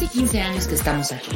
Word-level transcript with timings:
Hace 0.00 0.08
15 0.08 0.40
años 0.40 0.66
que 0.66 0.76
estamos 0.76 1.12
aquí. 1.12 1.28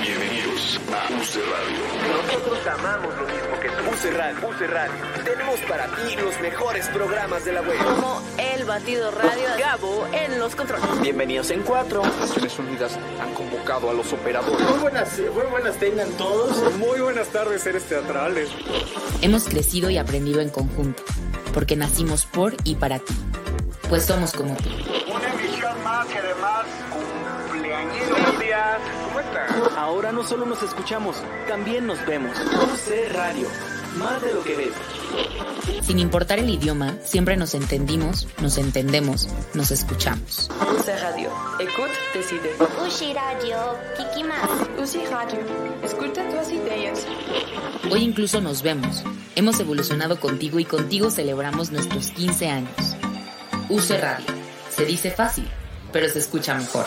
Bienvenidos 0.00 0.80
a 0.92 1.12
UC 1.12 1.42
Radio. 1.50 2.24
Nosotros 2.24 2.58
amamos 2.78 3.16
lo 3.16 3.26
mismo 3.26 3.60
que 3.60 3.68
tú. 3.68 3.90
UC 3.90 4.16
Radio. 4.16 4.48
UC 4.48 4.60
Radio. 4.70 5.24
Tenemos 5.24 5.60
para 5.68 5.86
ti 5.86 6.14
los 6.22 6.40
mejores 6.40 6.86
programas 6.90 7.44
de 7.44 7.52
la 7.52 7.62
web. 7.62 7.76
Como 7.82 8.22
El 8.38 8.64
Batido 8.64 9.10
Radio, 9.10 9.48
Gabo 9.58 10.06
en 10.12 10.38
los 10.38 10.54
controles. 10.54 11.00
Bienvenidos 11.02 11.50
en 11.50 11.62
cuatro. 11.62 12.04
Naciones 12.04 12.56
Unidas 12.60 12.96
han 13.20 13.34
convocado 13.34 13.90
a 13.90 13.92
los 13.92 14.12
operadores. 14.12 14.70
Muy 14.70 14.78
buenas, 14.78 15.18
muy 15.18 15.46
buenas 15.50 15.76
tengan 15.78 16.10
todos. 16.12 16.72
Muy 16.76 17.00
buenas 17.00 17.26
tardes, 17.30 17.62
seres 17.62 17.82
teatrales. 17.88 18.50
Hemos 19.20 19.48
crecido 19.48 19.90
y 19.90 19.98
aprendido 19.98 20.40
en 20.40 20.50
conjunto, 20.50 21.02
porque 21.52 21.74
nacimos 21.74 22.24
por 22.24 22.54
y 22.62 22.76
para 22.76 23.00
ti. 23.00 23.16
Pues 23.88 24.06
somos 24.06 24.30
como 24.30 24.54
tú. 24.54 24.68
Una 25.12 25.28
emisión 25.34 25.82
más 25.82 26.06
y 26.08 26.18
además 26.18 26.66
días. 28.60 28.80
¿Cómo 29.06 29.20
están? 29.20 29.78
Ahora 29.78 30.12
no 30.12 30.24
solo 30.24 30.46
nos 30.46 30.62
escuchamos, 30.62 31.16
también 31.48 31.86
nos 31.86 32.04
vemos. 32.06 32.36
UC 32.38 33.12
Radio, 33.12 33.48
más 33.96 34.22
de 34.22 34.34
lo 34.34 34.42
que 34.42 34.56
ves. 34.56 34.72
Sin 35.82 35.98
importar 35.98 36.38
el 36.38 36.48
idioma, 36.48 36.96
siempre 37.02 37.36
nos 37.36 37.54
entendimos, 37.54 38.28
nos 38.40 38.58
entendemos, 38.58 39.28
nos 39.54 39.70
escuchamos. 39.70 40.48
UC 40.78 40.86
Radio. 41.00 41.30
Écoute, 41.58 41.92
decide. 42.14 42.54
Ushi 42.86 43.12
Radio, 43.12 43.56
Kiki 43.96 44.24
más. 44.24 44.48
Ushi 44.78 45.04
Radio. 45.06 45.40
Escucha 45.82 46.22
tus 46.28 46.52
ideas. 46.52 47.06
Hoy 47.90 48.02
incluso 48.02 48.40
nos 48.40 48.62
vemos. 48.62 49.02
Hemos 49.34 49.58
evolucionado 49.60 50.20
contigo 50.20 50.58
y 50.60 50.64
contigo 50.64 51.10
celebramos 51.10 51.70
nuestros 51.70 52.10
15 52.10 52.48
años. 52.48 52.96
UC 53.68 54.00
Radio. 54.00 54.26
Se 54.70 54.84
dice 54.84 55.10
fácil, 55.10 55.48
pero 55.92 56.08
se 56.08 56.20
escucha 56.20 56.54
mejor. 56.54 56.86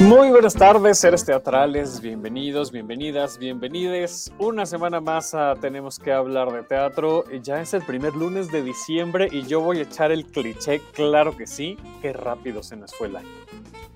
Muy 0.00 0.30
buenas 0.30 0.54
tardes, 0.54 0.98
seres 0.98 1.24
teatrales. 1.24 2.00
Bienvenidos, 2.00 2.72
bienvenidas, 2.72 3.38
bienvenides. 3.38 4.32
Una 4.38 4.66
semana 4.66 5.00
más 5.00 5.36
Tenemos 5.60 6.00
que 6.00 6.12
hablar 6.12 6.50
de 6.50 6.64
teatro. 6.64 7.24
Ya 7.42 7.60
es 7.60 7.74
el 7.74 7.82
primer 7.82 8.14
lunes 8.14 8.50
de 8.50 8.62
diciembre 8.62 9.28
y 9.30 9.44
yo 9.44 9.60
voy 9.60 9.78
a 9.78 9.82
echar 9.82 10.10
el 10.10 10.26
cliché, 10.26 10.80
claro 10.92 11.36
que 11.36 11.46
sí. 11.46 11.78
Qué 12.02 12.12
rápido 12.12 12.64
se 12.64 12.76
nos 12.76 12.92
fue 12.92 13.06
el 13.06 13.16
año. 13.16 13.28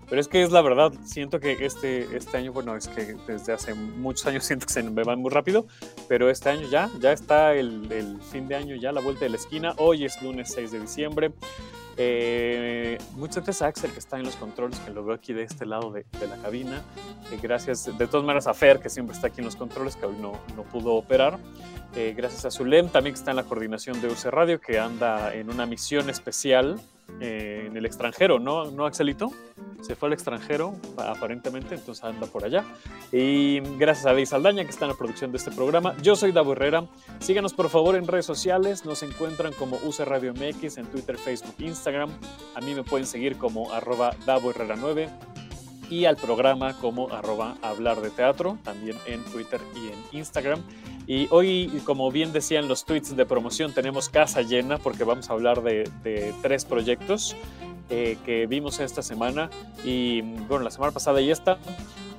Pero 0.08 0.20
es 0.20 0.28
que 0.28 0.42
es 0.42 0.50
la 0.50 0.62
verdad, 0.62 0.92
siento 1.04 1.38
que 1.38 1.52
este, 1.64 2.16
este 2.16 2.36
año, 2.36 2.52
bueno, 2.52 2.74
es 2.76 2.88
que 2.88 3.14
desde 3.26 3.52
hace 3.52 3.74
muchos 3.74 4.26
años 4.26 4.44
siento 4.46 4.66
que 4.66 4.72
se 4.72 4.82
me 4.82 5.02
va 5.02 5.16
muy 5.16 5.30
rápido, 5.30 5.66
pero 6.08 6.30
este 6.30 6.48
año 6.48 6.68
ya, 6.68 6.90
ya 7.00 7.12
está 7.12 7.54
el, 7.54 7.90
el 7.92 8.20
fin 8.22 8.48
de 8.48 8.56
año, 8.56 8.76
ya 8.76 8.92
la 8.92 9.00
vuelta 9.00 9.24
de 9.24 9.30
la 9.30 9.36
esquina. 9.36 9.74
Hoy 9.76 10.04
es 10.04 10.20
lunes 10.22 10.52
6 10.54 10.70
de 10.70 10.80
diciembre. 10.80 11.32
Eh, 12.00 12.96
muchas 13.16 13.44
gracias 13.44 13.62
a 13.62 13.66
Axel 13.66 13.90
que 13.90 13.98
está 13.98 14.18
en 14.18 14.22
los 14.22 14.36
controles, 14.36 14.78
que 14.78 14.92
lo 14.92 15.04
veo 15.04 15.16
aquí 15.16 15.32
de 15.32 15.42
este 15.42 15.66
lado 15.66 15.90
de, 15.90 16.06
de 16.20 16.28
la 16.28 16.36
cabina. 16.36 16.82
Eh, 17.32 17.38
gracias 17.42 17.98
de 17.98 18.06
todas 18.06 18.24
maneras 18.24 18.46
a 18.46 18.54
Fer, 18.54 18.78
que 18.78 18.88
siempre 18.88 19.16
está 19.16 19.26
aquí 19.26 19.40
en 19.40 19.46
los 19.46 19.56
controles, 19.56 19.96
que 19.96 20.06
hoy 20.06 20.16
no, 20.16 20.38
no 20.56 20.62
pudo 20.62 20.94
operar. 20.94 21.38
Eh, 21.96 22.14
gracias 22.16 22.44
a 22.44 22.50
Zulem, 22.52 22.88
también 22.88 23.14
que 23.14 23.18
está 23.18 23.32
en 23.32 23.36
la 23.36 23.42
coordinación 23.42 24.00
de 24.00 24.06
UC 24.06 24.26
Radio, 24.26 24.60
que 24.60 24.78
anda 24.78 25.34
en 25.34 25.50
una 25.50 25.66
misión 25.66 26.08
especial 26.08 26.80
eh, 27.20 27.64
en 27.66 27.76
el 27.76 27.84
extranjero, 27.86 28.38
¿no, 28.38 28.70
¿no, 28.70 28.86
Axelito? 28.86 29.30
Se 29.80 29.94
fue 29.94 30.08
al 30.08 30.12
extranjero, 30.12 30.74
aparentemente, 30.96 31.74
entonces 31.74 32.04
anda 32.04 32.26
por 32.26 32.44
allá. 32.44 32.64
Y 33.12 33.60
gracias 33.78 34.06
a 34.06 34.12
Dey 34.12 34.26
Saldaña, 34.26 34.64
que 34.64 34.70
está 34.70 34.84
en 34.84 34.90
la 34.90 34.96
producción 34.96 35.30
de 35.30 35.38
este 35.38 35.50
programa. 35.50 35.96
Yo 36.02 36.16
soy 36.16 36.32
Davo 36.32 36.52
Herrera. 36.52 36.86
Síganos, 37.20 37.54
por 37.54 37.68
favor, 37.68 37.96
en 37.96 38.06
redes 38.06 38.26
sociales. 38.26 38.84
Nos 38.84 39.02
encuentran 39.02 39.52
como 39.52 39.76
UC 39.76 40.00
Radio 40.00 40.32
MX 40.34 40.78
en 40.78 40.86
Twitter, 40.86 41.16
Facebook, 41.16 41.54
Instagram. 41.58 42.10
A 42.54 42.60
mí 42.60 42.74
me 42.74 42.82
pueden 42.82 43.06
seguir 43.06 43.36
como 43.36 43.72
arroba 43.72 44.14
Davo 44.26 44.50
Herrera 44.50 44.76
9 44.78 45.08
y 45.90 46.04
al 46.04 46.16
programa 46.16 46.74
como 46.78 47.12
arroba 47.12 47.56
hablar 47.62 48.00
de 48.00 48.10
teatro, 48.10 48.58
también 48.62 48.96
en 49.06 49.22
Twitter 49.24 49.60
y 49.74 49.88
en 49.88 50.18
Instagram. 50.18 50.62
Y 51.08 51.26
hoy, 51.30 51.80
como 51.86 52.12
bien 52.12 52.34
decían 52.34 52.68
los 52.68 52.84
tweets 52.84 53.16
de 53.16 53.24
promoción, 53.24 53.72
tenemos 53.72 54.10
casa 54.10 54.42
llena 54.42 54.76
porque 54.76 55.04
vamos 55.04 55.30
a 55.30 55.32
hablar 55.32 55.62
de, 55.62 55.90
de 56.02 56.34
tres 56.42 56.66
proyectos 56.66 57.34
eh, 57.90 58.18
que 58.26 58.46
vimos 58.46 58.80
esta 58.80 59.00
semana 59.00 59.48
y 59.82 60.20
bueno, 60.20 60.64
la 60.64 60.70
semana 60.70 60.92
pasada 60.92 61.22
y 61.22 61.30
esta. 61.30 61.58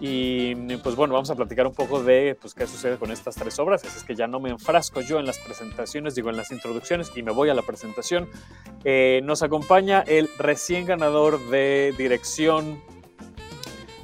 Y 0.02 0.56
pues 0.78 0.96
bueno, 0.96 1.14
vamos 1.14 1.30
a 1.30 1.36
platicar 1.36 1.68
un 1.68 1.76
poco 1.76 2.02
de 2.02 2.36
pues, 2.42 2.56
qué 2.56 2.66
sucede 2.66 2.98
con 2.98 3.12
estas 3.12 3.36
tres 3.36 3.60
obras. 3.60 3.84
Así 3.86 3.96
es 3.96 4.04
que 4.04 4.16
ya 4.16 4.26
no 4.26 4.40
me 4.40 4.50
enfrasco 4.50 5.02
yo 5.02 5.20
en 5.20 5.28
las 5.28 5.38
presentaciones, 5.38 6.16
digo 6.16 6.32
en 6.32 6.38
las 6.38 6.52
introducciones 6.52 7.12
y 7.16 7.22
me 7.22 7.32
voy 7.32 7.50
a 7.50 7.54
la 7.54 7.62
presentación. 7.62 8.28
Eh, 8.84 9.22
nos 9.24 9.44
acompaña 9.44 10.02
el 10.08 10.28
recién 10.40 10.88
ganador 10.88 11.40
de 11.50 11.94
dirección 11.96 12.82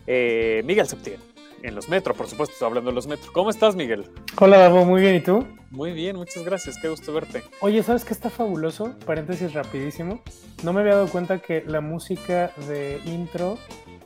eh, 0.05 0.61
Miguel 0.65 0.87
Septién, 0.87 1.19
en 1.65 1.75
los 1.75 1.89
metros, 1.89 2.15
por 2.15 2.27
supuesto, 2.27 2.53
estoy 2.53 2.67
hablando 2.67 2.91
de 2.91 2.95
los 2.95 3.07
metros. 3.07 3.31
¿Cómo 3.31 3.49
estás, 3.49 3.75
Miguel? 3.75 4.05
Hola, 4.39 4.57
Davo, 4.57 4.85
muy 4.85 5.01
bien, 5.01 5.15
¿y 5.15 5.21
tú? 5.21 5.45
Muy 5.71 5.91
bien, 5.91 6.15
muchas 6.15 6.43
gracias, 6.43 6.77
qué 6.81 6.89
gusto 6.89 7.11
verte. 7.11 7.43
Oye, 7.59 7.81
¿sabes 7.83 8.05
qué 8.05 8.13
está 8.13 8.29
fabuloso? 8.29 8.95
Paréntesis 9.05 9.53
rapidísimo. 9.53 10.21
No 10.63 10.73
me 10.73 10.81
había 10.81 10.93
dado 10.93 11.07
cuenta 11.07 11.39
que 11.39 11.63
la 11.65 11.81
música 11.81 12.51
de 12.67 13.01
intro 13.05 13.57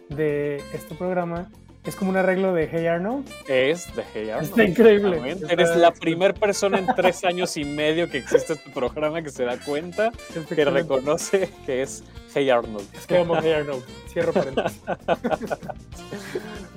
de 0.08 0.58
este 0.74 0.96
programa 0.96 1.52
es 1.86 1.96
como 1.96 2.12
un 2.12 2.18
arreglo 2.18 2.54
de 2.54 2.70
Hey 2.72 2.88
Arnold. 2.88 3.28
Es 3.48 3.94
de 3.96 4.04
Hey 4.14 4.30
Arnold. 4.30 4.50
Está 4.50 4.64
increíble. 4.64 5.38
Eres 5.50 5.76
la 5.76 5.92
primera 5.92 6.34
persona 6.34 6.78
en 6.78 6.88
tres 6.96 7.24
años 7.24 7.56
y 7.58 7.64
medio 7.64 8.10
que 8.10 8.18
existe 8.18 8.54
este 8.54 8.70
programa 8.72 9.22
que 9.22 9.30
se 9.30 9.46
da 9.46 9.58
cuenta, 9.60 10.12
que 10.48 10.66
reconoce 10.66 11.50
que 11.66 11.82
es 11.82 12.04
Hey 12.34 12.50
Arnold. 12.50 12.86
Es 12.94 13.08
que 13.08 13.18
amo 13.18 13.38
Hey 13.42 13.54
Arnold. 13.54 13.84
Cierro 14.12 14.34
paréntesis. 14.34 14.82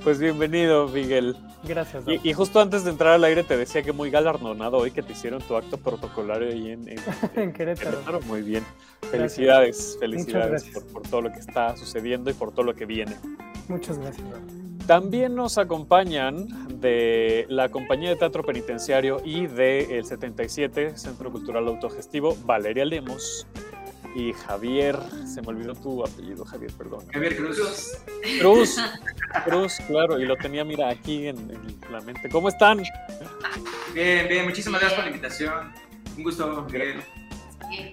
Pues 0.05 0.19
bienvenido, 0.19 0.89
Miguel. 0.89 1.37
Gracias. 1.65 2.05
Y, 2.07 2.29
y, 2.29 2.33
justo 2.33 2.61
antes 2.61 2.85
de 2.85 2.91
entrar 2.91 3.15
al 3.15 3.25
aire 3.25 3.45
te 3.45 3.57
decía 3.57 3.83
que 3.83 3.93
muy 3.93 4.11
galardonado 4.11 4.79
hoy 4.79 4.91
que 4.91 5.03
te 5.03 5.12
hicieron 5.12 5.41
tu 5.43 5.57
acto 5.57 5.77
protocolario 5.77 6.49
ahí 6.49 6.73
en, 6.73 6.89
en, 6.89 6.99
en 7.37 7.53
Querétaro. 7.53 7.91
Querétaro. 7.91 8.21
Muy 8.23 8.43
bien. 8.43 8.65
Felicidades, 9.11 9.77
Gracias. 9.77 9.99
felicidades 10.01 10.65
por, 10.65 10.87
por, 10.87 11.03
todo 11.03 11.23
lo 11.23 11.33
que 11.33 11.39
está 11.39 11.77
sucediendo 11.77 12.31
y 12.31 12.35
por 12.35 12.51
todo 12.51 12.65
lo 12.65 12.75
que 12.75 12.87
viene. 12.87 13.15
Muchas 13.69 13.99
gracias. 13.99 14.27
También 14.87 15.34
nos 15.34 15.59
acompañan 15.59 16.81
de 16.81 17.47
la 17.48 17.69
Compañía 17.69 18.10
de 18.10 18.16
Teatro 18.16 18.43
Penitenciario 18.43 19.20
y 19.25 19.47
del 19.47 20.04
77 20.04 20.97
Centro 20.97 21.31
Cultural 21.31 21.69
Autogestivo, 21.69 22.37
Valeria 22.44 22.84
Lemos 22.84 23.47
y 24.15 24.32
Javier, 24.32 24.98
se 25.26 25.41
me 25.41 25.48
olvidó 25.48 25.75
tu 25.75 26.04
apellido, 26.04 26.44
Javier, 26.44 26.70
perdón. 26.76 27.06
Javier 27.12 27.37
Cruz. 27.37 27.56
Cruz, 28.41 28.76
Cruz, 29.44 29.78
claro, 29.87 30.19
y 30.19 30.26
lo 30.26 30.37
tenía, 30.37 30.65
mira, 30.65 30.91
aquí 30.91 31.28
en, 31.28 31.38
en 31.50 31.93
la 31.93 32.00
mente. 32.00 32.28
¿Cómo 32.28 32.49
están? 32.49 32.82
Bien, 33.94 34.28
bien, 34.28 34.44
muchísimas 34.44 34.81
gracias 34.81 35.00
por 35.00 35.04
la 35.04 35.10
invitación. 35.16 35.72
Un 36.16 36.22
gusto, 36.25 36.66
Miguel. 36.70 37.03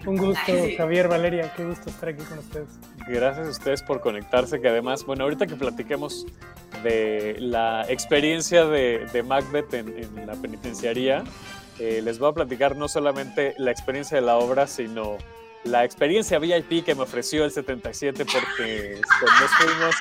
Un 0.06 0.18
gusto, 0.18 0.54
Javier, 0.78 1.08
Valeria, 1.08 1.54
qué 1.56 1.64
gusto 1.66 1.90
estar 1.90 2.10
aquí 2.10 2.24
con 2.24 2.40
ustedes. 2.40 2.68
Gracias 3.08 3.48
a 3.48 3.50
ustedes 3.50 3.84
por 3.84 4.02
conectarse, 4.02 4.60
que 4.60 4.68
además, 4.68 5.06
bueno, 5.06 5.24
ahorita 5.24 5.48
que 5.48 5.56
platiquemos 5.56 6.26
de 6.84 7.38
la 7.40 7.86
experiencia 7.90 8.66
de, 8.66 9.08
de 9.12 9.24
Macbeth 9.24 9.74
en, 9.74 9.88
en, 9.98 10.28
la 10.28 10.34
penitenciaría, 10.34 11.24
eh, 11.80 12.02
les 12.04 12.20
voy 12.20 12.30
a 12.30 12.34
platicar 12.34 12.76
no 12.76 12.88
solamente 12.88 13.56
la 13.58 13.72
experiencia 13.72 14.16
de 14.16 14.22
la 14.22 14.38
obra, 14.38 14.68
sino 14.68 15.18
la 15.64 15.84
experiencia 15.84 16.40
VIP 16.40 16.86
que 16.86 16.96
me 16.96 17.04
ofreció 17.04 17.46
el 17.46 17.52
77 17.52 18.26
porque 18.26 19.02
pues, 19.20 19.32
nos 19.42 19.52
fuimos, 19.52 19.96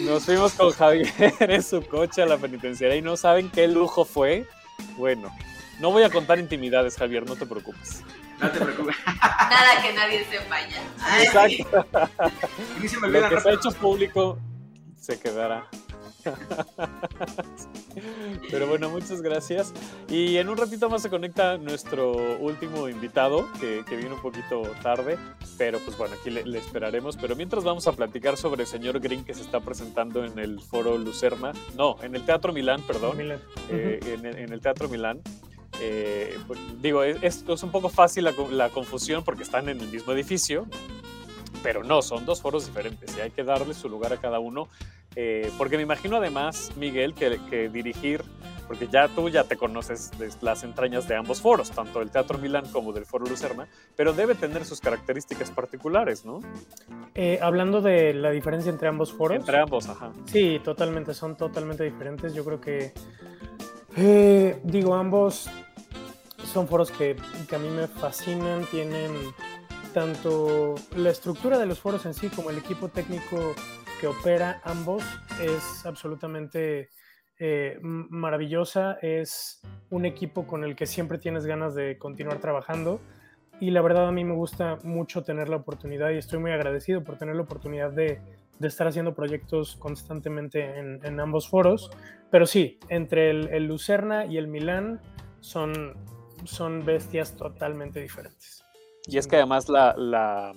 nos 0.00 0.24
fuimos 0.24 0.52
con 0.52 0.70
Javier 0.70 1.12
en 1.40 1.62
su 1.62 1.82
coche 1.82 2.22
a 2.22 2.26
la 2.26 2.38
penitenciaria 2.38 2.96
y 2.96 3.02
no 3.02 3.16
saben 3.16 3.50
qué 3.50 3.66
lujo 3.68 4.04
fue. 4.04 4.46
Bueno, 4.96 5.34
no 5.80 5.90
voy 5.90 6.02
a 6.02 6.10
contar 6.10 6.38
intimidades, 6.38 6.96
Javier, 6.96 7.26
no 7.26 7.36
te 7.36 7.46
preocupes. 7.46 8.02
No 8.40 8.50
te 8.50 8.60
preocupes. 8.60 8.96
Nada 9.06 9.82
que 9.82 9.92
nadie 9.92 10.24
sepa 10.24 10.56
ya. 10.68 11.22
Exacto. 11.22 11.86
Lo 13.08 13.28
que 13.28 13.40
se 13.40 13.48
ha 13.48 13.52
hecho 13.52 13.70
público 13.72 14.38
se 14.98 15.18
quedará. 15.20 15.66
Pero 18.50 18.66
bueno, 18.66 18.90
muchas 18.90 19.22
gracias. 19.22 19.72
Y 20.08 20.36
en 20.36 20.48
un 20.48 20.56
ratito 20.56 20.88
más 20.90 21.02
se 21.02 21.10
conecta 21.10 21.56
nuestro 21.58 22.12
último 22.38 22.88
invitado, 22.88 23.48
que, 23.60 23.84
que 23.88 23.96
vino 23.96 24.14
un 24.16 24.22
poquito 24.22 24.62
tarde, 24.82 25.18
pero 25.56 25.78
pues 25.80 25.96
bueno, 25.96 26.14
aquí 26.20 26.30
le, 26.30 26.44
le, 26.44 26.58
esperaremos. 26.58 27.16
Pero 27.16 27.36
mientras 27.36 27.64
vamos 27.64 27.86
a 27.86 27.92
platicar 27.92 28.36
sobre 28.36 28.62
el 28.62 28.68
señor 28.68 29.00
Green 29.00 29.24
que 29.24 29.34
se 29.34 29.42
está 29.42 29.60
presentando 29.60 30.24
en 30.24 30.38
el 30.38 30.60
foro 30.60 30.98
Lucerna, 30.98 31.52
no, 31.74 31.96
en 32.02 32.14
el 32.14 32.24
Teatro 32.24 32.52
Milán, 32.52 32.82
perdón, 32.82 33.16
Milán. 33.16 33.40
eh, 33.70 34.00
en, 34.06 34.26
en, 34.26 34.52
el 34.52 34.60
Teatro 34.60 34.88
Milán. 34.88 35.20
Eh, 35.80 36.38
pues, 36.46 36.58
digo, 36.80 37.02
es, 37.02 37.44
es, 37.46 37.62
un 37.62 37.70
poco 37.70 37.88
fácil 37.88 38.24
la, 38.24 38.34
la 38.50 38.70
confusión 38.70 39.22
porque 39.24 39.42
están 39.42 39.68
en 39.68 39.80
el 39.80 39.88
mismo 39.88 40.12
edificio, 40.12 40.66
pero 41.62 41.84
no, 41.84 42.02
son 42.02 42.24
dos 42.24 42.40
foros 42.40 42.66
diferentes 42.66 43.16
y 43.16 43.20
hay 43.20 43.30
que 43.30 43.44
darle 43.44 43.74
su 43.74 43.88
lugar 43.88 44.12
a 44.12 44.16
cada 44.18 44.38
uno. 44.38 44.68
Eh, 45.16 45.50
porque 45.58 45.76
me 45.76 45.82
imagino 45.82 46.16
además, 46.16 46.70
Miguel, 46.76 47.14
que, 47.14 47.40
que, 47.50 47.68
dirigir, 47.68 48.22
porque 48.68 48.86
ya 48.86 49.08
tú 49.08 49.28
ya 49.28 49.42
te 49.42 49.56
conoces 49.56 50.12
las 50.40 50.62
entrañas 50.62 51.08
de 51.08 51.16
ambos 51.16 51.40
foros, 51.40 51.72
tanto 51.72 51.98
del 51.98 52.10
Teatro 52.10 52.38
Milán 52.38 52.64
como 52.70 52.92
del 52.92 53.04
Foro 53.04 53.26
Lucerna, 53.26 53.66
pero 53.96 54.12
debe 54.12 54.36
tener 54.36 54.64
sus 54.64 54.80
características 54.80 55.50
particulares, 55.50 56.24
¿no? 56.24 56.40
Eh, 57.16 57.40
hablando 57.42 57.80
de 57.80 58.14
la 58.14 58.30
diferencia 58.30 58.70
entre 58.70 58.86
ambos 58.86 59.12
foros. 59.12 59.38
Entre 59.38 59.58
ambos, 59.58 59.88
ajá. 59.88 60.12
Sí, 60.26 60.60
totalmente, 60.62 61.12
son 61.12 61.36
totalmente 61.36 61.82
diferentes. 61.82 62.32
Yo 62.32 62.44
creo 62.44 62.60
que, 62.60 62.92
eh, 63.96 64.60
digo, 64.64 64.94
ambos 64.94 65.50
son 66.44 66.68
foros 66.68 66.90
que, 66.90 67.16
a 67.54 67.58
mí 67.58 67.68
me 67.68 67.86
fascinan, 67.86 68.64
tienen 68.66 69.12
tanto 69.92 70.74
la 70.96 71.10
estructura 71.10 71.58
de 71.58 71.66
los 71.66 71.80
foros 71.80 72.06
en 72.06 72.14
sí 72.14 72.28
como 72.28 72.50
el 72.50 72.58
equipo 72.58 72.88
técnico 72.88 73.54
que 74.00 74.06
opera 74.06 74.60
ambos 74.64 75.02
es 75.40 75.84
absolutamente 75.84 76.90
eh, 77.38 77.78
maravillosa. 77.82 78.98
Es 79.02 79.60
un 79.90 80.06
equipo 80.06 80.46
con 80.46 80.64
el 80.64 80.76
que 80.76 80.86
siempre 80.86 81.18
tienes 81.18 81.44
ganas 81.46 81.74
de 81.74 81.98
continuar 81.98 82.38
trabajando. 82.38 83.00
Y 83.60 83.72
la 83.72 83.82
verdad 83.82 84.08
a 84.08 84.12
mí 84.12 84.24
me 84.24 84.34
gusta 84.34 84.78
mucho 84.84 85.22
tener 85.22 85.48
la 85.48 85.56
oportunidad 85.56 86.10
y 86.10 86.16
estoy 86.16 86.38
muy 86.38 86.52
agradecido 86.52 87.04
por 87.04 87.18
tener 87.18 87.36
la 87.36 87.42
oportunidad 87.42 87.90
de, 87.90 88.22
de 88.60 88.68
estar 88.68 88.86
haciendo 88.86 89.14
proyectos 89.14 89.76
constantemente 89.76 90.78
en, 90.78 91.04
en, 91.04 91.18
ambos 91.18 91.48
foros. 91.48 91.90
Pero 92.30 92.46
sí, 92.46 92.78
entre 92.88 93.30
el, 93.30 93.48
el 93.48 93.64
Lucerna 93.64 94.26
y 94.26 94.36
el 94.36 94.46
Milán 94.46 95.00
son, 95.40 95.96
son 96.44 96.84
bestias 96.84 97.34
totalmente 97.36 98.00
diferentes. 98.00 98.64
Y 99.06 99.16
es 99.16 99.26
que 99.26 99.36
además 99.36 99.70
la, 99.70 99.94
la, 99.96 100.52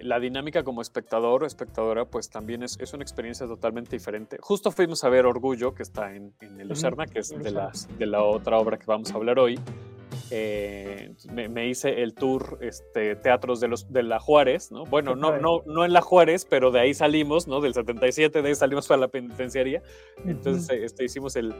la, 0.00 0.18
dinámica 0.18 0.64
como 0.64 0.80
espectador 0.80 1.42
o 1.42 1.46
espectadora, 1.46 2.06
pues 2.06 2.30
también 2.30 2.62
es, 2.62 2.78
es, 2.80 2.94
una 2.94 3.02
experiencia 3.02 3.46
totalmente 3.46 3.94
diferente. 3.94 4.38
Justo 4.40 4.70
fuimos 4.70 5.04
a 5.04 5.10
ver 5.10 5.26
Orgullo, 5.26 5.74
que 5.74 5.82
está 5.82 6.16
en, 6.16 6.34
en 6.40 6.58
el 6.58 6.68
Lucerna, 6.68 7.04
que 7.04 7.18
es 7.18 7.28
de, 7.28 7.50
las, 7.50 7.86
de 7.98 8.06
la 8.06 8.22
otra 8.22 8.58
obra 8.58 8.78
que 8.78 8.86
vamos 8.86 9.12
a 9.12 9.16
hablar 9.16 9.38
hoy. 9.38 9.60
Eh, 10.30 11.14
me, 11.30 11.48
me, 11.48 11.68
hice 11.68 12.02
el 12.02 12.14
tour 12.14 12.58
este, 12.60 13.16
teatros 13.16 13.60
de, 13.60 13.68
los, 13.68 13.92
de 13.92 14.02
la 14.02 14.18
Juárez, 14.18 14.70
¿no? 14.70 14.84
Bueno, 14.84 15.14
no, 15.14 15.38
no, 15.38 15.62
no 15.66 15.84
en 15.84 15.92
la 15.92 16.00
Juárez, 16.00 16.46
pero 16.48 16.70
de 16.70 16.80
ahí 16.80 16.94
salimos, 16.94 17.46
¿no? 17.48 17.60
Del 17.60 17.74
77, 17.74 18.42
de 18.42 18.48
ahí 18.48 18.54
salimos 18.54 18.88
para 18.88 19.00
la 19.00 19.08
penitenciaría. 19.08 19.82
Entonces 20.26 20.68
uh 20.68 20.72
-huh. 20.72 20.84
este, 20.84 21.04
hicimos 21.04 21.36
el, 21.36 21.54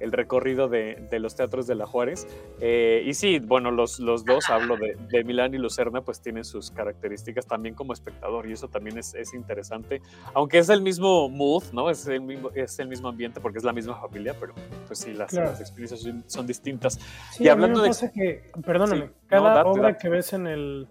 el 0.00 0.12
recorrido 0.12 0.68
de, 0.68 1.06
de, 1.10 1.18
los 1.18 1.36
teatros 1.36 1.66
de 1.66 1.74
la 1.74 1.86
Juárez. 1.86 2.26
Eh, 2.60 3.02
y 3.06 3.14
sí, 3.14 3.38
bueno, 3.38 3.70
los, 3.70 3.98
los 3.98 4.24
dos, 4.24 4.50
hablo 4.50 4.76
de, 4.76 4.96
de, 5.08 5.24
Milán 5.24 5.54
y 5.54 5.58
Lucerna, 5.58 6.02
pues 6.02 6.20
tienen 6.20 6.44
sus 6.44 6.70
características 6.70 7.46
también 7.46 7.74
como 7.74 7.92
espectador 7.92 8.48
y 8.48 8.52
eso 8.52 8.68
también 8.68 8.98
es, 8.98 9.14
es 9.14 9.34
interesante. 9.34 10.00
Aunque 10.34 10.58
es 10.58 10.68
el 10.68 10.82
mismo 10.82 11.28
mood, 11.28 11.64
¿no? 11.72 11.90
Es 11.90 12.06
el 12.06 12.20
mismo, 12.20 12.50
es 12.54 12.78
el 12.78 12.88
mismo 12.88 13.08
ambiente 13.08 13.40
porque 13.40 13.58
es 13.58 13.64
la 13.64 13.72
misma 13.72 14.00
familia, 14.00 14.34
pero 14.38 14.54
pues 14.86 15.00
sí, 15.00 15.12
las, 15.12 15.30
claro. 15.30 15.50
las 15.50 15.60
experiencias 15.60 16.00
son, 16.00 16.24
son 16.26 16.46
distintas. 16.46 16.98
Sí, 17.32 17.44
y 17.44 17.48
hablando 17.48 17.82
de 17.82 17.95
que, 18.14 18.50
perdóname, 18.64 19.06
sí, 19.06 19.12
cada 19.26 19.50
no, 19.50 19.56
date, 19.56 19.68
obra 19.68 19.82
date. 19.88 19.98
que 20.00 20.08
ves 20.08 20.32
en 20.32 20.46
el, 20.46 20.88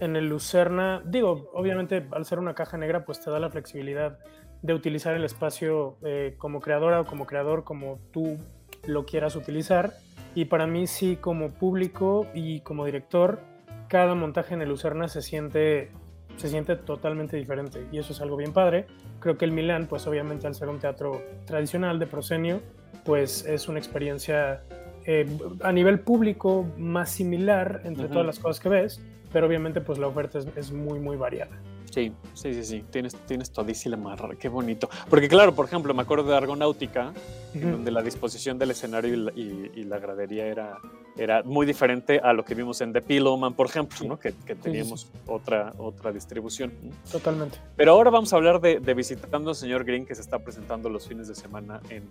en 0.00 0.16
el 0.16 0.28
Lucerna, 0.28 1.02
digo, 1.04 1.50
obviamente 1.54 2.06
al 2.10 2.24
ser 2.24 2.38
una 2.38 2.54
caja 2.54 2.76
negra, 2.76 3.04
pues 3.04 3.20
te 3.20 3.30
da 3.30 3.38
la 3.38 3.50
flexibilidad 3.50 4.18
de 4.62 4.74
utilizar 4.74 5.14
el 5.14 5.24
espacio 5.24 5.96
eh, 6.04 6.34
como 6.38 6.60
creadora 6.60 7.00
o 7.00 7.04
como 7.04 7.26
creador, 7.26 7.64
como 7.64 7.98
tú 8.12 8.38
lo 8.84 9.04
quieras 9.04 9.36
utilizar. 9.36 9.92
Y 10.34 10.46
para 10.46 10.66
mí 10.66 10.86
sí, 10.86 11.16
como 11.16 11.50
público 11.50 12.26
y 12.32 12.60
como 12.60 12.86
director, 12.86 13.40
cada 13.88 14.14
montaje 14.14 14.54
en 14.54 14.62
el 14.62 14.70
Lucerna 14.70 15.08
se 15.08 15.20
siente, 15.20 15.90
se 16.36 16.48
siente 16.48 16.76
totalmente 16.76 17.36
diferente 17.36 17.86
y 17.92 17.98
eso 17.98 18.12
es 18.12 18.20
algo 18.20 18.36
bien 18.36 18.52
padre. 18.52 18.86
Creo 19.20 19.36
que 19.36 19.44
el 19.44 19.52
Milán, 19.52 19.86
pues 19.86 20.06
obviamente 20.06 20.46
al 20.46 20.54
ser 20.54 20.68
un 20.68 20.78
teatro 20.78 21.20
tradicional 21.44 21.98
de 21.98 22.06
proscenio, 22.06 22.60
pues 23.04 23.44
es 23.44 23.68
una 23.68 23.78
experiencia 23.78 24.62
eh, 25.06 25.26
a 25.62 25.72
nivel 25.72 26.00
público 26.00 26.66
más 26.78 27.10
similar 27.10 27.82
entre 27.84 28.04
uh 28.04 28.08
-huh. 28.08 28.12
todas 28.12 28.26
las 28.26 28.38
cosas 28.38 28.60
que 28.60 28.68
ves, 28.68 29.00
pero 29.32 29.46
obviamente 29.46 29.80
pues 29.80 29.98
la 29.98 30.06
oferta 30.06 30.38
es, 30.38 30.46
es 30.56 30.72
muy, 30.72 30.98
muy 30.98 31.16
variada. 31.16 31.56
Sí, 31.92 32.10
sí, 32.32 32.54
sí, 32.54 32.64
sí, 32.64 32.84
tienes, 32.90 33.14
tienes 33.26 33.50
todísima 33.50 33.98
marra, 33.98 34.30
qué 34.36 34.48
bonito. 34.48 34.88
Porque 35.10 35.28
claro, 35.28 35.54
por 35.54 35.66
ejemplo, 35.66 35.92
me 35.92 36.00
acuerdo 36.00 36.30
de 36.30 36.36
Argonáutica, 36.38 37.12
uh 37.12 37.58
-huh. 37.58 37.70
donde 37.70 37.90
la 37.90 38.00
disposición 38.00 38.58
del 38.58 38.70
escenario 38.70 39.12
y 39.12 39.16
la, 39.16 39.32
y, 39.32 39.70
y 39.74 39.84
la, 39.84 39.98
gradería 39.98 40.46
era, 40.46 40.78
era 41.18 41.42
muy 41.42 41.66
diferente 41.66 42.18
a 42.18 42.32
lo 42.32 42.46
que 42.46 42.54
vimos 42.54 42.80
en 42.80 42.94
The 42.94 43.02
Pillowman, 43.02 43.52
por 43.52 43.66
ejemplo, 43.66 43.98
sí. 43.98 44.08
¿no? 44.08 44.18
que, 44.18 44.32
que, 44.46 44.54
teníamos 44.54 45.02
sí, 45.02 45.08
sí. 45.12 45.18
Otra, 45.26 45.74
otra 45.76 46.12
distribución. 46.12 46.72
Totalmente. 47.10 47.58
Pero 47.76 47.92
ahora 47.92 48.08
vamos 48.08 48.32
a 48.32 48.36
hablar 48.36 48.62
de, 48.62 48.80
de 48.80 48.94
Visitando 48.94 49.50
al 49.50 49.56
Señor 49.56 49.84
Green, 49.84 50.06
que 50.06 50.14
se 50.14 50.22
está 50.22 50.38
presentando 50.38 50.88
los 50.88 51.06
fines 51.06 51.28
de 51.28 51.34
semana 51.34 51.82
en, 51.90 52.04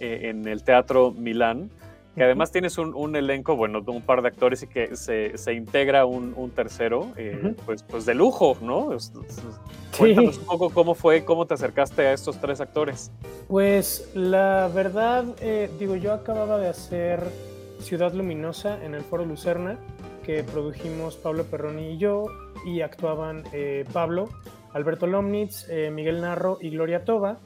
eh, 0.00 0.30
en 0.30 0.48
el 0.48 0.62
Teatro 0.62 1.10
Milán 1.12 1.68
que 2.14 2.22
además 2.22 2.52
tienes 2.52 2.76
un, 2.76 2.94
un, 2.94 3.16
elenco, 3.16 3.56
bueno, 3.56 3.80
de 3.80 3.90
un 3.90 4.02
par 4.02 4.20
de 4.20 4.28
actores 4.28 4.62
y 4.62 4.66
que 4.66 4.96
se, 4.96 5.38
se 5.38 5.54
integra 5.54 6.04
un, 6.04 6.34
un 6.36 6.50
tercero, 6.50 7.08
eh, 7.16 7.38
uh 7.42 7.46
-huh. 7.46 7.56
pues, 7.64 7.82
pues 7.82 8.04
de 8.04 8.14
lujo, 8.14 8.56
¿no? 8.60 8.98
Sí. 8.98 9.12
Cuéntanos 9.96 10.38
un 10.38 10.44
poco 10.44 10.70
cómo 10.70 10.94
fue, 10.94 11.24
cómo 11.24 11.46
te 11.46 11.54
acercaste 11.54 12.06
a 12.06 12.12
estos 12.12 12.38
tres 12.38 12.60
actores. 12.60 13.10
Pues 13.48 14.10
la 14.14 14.70
verdad, 14.74 15.24
eh, 15.40 15.70
digo, 15.78 15.96
yo 15.96 16.12
acababa 16.12 16.58
de 16.58 16.68
hacer 16.68 17.20
Ciudad 17.80 18.12
Luminosa 18.12 18.84
en 18.84 18.94
el 18.94 19.02
Foro 19.02 19.24
Lucerna, 19.24 19.78
que 20.22 20.44
produjimos 20.44 21.16
Pablo 21.16 21.44
Perroni 21.44 21.92
y 21.94 21.98
yo, 21.98 22.26
y 22.66 22.82
actuaban 22.82 23.44
eh, 23.52 23.84
Pablo, 23.92 24.28
Alberto 24.74 25.06
Lomnitz, 25.06 25.66
Miguel 25.90 26.20
Narro 26.20 26.58
y 26.60 26.70
Gloria 26.70 27.04
Toba, 27.04 27.38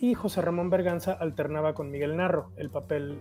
y 0.00 0.14
José 0.14 0.42
Ramón 0.42 0.68
Berganza 0.68 1.12
alternaba 1.12 1.72
con 1.72 1.90
Miguel 1.90 2.16
Narro 2.16 2.50
el 2.56 2.68
papel 2.68 3.18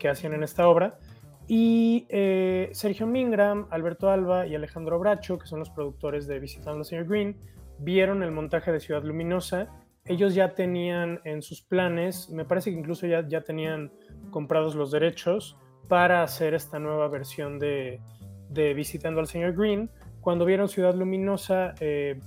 que 0.00 0.08
hacían 0.08 0.34
en 0.34 0.42
esta 0.42 0.68
obra. 0.68 0.98
Y 1.46 2.06
eh, 2.08 2.70
Sergio 2.72 3.06
Mingram, 3.06 3.66
Alberto 3.70 4.10
Alba 4.10 4.46
y 4.46 4.54
Alejandro 4.54 4.98
Bracho, 4.98 5.38
que 5.38 5.46
son 5.46 5.60
los 5.60 5.70
productores 5.70 6.26
de 6.26 6.40
Visitando 6.40 6.78
al 6.78 6.84
Señor 6.84 7.06
Green, 7.06 7.36
vieron 7.78 8.22
el 8.22 8.32
montaje 8.32 8.72
de 8.72 8.80
Ciudad 8.80 9.02
Luminosa. 9.04 9.68
Ellos 10.04 10.34
ya 10.34 10.54
tenían 10.54 11.20
en 11.24 11.42
sus 11.42 11.62
planes, 11.62 12.30
me 12.30 12.44
parece 12.44 12.72
que 12.72 12.78
incluso 12.78 13.06
ya, 13.06 13.26
ya 13.28 13.42
tenían 13.42 13.92
comprados 14.30 14.74
los 14.74 14.90
derechos 14.90 15.56
para 15.88 16.22
hacer 16.22 16.54
esta 16.54 16.78
nueva 16.78 17.08
versión 17.08 17.58
de, 17.58 18.00
de 18.48 18.74
Visitando 18.74 19.20
al 19.20 19.26
Señor 19.26 19.54
Green. 19.54 19.90
Cuando 20.20 20.44
vieron 20.44 20.68
Ciudad 20.68 20.94
Luminosa, 20.94 21.74
eh, 21.80 22.20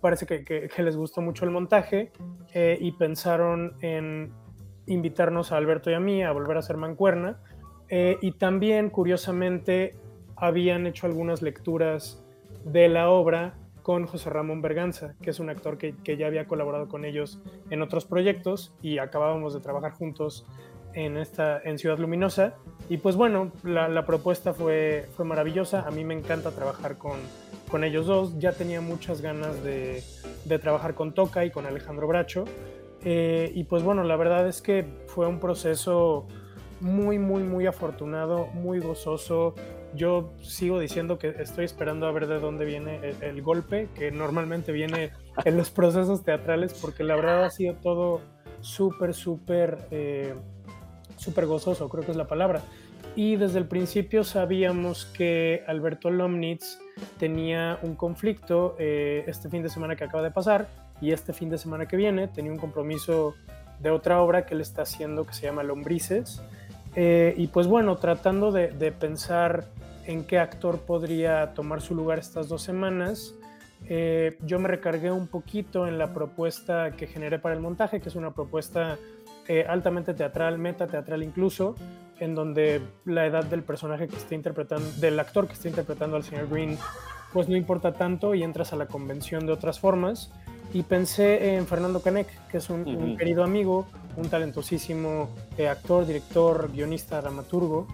parece 0.00 0.26
que, 0.26 0.70
les 0.82 0.96
gustó 0.96 1.22
mucho 1.22 1.44
el 1.44 1.50
montaje 1.52 2.12
eh, 2.52 2.76
y 2.80 2.92
pensaron 2.92 3.76
en 3.80 4.32
invitarnos 4.92 5.52
a 5.52 5.56
Alberto 5.56 5.90
y 5.90 5.94
a 5.94 6.00
mí 6.00 6.22
a 6.22 6.32
volver 6.32 6.56
a 6.56 6.60
hacer 6.60 6.76
mancuerna. 6.76 7.40
Eh, 7.88 8.18
y 8.22 8.32
también, 8.32 8.90
curiosamente, 8.90 9.96
habían 10.36 10.86
hecho 10.86 11.06
algunas 11.06 11.42
lecturas 11.42 12.24
de 12.64 12.88
la 12.88 13.10
obra 13.10 13.54
con 13.82 14.06
José 14.06 14.30
Ramón 14.30 14.62
Berganza, 14.62 15.14
que 15.20 15.30
es 15.30 15.40
un 15.40 15.50
actor 15.50 15.76
que, 15.76 15.94
que, 16.04 16.16
ya 16.16 16.26
había 16.26 16.46
colaborado 16.46 16.88
con 16.88 17.04
ellos 17.04 17.40
en 17.70 17.82
otros 17.82 18.04
proyectos 18.04 18.72
y 18.80 18.98
acabábamos 18.98 19.54
de 19.54 19.60
trabajar 19.60 19.92
juntos 19.92 20.46
en, 20.94 21.16
esta, 21.16 21.60
en 21.62 21.78
Ciudad 21.78 21.98
Luminosa. 21.98 22.54
Y 22.88 22.98
pues 22.98 23.16
bueno, 23.16 23.52
la, 23.64 23.88
la 23.88 24.04
propuesta 24.04 24.52
fue, 24.52 25.08
fue 25.16 25.24
maravillosa. 25.24 25.86
A 25.86 25.90
mí 25.90 26.04
me 26.04 26.14
encanta 26.14 26.50
trabajar 26.50 26.98
con, 26.98 27.18
con 27.70 27.84
ellos 27.84 28.06
dos. 28.06 28.38
Ya 28.38 28.52
tenía 28.52 28.80
muchas 28.80 29.20
ganas 29.20 29.62
de, 29.62 30.02
de 30.44 30.58
trabajar 30.58 30.94
con 30.94 31.12
Toca 31.14 31.44
y 31.44 31.50
con 31.50 31.66
Alejandro 31.66 32.06
Bracho. 32.06 32.44
Eh, 33.04 33.50
y 33.54 33.64
pues 33.64 33.82
bueno, 33.82 34.04
la 34.04 34.16
verdad 34.16 34.46
es 34.46 34.62
que 34.62 34.86
fue 35.06 35.26
un 35.26 35.40
proceso 35.40 36.26
muy, 36.80 37.18
muy, 37.18 37.42
muy 37.42 37.66
afortunado, 37.66 38.46
muy 38.54 38.80
gozoso. 38.80 39.54
Yo 39.94 40.32
sigo 40.40 40.80
diciendo 40.80 41.18
que 41.18 41.28
estoy 41.38 41.64
esperando 41.64 42.06
a 42.06 42.12
ver 42.12 42.26
de 42.26 42.38
dónde 42.38 42.64
viene 42.64 43.00
el, 43.20 43.42
golpe, 43.42 43.88
que 43.94 44.10
normalmente 44.10 44.72
viene 44.72 45.12
en 45.44 45.56
los 45.56 45.70
procesos 45.70 46.22
teatrales, 46.22 46.74
porque 46.74 47.04
la 47.04 47.16
verdad 47.16 47.44
ha 47.44 47.50
sido 47.50 47.74
todo 47.74 48.20
súper, 48.60 49.14
súper, 49.14 49.86
eh, 49.90 50.34
súper 51.16 51.46
gozoso, 51.46 51.88
creo 51.88 52.04
que 52.04 52.12
es 52.12 52.16
la 52.16 52.26
palabra. 52.26 52.62
Y 53.14 53.36
desde 53.36 53.58
el 53.58 53.66
principio 53.66 54.24
sabíamos 54.24 55.04
que 55.04 55.62
Alberto 55.66 56.10
Lomnitz 56.10 56.78
tenía 57.18 57.78
un 57.82 57.94
conflicto 57.94 58.74
eh, 58.78 59.24
este 59.26 59.50
fin 59.50 59.62
de 59.62 59.68
semana 59.68 59.96
que 59.96 60.04
acaba 60.04 60.22
de 60.22 60.30
pasar 60.30 60.68
y 61.00 61.12
este 61.12 61.32
fin 61.32 61.50
de 61.50 61.58
semana 61.58 61.86
que 61.86 61.96
viene 61.96 62.28
tenía 62.28 62.52
un 62.52 62.58
compromiso 62.58 63.34
de 63.80 63.90
otra 63.90 64.20
obra 64.20 64.46
que 64.46 64.54
él 64.54 64.60
está 64.60 64.82
haciendo 64.82 65.26
que 65.26 65.34
se 65.34 65.42
llama 65.46 65.62
Lombrices. 65.62 66.42
Eh, 66.94 67.34
y 67.36 67.46
pues 67.48 67.66
bueno, 67.66 67.96
tratando 67.96 68.52
de, 68.52 68.68
pensar 68.92 69.66
en 70.06 70.24
qué 70.24 70.38
actor 70.38 70.80
podría 70.80 71.54
tomar 71.54 71.80
su 71.80 71.94
lugar 71.94 72.18
estas 72.18 72.48
dos 72.48 72.62
semanas, 72.62 73.34
eh, 73.88 74.38
yo 74.42 74.58
me 74.58 74.68
recargué 74.68 75.10
un 75.10 75.26
poquito 75.26 75.86
en 75.86 75.98
la 75.98 76.12
propuesta 76.12 76.92
que 76.92 77.06
generé 77.06 77.38
para 77.38 77.54
el 77.54 77.60
montaje, 77.60 78.00
que 78.00 78.08
es 78.08 78.14
una 78.14 78.32
propuesta 78.32 78.98
eh, 79.48 79.64
altamente 79.68 80.14
teatral, 80.14 80.58
meta 80.58 80.86
teatral 80.86 81.22
incluso, 81.22 81.74
en 82.20 82.34
donde 82.34 82.80
la 83.04 83.26
edad 83.26 83.44
del 83.44 83.62
personaje 83.62 84.06
que 84.06 84.16
está 84.16 84.34
interpretando, 84.34 84.86
del 85.00 85.18
actor 85.18 85.48
que 85.48 85.54
está 85.54 85.68
interpretando 85.68 86.16
al 86.16 86.22
señor 86.22 86.48
Green, 86.48 86.78
pues 87.32 87.48
no 87.48 87.56
importa 87.56 87.92
tanto 87.92 88.34
y 88.34 88.42
entras 88.42 88.72
a 88.72 88.76
la 88.76 88.86
convención 88.86 89.46
de 89.46 89.52
otras 89.52 89.80
formas. 89.80 90.30
Y 90.72 90.82
pensé 90.84 91.54
en 91.54 91.66
Fernando 91.66 92.00
Canek, 92.00 92.48
que 92.48 92.58
es 92.58 92.70
un, 92.70 92.86
un 92.86 93.16
querido 93.16 93.44
amigo, 93.44 93.86
un 94.16 94.28
talentosísimo 94.28 95.28
eh, 95.58 95.68
actor, 95.68 96.06
director, 96.06 96.70
guionista, 96.72 97.20
dramaturgo. 97.20 97.86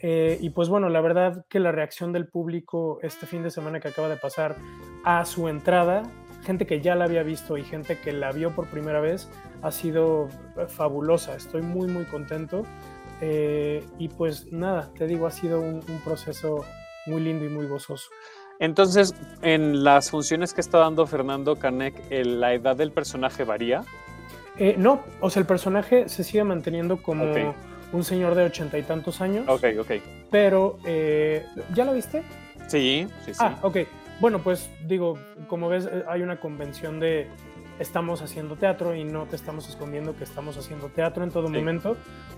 Eh, 0.00 0.38
y 0.40 0.50
pues 0.50 0.68
bueno, 0.68 0.88
la 0.88 1.00
verdad 1.00 1.44
que 1.48 1.60
la 1.60 1.72
reacción 1.72 2.12
del 2.12 2.26
público 2.26 2.98
este 3.02 3.26
fin 3.26 3.42
de 3.42 3.50
semana 3.50 3.78
que 3.80 3.88
acaba 3.88 4.08
de 4.08 4.16
pasar 4.16 4.56
a 5.04 5.24
su 5.24 5.48
entrada, 5.48 6.02
gente 6.42 6.66
que 6.66 6.80
ya 6.80 6.96
la 6.96 7.04
había 7.04 7.22
visto 7.22 7.56
y 7.56 7.64
gente 7.64 7.98
que 8.00 8.12
la 8.12 8.32
vio 8.32 8.54
por 8.54 8.66
primera 8.66 9.00
vez, 9.00 9.28
ha 9.62 9.70
sido 9.70 10.28
fabulosa. 10.68 11.36
Estoy 11.36 11.62
muy, 11.62 11.88
muy 11.88 12.04
contento. 12.04 12.64
Eh, 13.20 13.86
y 13.98 14.08
pues 14.08 14.52
nada, 14.52 14.90
te 14.98 15.06
digo, 15.06 15.26
ha 15.26 15.30
sido 15.30 15.60
un, 15.60 15.76
un 15.88 16.00
proceso 16.04 16.64
muy 17.06 17.20
lindo 17.20 17.44
y 17.44 17.48
muy 17.48 17.66
gozoso. 17.66 18.10
Entonces, 18.58 19.14
en 19.42 19.84
las 19.84 20.10
funciones 20.10 20.54
que 20.54 20.60
está 20.60 20.78
dando 20.78 21.06
Fernando 21.06 21.56
Canek, 21.56 21.94
¿la 22.10 22.54
edad 22.54 22.76
del 22.76 22.92
personaje 22.92 23.44
varía? 23.44 23.82
Eh, 24.58 24.74
no, 24.78 25.02
o 25.20 25.30
sea, 25.30 25.40
el 25.40 25.46
personaje 25.46 26.08
se 26.08 26.24
sigue 26.24 26.44
manteniendo 26.44 27.02
como 27.02 27.30
okay. 27.30 27.52
un 27.92 28.04
señor 28.04 28.34
de 28.34 28.44
ochenta 28.44 28.78
y 28.78 28.82
tantos 28.82 29.20
años. 29.20 29.46
Ok, 29.48 29.64
ok. 29.80 29.90
Pero, 30.30 30.78
eh, 30.84 31.44
¿ya 31.74 31.84
lo 31.84 31.94
viste? 31.94 32.22
Sí, 32.68 33.08
sí, 33.24 33.34
sí. 33.34 33.40
Ah, 33.40 33.58
ok. 33.62 33.78
Bueno, 34.20 34.38
pues 34.38 34.70
digo, 34.86 35.18
como 35.48 35.68
ves, 35.68 35.86
eh, 35.86 36.04
hay 36.06 36.22
una 36.22 36.38
convención 36.38 37.00
de 37.00 37.26
estamos 37.78 38.22
haciendo 38.22 38.54
teatro 38.56 38.94
y 38.94 39.02
no 39.02 39.24
te 39.24 39.34
estamos 39.34 39.68
escondiendo 39.68 40.14
que 40.14 40.22
estamos 40.22 40.56
haciendo 40.56 40.88
teatro 40.88 41.24
en 41.24 41.30
todo 41.30 41.48
sí. 41.48 41.54
momento. 41.54 41.96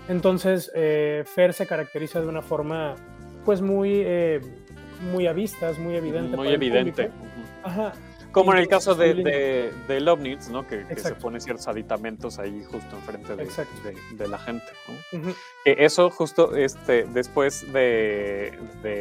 Entonces, 0.09 0.71
eh, 0.73 1.23
Fer 1.27 1.53
se 1.53 1.67
caracteriza 1.67 2.21
de 2.21 2.27
una 2.27 2.41
forma, 2.41 2.95
pues 3.43 3.61
muy, 3.61 4.01
eh, 4.03 4.41
muy 5.05 5.27
a 5.27 5.33
vistas, 5.33 5.77
muy 5.79 5.95
evidente. 5.95 6.35
Muy 6.35 6.49
evidente. 6.49 7.11
Ajá. 7.63 7.93
Como 8.35 8.51
en 8.51 8.59
el 8.59 8.67
caso 8.67 8.95
de, 8.95 9.13
de, 9.13 9.71
¿no? 10.51 10.67
Que, 10.67 10.85
que, 10.85 10.97
se 10.97 11.15
pone 11.15 11.39
ciertos 11.39 11.69
aditamentos 11.69 12.37
ahí 12.37 12.65
justo 12.69 12.97
enfrente 12.97 13.33
de, 13.33 13.45
de, 13.45 13.95
de 14.17 14.27
la 14.27 14.37
gente. 14.37 14.65
¿no? 14.89 15.19
Uh 15.19 15.23
-huh. 15.23 15.35
que 15.63 15.85
eso 15.85 16.09
justo 16.09 16.53
este, 16.53 17.05
después 17.05 17.65
de, 17.71 18.51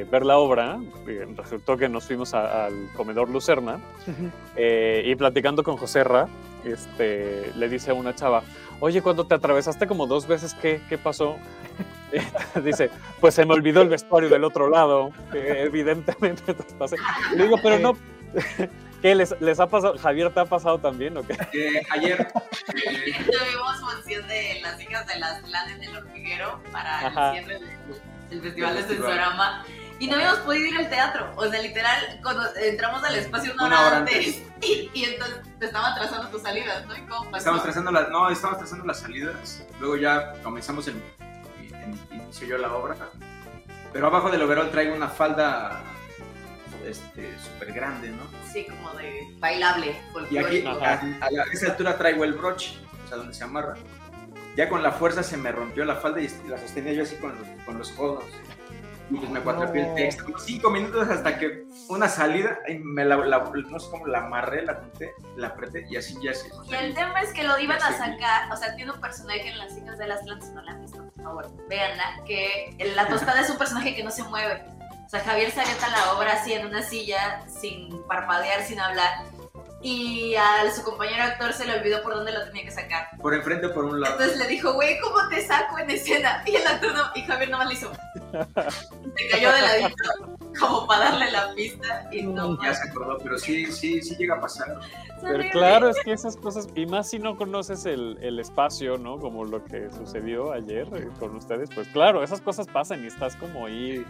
ver 0.09 0.25
la 0.25 0.39
obra, 0.39 0.79
eh, 1.09 1.27
resultó 1.37 1.77
que 1.77 1.89
nos 1.89 2.05
fuimos 2.05 2.33
a, 2.33 2.67
al 2.67 2.75
comedor 2.97 3.29
Lucerna 3.29 3.75
uh 4.07 4.11
-huh. 4.11 4.31
eh, 4.55 5.03
y 5.05 5.17
platicando 5.17 5.65
con 5.65 5.79
Joserra, 5.79 6.29
este, 6.65 7.51
le 7.57 7.69
dice 7.69 7.91
a 7.91 7.95
una 7.95 8.15
chava, 8.15 8.45
oye, 8.81 9.03
cuando 9.03 9.27
te 9.27 9.35
atravesaste 9.35 9.87
como 9.87 10.07
dos 10.07 10.27
veces, 10.27 10.55
¿qué, 10.55 10.81
qué 10.89 10.99
pasó? 10.99 11.37
dice, 12.65 12.91
pues 13.21 13.35
se 13.35 13.45
me 13.45 13.55
olvidó 13.55 13.83
el 13.83 13.89
vestuario 13.89 14.29
del 14.29 14.45
otro 14.45 14.69
lado, 14.69 15.11
evidentemente 15.33 16.55
te 16.55 16.75
pasé. 16.75 16.97
Le 17.35 17.45
digo, 17.45 17.59
pero 17.63 17.79
no... 17.79 17.97
¿Qué 19.05 19.15
les, 19.15 19.39
les, 19.39 19.61
ha 19.61 19.67
pasado? 19.67 19.99
¿Javier 19.99 20.33
te 20.33 20.41
ha 20.41 20.47
pasado 20.47 20.79
también 20.79 21.15
o 21.19 21.23
qué? 21.23 21.35
Eh, 21.53 21.83
ayer. 21.91 22.27
Tuvimos 22.67 23.81
función 23.81 24.27
de 24.29 24.61
las 24.63 24.81
hijas 24.81 25.07
de 25.07 25.19
las 25.19 25.43
planes 25.43 25.79
del 25.79 25.95
hormiguero 25.95 26.59
para 26.73 27.09
Ajá. 27.09 27.37
el 27.37 27.45
cierre 27.45 27.61
del, 27.61 28.01
del 28.31 28.41
Festival 28.41 28.77
de 28.77 28.83
Sensorama. 28.85 29.67
Y 30.05 30.07
no 30.07 30.17
habíamos 30.17 30.41
podido 30.41 30.67
ir 30.67 30.77
al 30.77 30.91
teatro. 30.91 31.33
O 31.35 31.49
sea, 31.49 31.63
literal, 31.63 32.21
cuando 32.23 32.45
entramos 32.57 33.03
al 33.05 33.15
espacio 33.15 33.55
una, 33.55 33.67
una 33.67 33.87
hora, 33.87 33.97
antes, 33.99 34.17
antes. 34.17 34.43
Y, 34.61 34.91
y, 34.93 35.05
entonces 35.05 35.41
te 35.59 35.67
estaban 35.67 35.95
trazando 35.95 36.29
tus 36.29 36.43
salidas, 36.43 36.87
¿no? 36.87 36.95
¿Y 36.95 37.01
cómo 37.03 37.25
pasó? 37.25 37.37
Estábamos 37.39 37.65
trazando 37.65 37.91
las, 37.91 38.11
no, 38.11 38.29
estábamos 38.29 38.59
trazando 38.59 38.85
las 38.85 39.01
salidas. 39.01 39.63
Luego 39.81 39.97
ya 39.97 40.35
comenzamos 40.43 40.89
el, 40.89 41.03
inicio 42.11 42.47
yo 42.47 42.59
la 42.59 42.73
obra. 42.75 42.97
Pero 43.95 44.07
abajo 44.09 44.31
del 44.31 44.43
overall 44.43 44.71
traigo 44.71 44.95
una 44.95 45.09
falda 45.09 45.81
este 46.87 47.35
súper 47.39 47.73
grande, 47.73 48.11
¿no? 48.11 48.25
Sí, 48.53 48.67
como 48.67 48.93
de 48.95 49.27
bailable. 49.39 49.99
Y 50.31 50.37
aquí, 50.37 50.67
a, 50.67 50.71
a, 50.71 51.01
a, 51.01 51.53
esa 51.53 51.69
altura 51.69 51.97
traigo 51.97 52.25
el 52.25 52.35
broche, 52.35 52.75
o 53.07 53.09
sea, 53.09 53.17
donde 53.17 53.33
se 53.33 53.43
amarra. 53.43 53.77
Ya 54.55 54.69
con 54.69 54.83
la 54.83 54.93
fuerza 54.93 55.23
se 55.23 55.39
me 55.39 55.51
rompió 55.51 55.87
la 55.87 55.97
falda 55.97 56.21
y 56.21 56.29
la 56.47 56.59
sostenía 56.59 56.93
yo 56.93 57.05
así 57.05 57.17
con 57.17 57.39
los, 57.39 57.65
con 57.65 57.79
los 57.79 57.91
codos. 57.93 58.25
Y 59.11 59.17
pues 59.17 59.31
me 59.31 59.41
cuatrapié 59.41 59.83
no. 59.83 59.89
el 59.89 59.95
texto. 59.95 60.39
Cinco 60.39 60.71
minutos 60.71 61.09
hasta 61.09 61.39
que 61.39 61.67
una 61.89 62.09
salida, 62.09 62.59
y 62.69 62.79
me 62.79 63.05
la, 63.05 63.17
la, 63.17 63.39
no 63.39 63.79
sé 63.79 63.91
cómo 63.91 64.07
la 64.07 64.25
amarré, 64.25 64.65
la 64.65 64.75
junté, 64.75 65.13
la 65.37 65.49
apreté 65.49 65.87
y 65.89 65.97
así 65.97 66.17
ya 66.23 66.33
se. 66.33 66.49
Y 66.69 66.75
el 66.75 66.95
tema 66.95 67.21
es 67.21 67.33
que 67.33 67.43
lo 67.43 67.59
iban 67.59 67.83
a 67.83 67.93
sacar, 67.93 68.51
o 68.51 68.57
sea, 68.57 68.75
tiene 68.77 68.93
un 68.93 69.01
personaje 69.01 69.49
en 69.49 69.59
Las 69.59 69.77
hijas 69.77 69.99
de 69.99 70.07
las 70.07 70.23
plantas, 70.23 70.51
no 70.51 70.63
la 70.63 70.73
han 70.73 70.81
visto, 70.81 71.05
por 71.05 71.25
favor, 71.25 71.69
véanla, 71.69 72.23
que 72.27 72.77
la 72.95 73.07
tostada 73.07 73.41
es 73.41 73.51
un 73.51 73.59
personaje 73.59 73.95
que 73.95 74.03
no 74.03 74.11
se 74.11 74.23
mueve. 74.25 74.65
O 75.05 75.09
sea, 75.09 75.21
Javier 75.21 75.51
se 75.51 75.61
avienta 75.61 75.89
la 75.91 76.15
obra 76.15 76.33
así 76.33 76.55
en 76.55 76.67
una 76.67 76.83
silla, 76.83 77.47
sin 77.47 78.03
parpadear, 78.05 78.63
sin 78.63 78.81
hablar. 78.81 79.27
Y 79.85 80.35
a 80.35 80.71
su 80.75 80.83
compañero 80.83 81.25
actor 81.25 81.53
se 81.53 81.67
le 81.67 81.79
olvidó 81.79 82.03
por 82.03 82.15
dónde 82.15 82.33
lo 82.33 82.43
tenía 82.47 82.65
que 82.65 82.71
sacar. 82.71 83.11
Por 83.21 83.35
enfrente 83.35 83.67
o 83.67 83.75
por 83.75 83.85
un 83.85 84.01
lado. 84.01 84.15
Entonces 84.15 84.39
le 84.39 84.47
dijo, 84.47 84.73
güey, 84.73 84.99
¿cómo 84.99 85.29
te 85.29 85.47
saco 85.47 85.79
en 85.79 85.91
escena? 85.91 86.43
Y 86.47 86.57
el 86.57 86.67
actor 86.67 86.95
no, 86.95 87.03
y 87.15 87.21
Javier 87.21 87.51
nomás 87.51 87.69
le 87.69 87.75
hizo. 87.75 87.93
se 87.93 89.29
cayó 89.31 89.53
de 89.53 89.61
ladito, 89.61 89.95
como 90.59 90.87
para 90.87 91.11
darle 91.11 91.31
la 91.31 91.53
pista. 91.55 92.09
Y 92.11 92.23
no. 92.23 92.59
Ya 92.63 92.73
se 92.73 92.89
acordó, 92.89 93.19
pero 93.19 93.37
sí, 93.37 93.71
sí, 93.71 94.01
sí 94.01 94.17
llega 94.17 94.37
a 94.37 94.41
pasar. 94.41 94.75
Pero 95.21 95.45
claro, 95.53 95.91
es 95.91 95.99
que 96.03 96.13
esas 96.13 96.37
cosas, 96.39 96.67
y 96.75 96.87
más 96.87 97.11
si 97.11 97.19
no 97.19 97.37
conoces 97.37 97.85
el, 97.85 98.17
el 98.23 98.39
espacio, 98.39 98.97
¿no? 98.97 99.19
Como 99.19 99.45
lo 99.45 99.63
que 99.67 99.91
sucedió 99.91 100.53
ayer 100.53 100.89
eh, 100.97 101.09
con 101.19 101.37
ustedes, 101.37 101.69
pues 101.75 101.89
claro, 101.89 102.23
esas 102.23 102.41
cosas 102.41 102.67
pasan 102.69 103.05
y 103.05 103.09
estás 103.09 103.37
como 103.37 103.67
ahí 103.67 104.03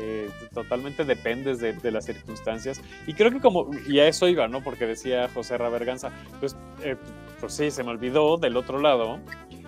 eh, 0.00 0.30
totalmente 0.54 1.04
dependes 1.04 1.58
de, 1.58 1.90
las 1.90 2.04
circunstancias. 2.04 2.80
Y 3.06 3.14
creo 3.14 3.32
que 3.32 3.40
como, 3.40 3.70
y 3.88 3.98
a 3.98 4.06
eso 4.06 4.28
iba, 4.28 4.46
¿no? 4.46 4.62
Porque 4.62 4.86
decía 4.86 5.28
José 5.34 5.58
Raberganza, 5.58 6.10
pues, 6.38 6.56
eh, 6.84 6.96
pues 7.40 7.52
sí, 7.52 7.70
se 7.70 7.82
me 7.82 7.90
olvidó 7.90 8.36
del 8.36 8.56
otro 8.56 8.80
lado. 8.80 9.18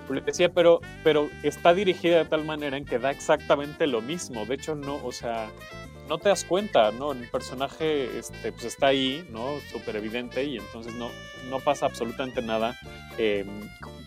Le 0.09 0.21
decía, 0.21 0.53
pero, 0.53 0.81
pero 1.05 1.29
está 1.43 1.75
dirigida 1.75 2.19
de 2.19 2.25
tal 2.27 2.45
manera 2.45 2.77
en 2.77 2.85
que 2.85 2.99
da 2.99 3.11
exactamente 3.11 3.87
lo 3.87 4.01
mismo. 4.01 4.47
De 4.47 4.55
hecho, 4.55 4.75
no, 4.75 5.05
o 5.05 5.13
sea, 5.13 5.49
no 6.09 6.19
te 6.19 6.29
das 6.29 6.45
cuenta, 6.45 6.91
¿no? 6.91 7.13
El 7.13 7.29
personaje 7.29 8.19
este, 8.19 8.53
pues 8.53 8.65
está 8.65 8.89
ahí, 8.89 9.27
¿no? 9.31 9.59
Súper 9.71 9.97
evidente 9.97 10.45
y 10.45 10.57
entonces 10.57 10.95
no, 10.95 11.09
no 11.49 11.61
pasa 11.61 11.87
absolutamente 11.87 12.43
nada. 12.43 12.79
Eh, 13.19 13.45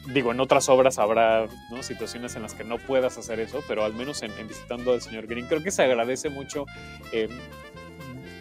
digo, 0.08 0.32
en 0.32 0.40
otras 0.40 0.70
obras 0.70 1.00
habrá 1.00 1.48
situaciones 1.82 2.36
en 2.36 2.42
las 2.42 2.54
que 2.54 2.64
no 2.64 2.78
puedas 2.78 3.18
hacer 3.18 3.40
eso, 3.40 3.64
pero 3.68 3.84
al 3.84 3.94
menos 3.94 4.22
en, 4.24 4.32
Visitando 4.48 4.94
al 4.94 5.02
Señor 5.02 5.28
Green 5.28 5.48
creo 5.48 5.64
que 5.64 5.72
se 5.72 5.84
agradece 5.84 6.30
mucho 6.30 6.66
eh, 7.12 7.30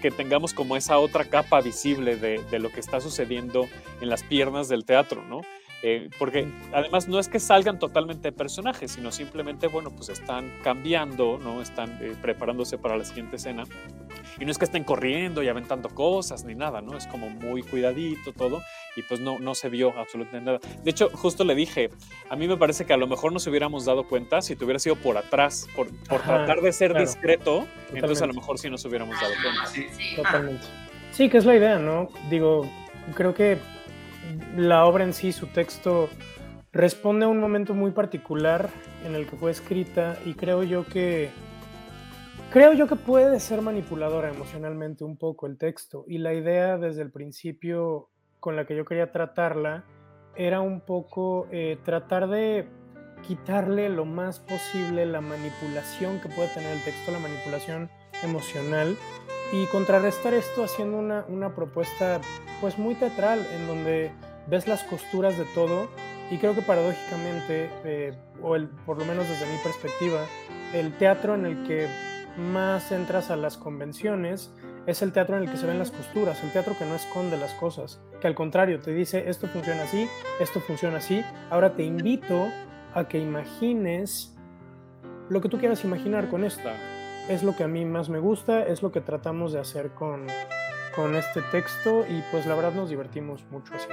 que 0.01 0.11
tengamos 0.11 0.53
como 0.53 0.77
esa 0.77 0.99
otra 0.99 1.25
capa 1.25 1.61
visible 1.61 2.17
de, 2.17 2.43
de, 2.51 2.59
lo 2.59 2.71
que 2.71 2.81
está 2.81 3.01
sucediendo 3.01 3.69
en 4.01 4.09
las 4.09 4.25
piernas 4.25 4.69
del 4.69 4.85
teatro, 4.85 5.23
¿no? 5.23 5.43
Eh, 5.85 6.09
porque 6.17 6.47
además 6.73 7.09
no 7.09 7.19
es 7.19 7.29
que 7.29 7.41
salgan 7.41 7.79
totalmente 7.79 8.31
de 8.31 8.33
personajes, 8.33 8.93
sino 8.93 9.11
simplemente, 9.11 9.67
bueno, 9.67 9.91
pues 9.91 10.11
están 10.11 10.53
cambiando, 10.63 11.39
¿no? 11.39 11.61
Están 11.61 11.99
eh, 12.01 12.15
preparándose 12.23 12.79
para 12.79 12.97
la 12.97 13.05
siguiente 13.05 13.37
escena. 13.37 13.65
Y 14.39 14.45
no 14.45 14.53
es 14.53 14.59
que 14.59 14.65
estén 14.65 14.85
corriendo 14.85 15.43
y 15.43 15.49
aventando 15.49 15.89
cosas 15.89 16.45
ni 16.45 16.55
nada, 16.55 16.81
¿no? 16.81 16.97
Es 16.97 17.07
como 17.09 17.29
muy 17.29 17.63
cuidadito 17.63 18.33
todo 18.33 18.63
y 18.95 19.03
pues 19.03 19.21
no, 19.21 19.39
no 19.41 19.55
se 19.55 19.69
vio 19.69 19.93
absolutamente 19.99 20.47
nada. 20.47 20.61
De 20.85 20.91
hecho, 20.91 21.11
justo 21.13 21.45
le 21.45 21.55
dije, 21.55 21.91
a 22.31 22.37
mí 22.37 22.47
me 22.47 22.57
parece 22.57 22.85
que 22.85 22.93
a 22.93 22.97
lo 22.97 23.09
mejor 23.09 23.33
nos 23.33 23.47
hubiéramos 23.49 23.85
dado 23.85 24.05
cuenta 24.05 24.41
si 24.41 24.55
te 24.55 24.65
hubiera 24.65 24.79
sido 24.79 24.97
por 24.97 25.17
atrás, 25.17 25.67
por, 25.75 25.89
por 26.07 26.21
Ajá, 26.21 26.37
tratar 26.37 26.61
de 26.61 26.73
ser 26.73 26.93
claro. 26.93 27.07
discreto, 27.07 27.45
Totalmente. 27.61 27.99
entonces 27.99 28.23
a 28.23 28.27
lo 28.27 28.35
mejor 28.35 28.59
sí 28.59 28.71
nos 28.71 28.85
hubiéramos 28.85 29.21
dado 29.21 29.33
cuenta. 29.43 29.67
Sí, 29.67 29.87
sí. 29.97 30.17
Totalmente. 30.17 30.65
Sí, 31.11 31.29
que 31.29 31.39
es 31.39 31.45
la 31.45 31.57
idea, 31.57 31.79
¿no? 31.79 32.09
Digo, 32.31 32.71
creo 33.15 33.35
que 33.35 33.59
la 34.57 34.87
obra 34.87 35.05
en 35.05 35.13
sí, 35.13 35.33
su 35.33 35.47
texto, 35.47 36.09
responde 36.73 37.27
a 37.27 37.29
un 37.29 37.39
momento 37.39 37.75
muy 37.75 37.91
particular 37.91 38.71
en 39.05 39.15
el 39.15 39.27
que 39.27 39.37
fue 39.37 39.51
escrita 39.51 40.17
y 40.25 40.35
creo 40.35 40.63
yo 40.63 40.87
que 40.87 41.31
creo 42.51 42.73
yo 42.73 42.87
que 42.87 42.97
puede 42.97 43.41
ser 43.41 43.63
manipuladora 43.63 44.31
emocionalmente 44.31 45.05
un 45.05 45.17
poco 45.17 45.47
el 45.47 45.59
texto. 45.59 46.05
Y 46.07 46.19
la 46.19 46.35
idea 46.35 46.79
desde 46.79 47.03
el 47.03 47.11
principio 47.11 48.09
con 48.41 48.57
la 48.57 48.67
que 48.67 48.77
yo 48.77 48.85
quería 48.85 49.13
tratarla 49.13 49.85
era 50.35 50.61
un 50.61 50.81
poco 50.81 51.47
eh, 51.51 51.79
tratar 51.85 52.29
de 52.29 52.69
quitarle 53.27 53.89
lo 53.89 54.05
más 54.05 54.41
posible 54.41 55.07
la 55.07 55.21
manipulación 55.21 56.21
que 56.21 56.29
puede 56.29 56.49
tener 56.49 56.73
el 56.73 56.83
texto, 56.83 57.13
la 57.13 57.21
manipulación 57.21 57.89
emocional 58.23 58.97
y 59.53 59.67
contrarrestar 59.67 60.35
esto 60.35 60.65
haciendo 60.65 60.99
una, 60.99 61.25
una 61.29 61.55
propuesta 61.55 62.21
pues 62.63 62.79
muy 62.79 62.95
teatral 62.95 63.45
en 63.55 63.67
donde 63.67 64.13
ves 64.47 64.67
las 64.67 64.85
costuras 64.85 65.37
de 65.37 65.45
todo 65.55 65.89
Y 66.31 66.39
creo 66.39 66.55
que 66.55 66.63
paradójicamente, 66.63 67.69
eh, 67.85 68.15
o 68.41 68.57
el, 68.57 68.69
por 68.87 68.97
lo 68.97 69.05
menos 69.05 69.29
desde 69.29 69.45
mi 69.45 69.59
perspectiva, 69.59 70.21
el 70.73 70.97
teatro 70.97 71.35
en 71.35 71.45
el 71.45 71.63
que 71.65 71.87
más 72.39 72.91
entras 72.91 73.31
a 73.31 73.37
las 73.37 73.59
convenciones 73.59 74.51
es 74.87 75.03
el 75.03 75.13
teatro 75.13 75.37
en 75.37 75.43
el 75.43 75.51
que 75.51 75.59
se 75.59 75.67
ven 75.67 75.79
las 75.79 75.91
costuras, 75.91 76.43
el 76.43 76.51
teatro 76.51 76.75
que 76.79 76.87
no 76.87 76.95
esconde 76.95 77.37
las 77.37 77.53
cosas, 77.53 78.01
que 78.21 78.27
al 78.27 78.35
contrario 78.35 78.81
te 78.81 78.93
dice 78.93 79.29
esto 79.29 79.47
funciona 79.47 79.83
así, 79.83 80.09
esto 80.41 80.61
funciona 80.61 80.99
así. 80.99 81.23
Ahora 81.51 81.75
te 81.75 81.83
invito 81.83 82.49
a 82.95 83.07
que 83.09 83.19
imagines 83.19 84.35
lo 85.29 85.43
que 85.43 85.51
tú 85.51 85.59
quieras 85.59 85.85
imaginar 85.85 86.31
con 86.31 86.45
esto. 86.45 86.71
Es 87.29 87.43
lo 87.43 87.55
que 87.55 87.65
a 87.65 87.69
mí 87.69 87.85
más 87.85 88.09
me 88.09 88.21
gusta, 88.21 88.63
es 88.63 88.83
lo 88.83 88.91
que 88.91 89.03
tratamos 89.03 89.53
de 89.53 89.61
hacer 89.61 89.91
con, 89.91 90.27
con 90.95 91.17
este 91.17 91.43
texto 91.43 92.05
y 92.09 92.23
pues 92.31 92.47
la 92.47 92.55
verdad 92.55 92.73
nos 92.73 92.91
divertimos 92.91 93.45
mucho 93.51 93.75
así. 93.75 93.89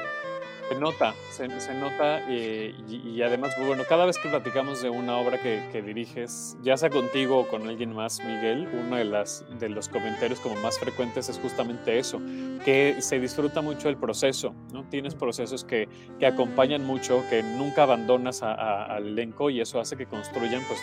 Se 0.70 0.76
nota, 0.76 1.16
se, 1.32 1.48
nota 1.74 2.22
eh, 2.30 2.76
y, 2.88 3.24
además, 3.24 3.54
pues, 3.56 3.66
bueno, 3.66 3.86
cada 3.90 4.06
vez 4.06 4.20
que 4.20 4.30
platicamos 4.30 4.84
de 4.84 4.92
una 4.92 5.18
obra 5.18 5.40
que, 5.40 5.82
diriges, 5.82 6.58
ya 6.62 6.78
sea 6.78 6.92
contigo 6.92 7.40
o 7.40 7.48
con 7.48 7.68
alguien 7.68 7.92
más, 7.92 8.24
Miguel, 8.24 8.70
uno 8.72 8.98
de, 8.98 9.06
las, 9.06 9.44
de 9.60 9.68
los 9.68 9.90
comentarios 9.90 10.40
como 10.40 10.56
más 10.62 10.78
frecuentes 10.78 11.28
es 11.28 11.40
justamente 11.40 11.98
eso, 11.98 12.22
que 12.64 12.98
se 13.00 13.20
disfruta 13.20 13.64
mucho 13.64 13.90
el 13.90 13.98
proceso, 13.98 14.54
¿no? 14.72 14.84
Tienes 14.84 15.16
procesos 15.16 15.64
que, 15.64 15.90
que 16.20 16.28
acompañan 16.28 16.86
mucho, 16.86 17.24
que 17.32 17.42
nunca 17.42 17.82
abandonas 17.82 18.44
al 18.44 19.08
elenco 19.08 19.50
y 19.50 19.62
eso 19.62 19.80
hace 19.80 19.98
que 19.98 20.06
construyan 20.06 20.62
pues 20.68 20.80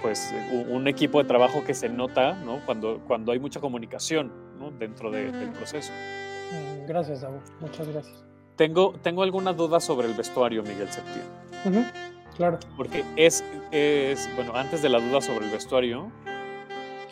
pues 0.00 0.34
un 0.68 0.86
equipo 0.86 1.22
de 1.22 1.26
trabajo 1.26 1.64
que 1.64 1.72
se 1.72 1.88
nota 1.88 2.34
¿no? 2.34 2.60
cuando, 2.66 3.00
cuando 3.06 3.32
hay 3.32 3.38
mucha 3.38 3.58
comunicación 3.58 4.43
¿no? 4.64 4.78
dentro 4.78 5.10
del 5.10 5.50
proceso. 5.52 5.92
Mm, 6.52 6.86
gracias, 6.86 7.20
Dago. 7.20 7.40
Muchas 7.60 7.88
gracias. 7.88 8.24
Tengo, 8.56 8.94
tengo 9.02 9.22
alguna 9.22 9.52
duda 9.52 9.80
sobre 9.80 10.06
el 10.06 10.14
vestuario, 10.14 10.62
Miguel 10.62 10.88
Septién. 10.88 11.90
claro. 12.36 12.58
Porque 12.76 13.04
es, 13.16 13.44
es, 13.72 14.28
bueno, 14.36 14.54
antes 14.54 14.80
de 14.82 14.88
la 14.88 15.00
duda 15.00 15.20
sobre 15.20 15.46
el 15.46 15.50
vestuario, 15.50 16.10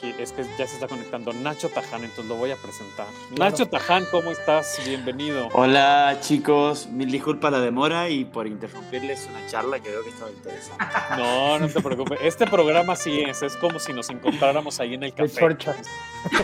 es 0.03 0.33
que 0.33 0.43
ya 0.59 0.67
se 0.67 0.75
está 0.75 0.89
conectando 0.89 1.33
Nacho 1.33 1.69
Taján, 1.69 2.03
entonces 2.03 2.27
lo 2.27 2.35
voy 2.35 2.51
a 2.51 2.57
presentar. 2.57 3.07
Nacho 3.39 3.67
Taján, 3.67 4.05
¿cómo 4.11 4.33
estás? 4.33 4.81
Bienvenido. 4.85 5.49
Hola 5.53 6.19
chicos, 6.21 6.89
mil 6.89 7.11
disculpas 7.11 7.53
la 7.53 7.61
demora 7.61 8.09
y 8.09 8.25
por 8.25 8.47
interrumpirles 8.47 9.29
una 9.31 9.47
charla 9.47 9.79
que 9.79 9.91
veo 9.91 10.03
que 10.03 10.11
estaba 10.11 10.31
interesante. 10.31 10.85
No, 11.17 11.59
no 11.59 11.69
te 11.69 11.81
preocupes. 11.81 12.19
Este 12.23 12.47
programa 12.47 12.97
sí 12.97 13.21
es, 13.21 13.43
es 13.43 13.57
como 13.57 13.79
si 13.79 13.93
nos 13.93 14.11
encontráramos 14.11 14.81
ahí 14.81 14.95
en 14.95 15.05
el 15.05 15.15
café. 15.15 15.57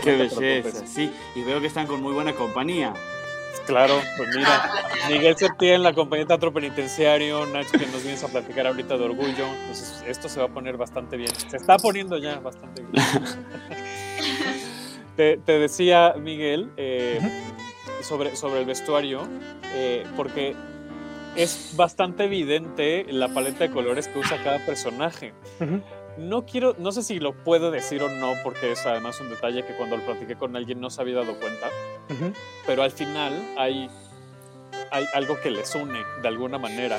Qué 0.03 0.15
belleza, 0.15 0.87
sí. 0.87 1.11
Y 1.35 1.43
veo 1.43 1.59
que 1.59 1.67
están 1.67 1.87
con 1.87 2.01
muy 2.01 2.13
buena 2.13 2.33
compañía. 2.33 2.93
Claro, 3.65 4.01
pues 4.17 4.29
mira, 4.35 4.71
Miguel 5.09 5.37
Septién, 5.37 5.83
la 5.83 5.93
compañía 5.93 6.23
de 6.23 6.29
teatro 6.29 6.51
penitenciario, 6.51 7.45
Nacho 7.45 7.71
que 7.71 7.85
nos 7.85 8.01
vienes 8.01 8.23
a 8.23 8.27
platicar 8.27 8.65
ahorita 8.65 8.97
de 8.97 9.05
orgullo, 9.05 9.45
entonces 9.45 10.03
esto 10.07 10.27
se 10.27 10.39
va 10.39 10.47
a 10.47 10.49
poner 10.49 10.75
bastante 10.75 11.17
bien, 11.17 11.29
se 11.35 11.57
está 11.57 11.77
poniendo 11.77 12.17
ya 12.17 12.39
bastante 12.39 12.81
bien. 12.81 13.03
te, 15.45 15.59
decía 15.59 16.15
Miguel 16.17 16.71
eh, 16.77 17.19
sobre, 18.01 18.35
sobre 18.35 18.61
el 18.61 18.65
vestuario, 18.65 19.27
eh, 19.75 20.03
porque 20.15 20.55
es 21.35 21.73
bastante 21.75 22.23
evidente 22.23 23.05
la 23.09 23.27
paleta 23.27 23.65
de 23.65 23.71
colores 23.71 24.07
que 24.07 24.17
usa 24.17 24.41
cada 24.43 24.65
personaje 24.65 25.33
no 26.19 26.45
quiero, 26.45 26.75
no 26.77 26.91
sé 26.91 27.01
si 27.03 27.19
lo 27.19 27.33
puedo 27.33 27.71
decir 27.71 28.03
o 28.03 28.09
no, 28.09 28.33
porque 28.43 28.71
es 28.71 28.85
además 28.85 29.19
un 29.21 29.29
detalle 29.29 29.65
que 29.65 29.75
cuando 29.75 29.97
lo 29.97 30.05
platiqué 30.05 30.35
con 30.35 30.55
alguien 30.55 30.79
no 30.79 30.89
se 30.89 31.01
había 31.01 31.15
dado 31.15 31.39
cuenta, 31.39 31.67
pero 32.67 32.83
al 32.83 32.91
final 32.91 33.33
hay, 33.57 33.89
hay 34.91 35.05
algo 35.13 35.39
que 35.41 35.49
les 35.49 35.73
une 35.75 35.99
de 36.21 36.27
alguna 36.27 36.57
manera. 36.57 36.97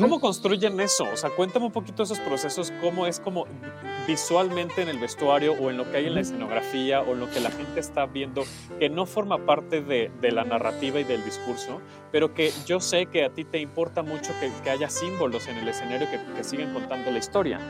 ¿Cómo 0.00 0.20
construyen 0.20 0.80
eso? 0.80 1.04
O 1.12 1.16
sea, 1.16 1.30
cuéntame 1.30 1.66
un 1.66 1.72
poquito 1.72 2.02
esos 2.02 2.20
procesos, 2.20 2.72
cómo 2.80 3.06
es 3.06 3.20
como 3.20 3.46
visualmente 4.06 4.82
en 4.82 4.88
el 4.88 4.98
vestuario 4.98 5.52
o 5.52 5.70
en 5.70 5.76
lo 5.76 5.90
que 5.90 5.98
hay 5.98 6.06
en 6.06 6.14
la 6.14 6.20
escenografía 6.20 7.00
o 7.00 7.12
en 7.12 7.20
lo 7.20 7.30
que 7.30 7.40
la 7.40 7.50
gente 7.50 7.80
está 7.80 8.06
viendo, 8.06 8.44
que 8.78 8.88
no 8.88 9.06
forma 9.06 9.44
parte 9.44 9.80
de, 9.80 10.10
la 10.32 10.44
narrativa 10.44 11.00
y 11.00 11.04
del 11.04 11.24
discurso, 11.24 11.80
pero 12.10 12.32
que 12.34 12.52
yo 12.66 12.80
sé 12.80 13.06
que 13.06 13.24
a 13.24 13.30
ti 13.30 13.44
te 13.44 13.58
importa 13.58 14.02
mucho 14.02 14.32
que, 14.40 14.70
haya 14.70 14.88
símbolos 14.88 15.48
en 15.48 15.58
el 15.58 15.68
escenario 15.68 16.08
que, 16.10 16.18
que 16.34 16.44
siguen 16.44 16.72
contando 16.72 17.10
la 17.10 17.18
historia. 17.18 17.60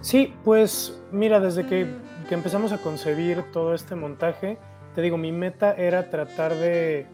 Sí, 0.00 0.34
pues 0.44 0.98
mira, 1.12 1.40
desde 1.40 1.66
que, 1.66 1.86
empezamos 2.30 2.72
a 2.72 2.78
concebir 2.78 3.42
todo 3.52 3.74
este 3.74 3.96
montaje, 3.96 4.56
te 4.94 5.02
digo, 5.02 5.18
mi 5.18 5.32
meta 5.32 5.74
era 5.74 6.10
tratar 6.10 6.54
de, 6.54 7.06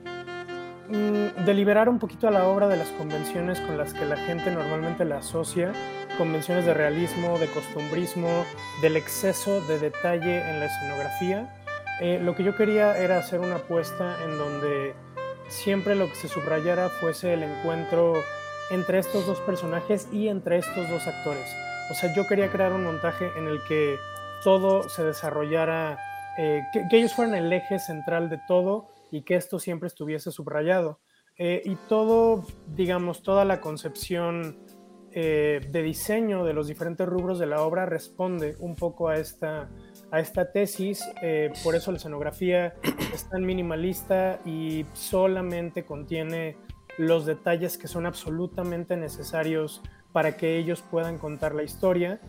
mm, 0.88 1.44
de 1.44 1.54
liberar 1.54 1.88
un 1.88 1.98
poquito 1.98 2.28
a 2.28 2.30
la 2.30 2.46
obra 2.46 2.68
de 2.68 2.76
las 2.76 2.90
convenciones 2.90 3.60
con 3.60 3.78
las 3.78 3.94
que 3.94 4.04
la 4.04 4.18
gente 4.18 4.50
normalmente 4.50 5.06
la 5.06 5.18
asocia, 5.18 5.72
convenciones 6.18 6.66
de 6.66 6.74
realismo, 6.74 7.38
de 7.38 7.46
costumbrismo, 7.46 8.44
del 8.82 8.96
exceso 8.96 9.62
de 9.62 9.78
detalle 9.78 10.48
en 10.48 10.60
la 10.60 10.66
escenografía. 10.66 11.54
Eh, 12.00 12.20
lo 12.22 12.36
que 12.36 12.44
yo 12.44 12.54
quería 12.56 12.96
era 12.98 13.18
hacer 13.18 13.40
una 13.40 13.56
apuesta 13.56 14.16
en 14.22 14.36
donde 14.36 14.94
siempre 15.48 15.94
lo 15.94 16.08
que 16.08 16.14
se 16.14 16.28
subrayara 16.28 16.88
fuese 16.88 17.32
el 17.32 17.42
encuentro 17.42 18.14
entre 18.70 18.98
estos 18.98 19.26
dos 19.26 19.40
personajes 19.40 20.08
y 20.12 20.28
entre 20.28 20.58
estos 20.58 20.88
dos 20.90 21.06
actores. 21.06 21.65
O 21.90 21.94
sea, 21.94 22.12
yo 22.12 22.26
quería 22.26 22.50
crear 22.50 22.72
un 22.72 22.84
montaje 22.84 23.30
en 23.36 23.46
el 23.46 23.62
que 23.68 23.96
todo 24.42 24.88
se 24.88 25.04
desarrollara, 25.04 25.98
eh, 26.36 26.62
que, 26.72 26.96
ellos 26.96 27.14
fueran 27.14 27.34
el 27.34 27.52
eje 27.52 27.78
central 27.78 28.28
de 28.28 28.38
todo 28.48 28.88
y 29.10 29.22
que 29.22 29.36
esto 29.36 29.58
siempre 29.58 29.86
estuviese 29.86 30.30
subrayado. 30.30 31.00
Eh, 31.38 31.62
y 31.64 31.76
todo, 31.88 32.44
digamos, 32.74 33.22
toda 33.22 33.44
la 33.44 33.60
concepción 33.60 34.58
eh, 35.12 35.60
de 35.70 35.82
diseño 35.82 36.44
de 36.44 36.54
los 36.54 36.66
diferentes 36.66 37.06
rubros 37.06 37.38
de 37.38 37.46
la 37.46 37.62
obra 37.62 37.86
responde 37.86 38.56
un 38.58 38.74
poco 38.74 39.08
a 39.08 39.16
esta, 39.16 39.68
a 40.10 40.20
esta 40.20 40.50
tesis. 40.52 41.04
por 41.62 41.74
eso 41.74 41.90
la 41.92 41.98
escenografía 41.98 42.74
es 43.14 43.28
tan 43.28 43.44
minimalista 43.44 44.40
y 44.44 44.86
solamente 44.92 45.84
contiene 45.84 46.56
los 46.98 47.26
detalles 47.26 47.78
que 47.78 47.88
son 47.88 48.06
absolutamente 48.06 48.96
necesarios 48.96 49.82
para 50.16 50.34
que 50.38 50.56
ellos 50.56 50.80
puedan 50.80 51.18
contar 51.18 51.54
la 51.54 51.62
historia. 51.62 52.20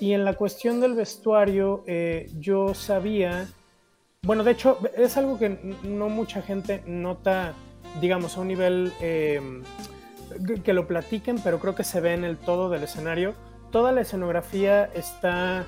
Y 0.00 0.14
en 0.14 0.24
la 0.24 0.32
cuestión 0.32 0.80
del 0.80 0.94
vestuario, 0.94 1.84
eh, 1.86 2.28
yo 2.40 2.74
sabía, 2.74 3.46
bueno, 4.22 4.42
de 4.42 4.50
hecho, 4.50 4.80
es 4.96 5.16
algo 5.16 5.38
que 5.38 5.50
no 5.84 6.08
mucha 6.08 6.42
gente 6.42 6.82
nota, 6.86 7.54
digamos, 8.00 8.36
a 8.36 8.40
un 8.40 8.48
nivel 8.48 8.92
eh, 9.00 9.40
que 10.64 10.72
lo 10.72 10.88
platiquen, 10.88 11.38
pero 11.38 11.60
creo 11.60 11.76
que 11.76 11.84
se 11.84 12.00
ve 12.00 12.14
en 12.14 12.24
el 12.24 12.36
todo 12.36 12.68
del 12.68 12.82
escenario. 12.82 13.34
Toda 13.70 13.92
la 13.92 14.00
escenografía 14.00 14.86
está, 14.86 15.66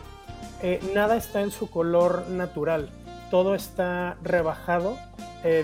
eh, 0.64 0.80
nada 0.96 1.16
está 1.16 1.42
en 1.42 1.52
su 1.52 1.70
color 1.70 2.28
natural, 2.28 2.90
todo 3.30 3.54
está 3.54 4.16
rebajado, 4.24 4.98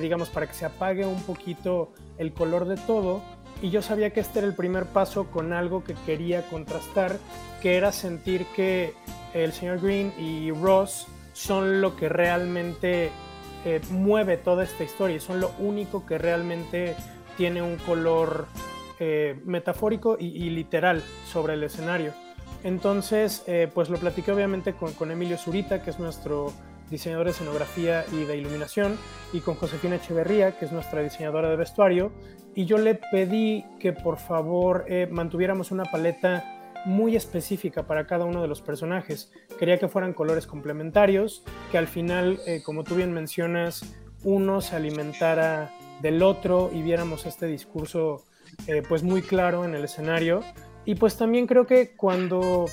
digamos, 0.00 0.30
para 0.30 0.46
que 0.46 0.54
se 0.54 0.64
apague 0.64 1.04
un 1.04 1.20
poquito 1.24 1.90
el 2.18 2.32
color 2.32 2.66
de 2.66 2.76
todo 2.76 3.20
y 3.64 3.70
yo 3.70 3.80
sabía 3.80 4.10
que 4.10 4.20
este 4.20 4.40
era 4.40 4.46
el 4.46 4.54
primer 4.54 4.84
paso 4.84 5.24
con 5.30 5.54
algo 5.54 5.84
que 5.84 5.94
quería 6.04 6.42
contrastar, 6.50 7.16
que 7.62 7.76
era 7.76 7.92
sentir 7.92 8.44
que 8.54 8.92
el 9.32 9.54
señor 9.54 9.80
Green 9.80 10.12
y 10.18 10.50
Ross 10.50 11.06
son 11.32 11.80
lo 11.80 11.96
que 11.96 12.10
realmente 12.10 13.10
eh, 13.64 13.80
mueve 13.88 14.36
toda 14.36 14.64
esta 14.64 14.84
historia, 14.84 15.18
son 15.18 15.40
lo 15.40 15.50
único 15.58 16.04
que 16.04 16.18
realmente 16.18 16.94
tiene 17.38 17.62
un 17.62 17.76
color 17.76 18.48
eh, 19.00 19.40
metafórico 19.46 20.18
y, 20.20 20.50
literal 20.50 21.02
sobre 21.32 21.54
el 21.54 21.64
escenario. 21.64 22.12
Entonces, 22.64 23.44
eh, 23.46 23.70
pues 23.72 23.88
lo 23.88 23.96
platiqué 23.96 24.30
obviamente 24.30 24.74
con, 24.74 24.92
con 24.92 25.10
Emilio 25.10 25.38
Zurita, 25.38 25.82
que 25.82 25.88
es 25.88 25.98
nuestro 25.98 26.52
diseñador 26.90 27.26
de 27.26 27.32
escenografía 27.32 28.04
y 28.12 28.24
de 28.24 28.36
iluminación, 28.36 28.98
y 29.32 29.40
con 29.40 29.54
Josefina 29.54 29.96
Echeverría, 29.96 30.58
que 30.58 30.64
es 30.64 30.72
nuestra 30.72 31.02
diseñadora 31.02 31.50
de 31.50 31.56
vestuario, 31.56 32.12
y 32.54 32.66
yo 32.66 32.78
le 32.78 32.94
pedí 32.94 33.64
que 33.80 33.92
por 33.92 34.18
favor 34.18 34.84
eh, 34.88 35.08
mantuviéramos 35.10 35.70
una 35.70 35.84
paleta 35.84 36.44
muy 36.84 37.16
específica 37.16 37.84
para 37.86 38.06
cada 38.06 38.24
uno 38.24 38.42
de 38.42 38.48
los 38.48 38.60
personajes. 38.60 39.32
Quería 39.58 39.78
que 39.78 39.88
fueran 39.88 40.12
colores 40.12 40.46
complementarios, 40.46 41.42
que 41.72 41.78
al 41.78 41.88
final, 41.88 42.38
eh, 42.46 42.62
como 42.62 42.84
tú 42.84 42.94
bien 42.94 43.12
mencionas, 43.12 43.96
uno 44.22 44.60
se 44.60 44.76
alimentara 44.76 45.72
del 46.00 46.22
otro 46.22 46.70
y 46.72 46.82
viéramos 46.82 47.26
este 47.26 47.46
discurso 47.46 48.24
eh, 48.66 48.82
pues 48.88 49.02
muy 49.02 49.22
claro 49.22 49.64
en 49.64 49.74
el 49.74 49.84
escenario. 49.84 50.42
Y 50.84 50.96
pues 50.96 51.16
también 51.16 51.46
creo 51.46 51.66
que 51.66 51.96
cuando 51.96 52.66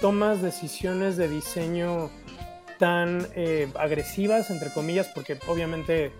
tomas 0.00 0.42
decisiones 0.42 1.16
de 1.16 1.28
diseño 1.28 2.10
tan 2.78 3.28
agresivas, 3.78 4.50
entre 4.50 4.70
comillas, 4.70 5.08
porque 5.14 5.38
obviamente 5.46 6.12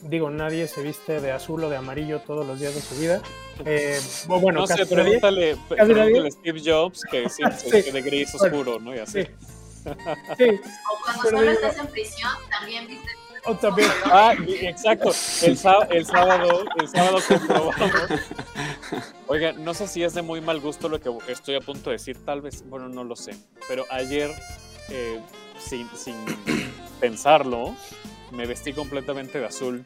digo, 0.00 0.30
nadie 0.30 0.68
se 0.68 0.82
viste 0.82 1.20
de 1.20 1.32
azul 1.32 1.64
o 1.64 1.70
de 1.70 1.76
amarillo 1.76 2.20
todos 2.20 2.46
los 2.46 2.60
días 2.60 2.74
de 2.74 2.80
su 2.80 2.94
vida. 2.96 3.20
Eh, 3.64 3.98
bueno, 4.26 4.60
no 4.60 4.66
sé, 4.66 4.86
pregúntale, 4.86 5.56
pregúntale 5.68 6.28
a 6.28 6.30
Steve 6.30 6.62
Jobs 6.64 7.02
que 7.10 7.28
sí, 7.28 7.42
sí. 7.82 7.90
de 7.90 8.02
gris 8.02 8.34
oscuro, 8.34 8.78
¿no? 8.78 8.94
Y 8.94 8.98
así. 8.98 9.24
Sí. 9.24 9.30
O 9.88 11.02
cuando 11.02 11.22
solo 11.22 11.50
estás 11.50 11.78
en 11.78 11.86
prisión, 11.86 12.32
también 12.50 12.86
viste 12.86 13.08
O 13.46 13.54
también. 13.54 13.88
Ah, 14.04 14.34
exacto. 14.46 15.12
El, 15.42 15.50
el 15.50 15.56
sábado, 15.56 16.64
el 16.78 16.88
sábado 16.88 17.18
comprobamos. 17.26 17.74
Oiga, 19.28 19.52
no 19.52 19.72
sé 19.72 19.86
si 19.86 20.02
es 20.02 20.12
de 20.12 20.20
muy 20.20 20.42
mal 20.42 20.60
gusto 20.60 20.90
lo 20.90 21.00
que 21.00 21.10
estoy 21.28 21.54
a 21.54 21.60
punto 21.60 21.88
de 21.88 21.96
decir, 21.96 22.22
tal 22.24 22.42
vez, 22.42 22.68
bueno, 22.68 22.88
no 22.88 23.02
lo 23.04 23.16
sé. 23.16 23.34
Pero 23.66 23.86
ayer, 23.90 24.30
eh, 24.90 25.20
sin, 25.58 25.88
sin 25.96 26.16
pensarlo, 27.00 27.74
me 28.32 28.46
vestí 28.46 28.72
completamente 28.72 29.38
de 29.38 29.46
azul. 29.46 29.84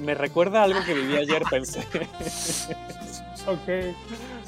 Me 0.00 0.14
recuerda 0.14 0.60
a 0.60 0.64
algo 0.64 0.84
que 0.84 0.94
viví 0.94 1.16
ayer, 1.16 1.42
pensé. 1.50 1.86
Ok. 3.46 3.94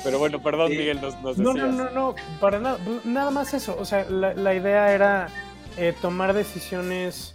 Pero 0.03 0.19
bueno, 0.19 0.43
perdón, 0.43 0.71
Miguel, 0.71 1.03
nos, 1.03 1.21
nos 1.21 1.37
No, 1.37 1.53
no, 1.53 1.67
no, 1.71 1.91
no, 1.91 2.15
para 2.41 2.59
nada. 2.59 2.79
Nada 3.05 3.31
más 3.31 3.53
eso. 3.53 3.77
O 3.79 3.85
sea, 3.85 4.09
la, 4.09 4.33
la 4.33 4.55
idea 4.55 4.91
era 4.95 5.29
eh, 5.77 5.93
tomar 6.01 6.33
decisiones 6.33 7.35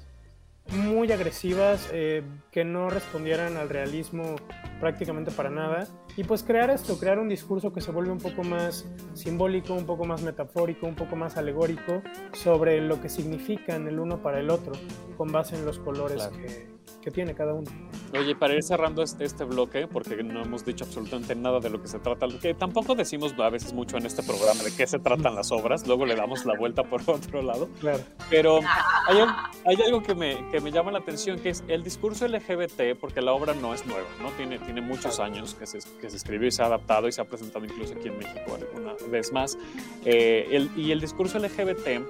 muy 0.70 1.12
agresivas 1.12 1.90
eh, 1.92 2.24
que 2.52 2.64
no 2.64 2.90
respondieran 2.90 3.58
al 3.58 3.70
realismo 3.70 4.38
prácticamente 4.80 5.32
para 5.32 5.50
nada. 5.50 5.88
Y 6.18 6.24
pues 6.24 6.44
crear 6.44 6.70
esto, 6.70 6.98
crear 7.00 7.20
un 7.20 7.30
discurso 7.30 7.72
que 7.72 7.82
se 7.82 7.92
vuelve 7.92 8.12
un 8.12 8.20
poco 8.20 8.44
más 8.44 8.86
simbólico, 9.14 9.74
un 9.74 9.86
poco 9.86 10.06
más 10.06 10.22
metafórico, 10.22 10.86
un 10.86 10.96
poco 10.96 11.16
más 11.16 11.38
alegórico 11.38 12.02
sobre 12.34 12.82
lo 12.82 13.02
que 13.02 13.10
significan 13.10 13.88
el 13.88 14.00
uno 14.00 14.22
para 14.22 14.40
el 14.40 14.50
otro, 14.50 14.74
con 15.18 15.32
base 15.32 15.56
en 15.56 15.66
los 15.66 15.80
colores 15.80 16.28
Claro. 16.28 16.38
que, 16.38 16.71
que 17.02 17.12
tiene 17.12 17.34
cada 17.34 17.54
uno. 17.54 17.70
Oye, 18.14 18.36
para 18.36 18.54
ir 18.54 18.64
cerrando 18.64 19.02
este, 19.04 19.24
este 19.26 19.44
bloque, 19.44 19.88
porque 19.88 20.22
no 20.24 20.42
hemos 20.42 20.64
dicho 20.66 20.84
absolutamente 20.86 21.34
nada 21.36 21.60
de 21.60 21.70
lo 21.70 21.82
que 21.82 21.88
se 21.88 22.00
trata, 22.00 22.28
que 22.42 22.54
tampoco 22.54 22.94
decimos 22.96 23.34
a 23.40 23.50
veces 23.50 23.74
mucho 23.74 23.98
en 23.98 24.06
este 24.06 24.22
programa 24.24 24.62
de 24.64 24.76
qué 24.76 24.86
se 24.86 25.00
tratan 25.00 25.34
las 25.36 25.52
obras, 25.52 25.88
luego 25.88 26.06
le 26.06 26.16
damos 26.16 26.46
la 26.46 26.58
vuelta 26.58 26.84
por 26.84 27.02
otro 27.10 27.42
lado. 27.42 27.70
Claro. 27.80 28.00
Pero 28.30 28.60
hay, 29.08 29.18
hay 29.66 29.82
algo 29.86 30.04
que 30.04 30.14
me, 30.16 30.50
que 30.52 30.60
me 30.62 30.72
llama 30.72 30.92
la 30.92 31.00
atención, 31.00 31.40
que 31.40 31.50
es 31.50 31.64
el 31.68 31.84
discurso 31.84 32.28
LGBT, 32.28 32.98
porque 33.00 33.22
la 33.22 33.34
obra 33.34 33.54
no 33.54 33.74
es 33.74 33.86
nueva, 33.86 34.08
¿no? 34.22 34.30
Tiene, 34.32 34.60
tiene 34.60 34.82
muchos 34.82 35.20
años 35.20 35.56
que 35.56 35.66
se, 35.66 35.80
que 36.00 36.10
se 36.10 36.18
escribió 36.18 36.48
y 36.48 36.52
se 36.52 36.62
ha 36.62 36.66
adaptado 36.66 37.08
y 37.08 37.12
se 37.12 37.22
ha 37.22 37.26
presentado 37.26 37.66
incluso 37.66 37.94
aquí 37.94 38.10
en 38.10 38.18
México 38.18 38.56
alguna 38.56 38.94
vez 39.10 39.32
más. 39.32 39.58
Eh, 40.06 40.48
el- 40.52 40.70
y 40.76 40.92
el 40.92 41.00
discurso 41.00 41.40
LGBT 41.40 42.02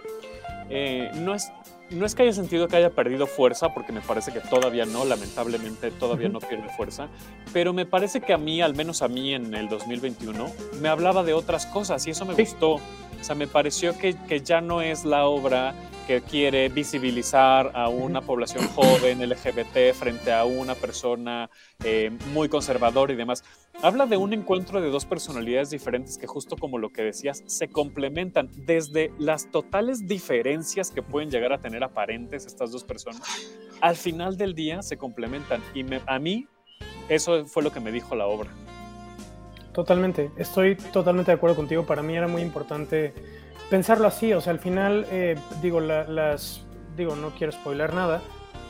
eh, 0.69 1.11
no 1.15 1.35
es 1.35 1.51
no 1.91 2.05
es 2.05 2.15
que 2.15 2.23
haya 2.23 2.33
sentido 2.33 2.67
que 2.67 2.77
haya 2.77 2.89
perdido 2.89 3.27
fuerza, 3.27 3.73
porque 3.73 3.91
me 3.91 4.01
parece 4.01 4.31
que 4.31 4.39
todavía 4.39 4.85
no, 4.85 5.05
lamentablemente 5.05 5.91
todavía 5.91 6.29
no 6.29 6.39
pierde 6.39 6.69
fuerza, 6.69 7.07
pero 7.53 7.73
me 7.73 7.85
parece 7.85 8.21
que 8.21 8.33
a 8.33 8.37
mí, 8.37 8.61
al 8.61 8.75
menos 8.75 9.01
a 9.01 9.07
mí 9.07 9.33
en 9.33 9.53
el 9.53 9.69
2021, 9.69 10.51
me 10.81 10.89
hablaba 10.89 11.23
de 11.23 11.33
otras 11.33 11.65
cosas 11.65 12.05
y 12.07 12.11
eso 12.11 12.25
me 12.25 12.33
gustó. 12.33 12.75
O 12.75 13.23
sea, 13.23 13.35
me 13.35 13.47
pareció 13.47 13.97
que, 13.97 14.15
que 14.15 14.41
ya 14.41 14.61
no 14.61 14.81
es 14.81 15.05
la 15.05 15.25
obra 15.25 15.75
que 16.11 16.21
quiere 16.21 16.67
visibilizar 16.67 17.71
a 17.73 17.87
una 17.87 18.19
población 18.19 18.67
joven 18.75 19.21
LGBT 19.21 19.93
frente 19.93 20.33
a 20.33 20.43
una 20.43 20.75
persona 20.75 21.49
eh, 21.85 22.11
muy 22.33 22.49
conservadora 22.49 23.13
y 23.13 23.15
demás. 23.15 23.45
Habla 23.81 24.07
de 24.07 24.17
un 24.17 24.33
encuentro 24.33 24.81
de 24.81 24.89
dos 24.89 25.05
personalidades 25.05 25.69
diferentes 25.69 26.17
que 26.17 26.27
justo 26.27 26.57
como 26.57 26.79
lo 26.79 26.89
que 26.89 27.01
decías, 27.01 27.43
se 27.47 27.69
complementan 27.69 28.49
desde 28.65 29.13
las 29.19 29.49
totales 29.51 30.05
diferencias 30.05 30.91
que 30.91 31.01
pueden 31.01 31.31
llegar 31.31 31.53
a 31.53 31.59
tener 31.59 31.81
aparentes 31.81 32.45
estas 32.45 32.73
dos 32.73 32.83
personas. 32.83 33.21
Al 33.79 33.95
final 33.95 34.35
del 34.35 34.53
día 34.53 34.81
se 34.81 34.97
complementan 34.97 35.63
y 35.73 35.85
me- 35.85 36.01
a 36.07 36.19
mí 36.19 36.45
eso 37.07 37.45
fue 37.45 37.63
lo 37.63 37.71
que 37.71 37.79
me 37.79 37.93
dijo 37.93 38.15
la 38.15 38.27
obra. 38.27 38.49
Totalmente, 39.71 40.29
estoy 40.35 40.75
totalmente 40.75 41.31
de 41.31 41.35
acuerdo 41.37 41.55
contigo. 41.55 41.85
Para 41.85 42.03
mí 42.03 42.17
era 42.17 42.27
muy 42.27 42.41
importante 42.41 43.13
pensarlo 43.71 44.07
así. 44.07 44.33
O 44.33 44.41
sea, 44.41 44.53
al 44.53 44.59
final, 44.59 45.07
eh, 45.11 45.35
digo, 45.63 45.79
la- 45.79 46.03
las, 46.03 46.61
digo, 46.95 47.15
no 47.15 47.31
quiero 47.31 47.51
spoiler 47.51 47.93
nada, 47.95 48.21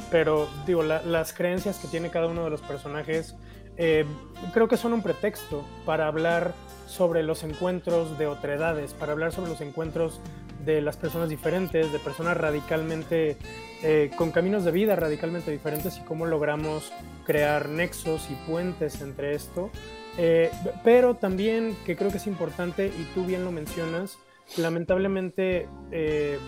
pero 0.10 0.48
digo, 0.66 0.84
la- 0.84 1.02
las 1.02 1.34
creencias 1.34 1.80
que 1.80 1.90
tiene 1.90 2.10
cada 2.10 2.28
uno 2.28 2.46
de 2.46 2.50
los 2.52 2.62
personajes 2.62 3.36
eh, 3.78 4.06
creo 4.54 4.68
que 4.68 4.76
son 4.78 4.94
un 4.94 5.02
pretexto 5.02 5.66
para 5.86 6.06
hablar 6.08 6.54
sobre 6.88 7.24
los 7.24 7.44
encuentros 7.44 8.18
de 8.20 8.28
otredades, 8.28 8.94
para 8.94 9.14
hablar 9.14 9.32
sobre 9.32 9.50
los 9.50 9.62
encuentros 9.62 10.20
de 10.66 10.82
las 10.82 10.98
personas 10.98 11.30
diferentes, 11.30 11.92
de 11.92 11.98
personas 11.98 12.36
radicalmente, 12.38 13.38
eh, 13.82 14.12
con 14.18 14.32
caminos 14.32 14.66
de 14.66 14.72
vida 14.72 14.96
radicalmente 14.98 15.50
diferentes 15.52 15.98
y 15.98 16.02
cómo 16.02 16.26
logramos 16.28 16.92
crear 17.26 17.70
nexos 17.70 18.30
y 18.30 18.36
puentes 18.50 19.02
entre 19.02 19.34
esto. 19.34 19.72
Eh, 20.18 20.52
pero 20.84 21.16
también 21.16 21.76
que 21.86 21.96
creo 21.96 22.12
que 22.12 22.18
es 22.18 22.28
importante, 22.28 22.88
y 22.88 23.04
tú 23.16 23.26
bien 23.26 23.46
lo 23.46 23.52
mencionas, 23.52 24.20
lamentablemente 24.58 25.68
eh, 25.92 26.40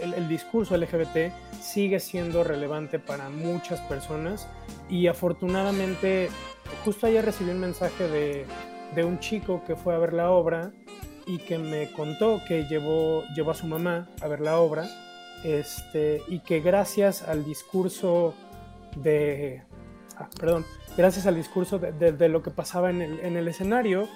el, 0.00 0.28
discurso 0.28 0.76
LGBT 0.76 1.32
sigue 1.60 2.00
siendo 2.00 2.44
relevante 2.44 2.98
para 2.98 3.28
muchas 3.28 3.80
personas 3.82 4.48
y 4.88 5.06
afortunadamente 5.08 6.28
justo 6.84 7.06
ayer 7.06 7.24
recibí 7.24 7.50
un 7.50 7.60
mensaje 7.60 8.08
de, 8.08 8.46
de 8.94 9.04
un 9.04 9.18
chico 9.18 9.62
que 9.66 9.76
fue 9.76 9.94
a 9.94 9.98
ver 9.98 10.12
la 10.12 10.30
obra 10.30 10.72
y 11.26 11.38
que 11.38 11.58
me 11.58 11.90
contó 11.92 12.40
que 12.48 12.64
llevó, 12.64 13.24
llevó 13.36 13.50
a 13.50 13.54
su 13.54 13.66
mamá 13.66 14.08
a 14.22 14.28
ver 14.28 14.40
la 14.40 14.58
obra 14.58 14.88
este, 15.44 16.22
y 16.28 16.40
que 16.40 16.60
gracias 16.60 17.22
al 17.22 17.44
discurso 17.44 18.34
de, 18.96 19.62
ah, 20.16 20.28
perdón, 20.38 20.64
gracias 20.96 21.26
al 21.26 21.34
discurso 21.36 21.78
de- 21.78 22.12
de 22.12 22.28
lo 22.28 22.42
que 22.42 22.50
pasaba 22.50 22.90
en 22.90 23.00
el, 23.02 23.20
en 23.20 23.36
el 23.36 23.48
escenario, 23.48 24.08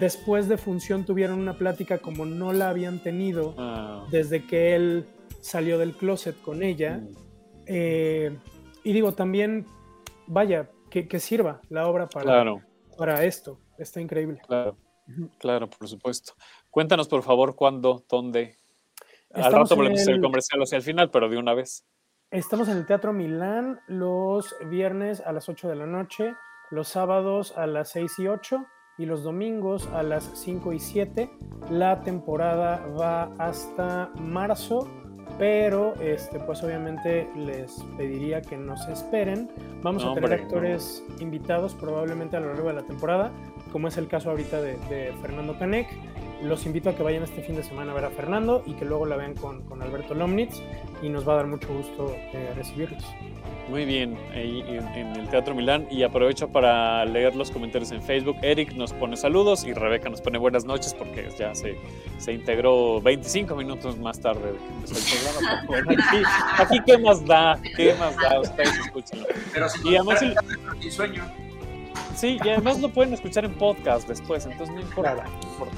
después 0.00 0.48
de 0.48 0.56
función 0.58 1.04
tuvieron 1.04 1.38
una 1.38 1.54
plática 1.58 1.98
como 1.98 2.26
no 2.26 2.52
la 2.52 2.68
habían 2.70 3.02
tenido 3.02 3.54
Ah, 3.58 4.06
desde 4.10 4.46
que 4.46 4.74
él 4.74 5.06
salió 5.40 5.78
del 5.78 5.94
closet 5.96 6.40
con 6.42 6.62
ella. 6.62 7.02
Eh, 7.66 8.36
y 8.82 8.92
digo, 8.92 9.12
también, 9.12 9.66
vaya, 10.26 10.68
que, 10.90 11.08
que 11.08 11.20
sirva 11.20 11.60
la 11.70 11.86
obra 11.88 12.08
para, 12.08 12.24
Claro. 12.24 12.60
para 12.96 13.24
esto. 13.24 13.58
Está 13.78 14.00
increíble. 14.00 14.40
Claro, 14.46 14.76
claro, 15.38 15.68
por 15.68 15.88
supuesto. 15.88 16.34
Cuéntanos, 16.70 17.08
por 17.08 17.22
favor, 17.22 17.54
cuándo, 17.56 18.04
dónde. 18.08 18.56
Al 19.32 19.40
Estamos 19.42 19.70
rato 19.70 19.74
en 19.74 19.78
volvemos 19.78 20.06
el- 20.08 20.20
comercial 20.20 20.62
hacia 20.62 20.76
el 20.76 20.82
final, 20.82 21.10
pero 21.10 21.28
de 21.28 21.38
una 21.38 21.54
vez. 21.54 21.84
Estamos 22.30 22.68
en 22.68 22.78
el 22.78 22.86
Teatro 22.86 23.12
Milán 23.12 23.80
los 23.86 24.54
viernes 24.68 25.20
a 25.20 25.32
las 25.32 25.48
8 25.48 25.68
de 25.68 25.76
la 25.76 25.86
noche, 25.86 26.34
los 26.70 26.88
sábados 26.88 27.52
a 27.56 27.66
las 27.66 27.90
6 27.90 28.18
y 28.18 28.26
8 28.28 28.64
y 28.98 29.06
los 29.06 29.22
domingos 29.22 29.88
a 29.88 30.02
las 30.02 30.24
5 30.34 30.72
y 30.72 30.78
7. 30.78 31.30
La 31.70 32.00
temporada 32.02 32.86
va 32.98 33.30
hasta 33.38 34.10
marzo, 34.20 34.88
pero 35.38 35.94
este, 36.00 36.38
pues 36.40 36.62
obviamente 36.62 37.28
les 37.36 37.82
pediría 37.96 38.40
que 38.40 38.56
nos 38.56 38.86
esperen. 38.88 39.50
Vamos 39.82 40.04
No, 40.04 40.12
a 40.12 40.14
tener 40.14 40.30
hombre, 40.30 40.38
no. 40.38 40.44
actores 40.44 41.04
invitados 41.20 41.74
probablemente 41.74 42.36
a 42.36 42.40
lo 42.40 42.48
largo 42.54 42.68
de 42.68 42.74
la 42.74 42.82
temporada, 42.86 43.32
como 43.72 43.88
es 43.88 43.96
el 43.96 44.06
caso 44.06 44.30
ahorita 44.30 44.60
de, 44.62 44.76
de 44.88 45.12
Fernando 45.20 45.58
Canek. 45.58 45.88
Los 46.42 46.66
invito 46.66 46.90
a 46.90 46.94
que 46.94 47.02
vayan 47.02 47.22
este 47.22 47.42
fin 47.42 47.56
de 47.56 47.62
semana 47.62 47.92
a 47.92 47.94
ver 47.94 48.04
a 48.04 48.10
Fernando 48.10 48.62
y 48.66 48.74
que 48.74 48.84
luego 48.84 49.06
la 49.06 49.16
vean 49.16 49.34
con, 49.34 49.62
con 49.62 49.80
Alberto 49.82 50.14
Lomnitz 50.14 50.60
y 51.02 51.08
nos 51.08 51.26
va 51.26 51.32
a 51.32 51.36
dar 51.36 51.46
mucho 51.46 51.68
gusto 51.72 52.14
eh, 52.14 52.52
recibirlos. 52.54 53.04
Muy 53.68 53.86
bien, 53.86 54.18
ahí 54.34 54.62
en, 54.68 54.86
en 54.88 55.16
el 55.16 55.28
Teatro 55.28 55.54
Milán. 55.54 55.86
Y 55.90 56.02
aprovecho 56.02 56.48
para 56.48 57.04
leer 57.06 57.34
los 57.34 57.50
comentarios 57.50 57.90
en 57.92 58.02
Facebook. 58.02 58.36
Eric 58.42 58.72
nos 58.74 58.92
pone 58.92 59.16
saludos 59.16 59.64
y 59.64 59.72
Rebeca 59.72 60.10
nos 60.10 60.20
pone 60.20 60.36
buenas 60.38 60.66
noches 60.66 60.92
porque 60.92 61.28
ya 61.38 61.54
se, 61.54 61.76
se 62.18 62.32
integró 62.34 63.00
25 63.00 63.56
minutos 63.56 63.96
más 63.98 64.20
tarde 64.20 64.52
de 64.52 64.58
que 64.58 64.66
empezó 64.66 64.94
el 64.98 65.22
programa. 65.40 65.64
bueno, 65.66 65.90
aquí, 65.92 66.22
aquí, 66.62 66.80
¿qué 66.86 66.98
más 66.98 67.24
da? 67.24 67.58
¿Qué 67.74 67.94
más 67.94 68.14
da? 68.16 68.40
Ustedes 68.40 68.76
escúchenlo. 68.84 69.26
Pero 69.52 69.68
si 69.70 69.88
y 69.88 69.96
además, 69.96 70.20
el- 70.22 70.92
sueño. 70.92 71.24
Sí, 72.14 72.38
y 72.44 72.48
además 72.48 72.80
lo 72.80 72.90
pueden 72.90 73.14
escuchar 73.14 73.44
en 73.46 73.54
podcast 73.54 74.06
después, 74.06 74.44
entonces 74.46 74.74
no 74.74 74.80
importa, 74.82 75.14
no 75.24 75.48
importa. 75.50 75.76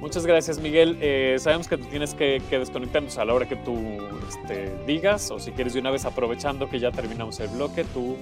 Muchas 0.00 0.24
gracias, 0.24 0.60
Miguel. 0.60 0.96
Eh, 1.00 1.36
sabemos 1.40 1.66
que 1.66 1.76
tú 1.76 1.84
tienes 1.86 2.14
que, 2.14 2.40
desconectarnos 2.50 3.18
a 3.18 3.24
la 3.24 3.34
hora 3.34 3.48
que 3.48 3.56
tú 3.56 3.76
este, 4.28 4.72
digas, 4.86 5.30
o 5.32 5.40
si 5.40 5.50
quieres 5.50 5.74
de 5.74 5.80
una 5.80 5.90
vez 5.90 6.04
aprovechando 6.04 6.68
que 6.70 6.78
ya 6.78 6.92
terminamos 6.92 7.40
el 7.40 7.48
bloque, 7.48 7.84
tú 7.84 8.16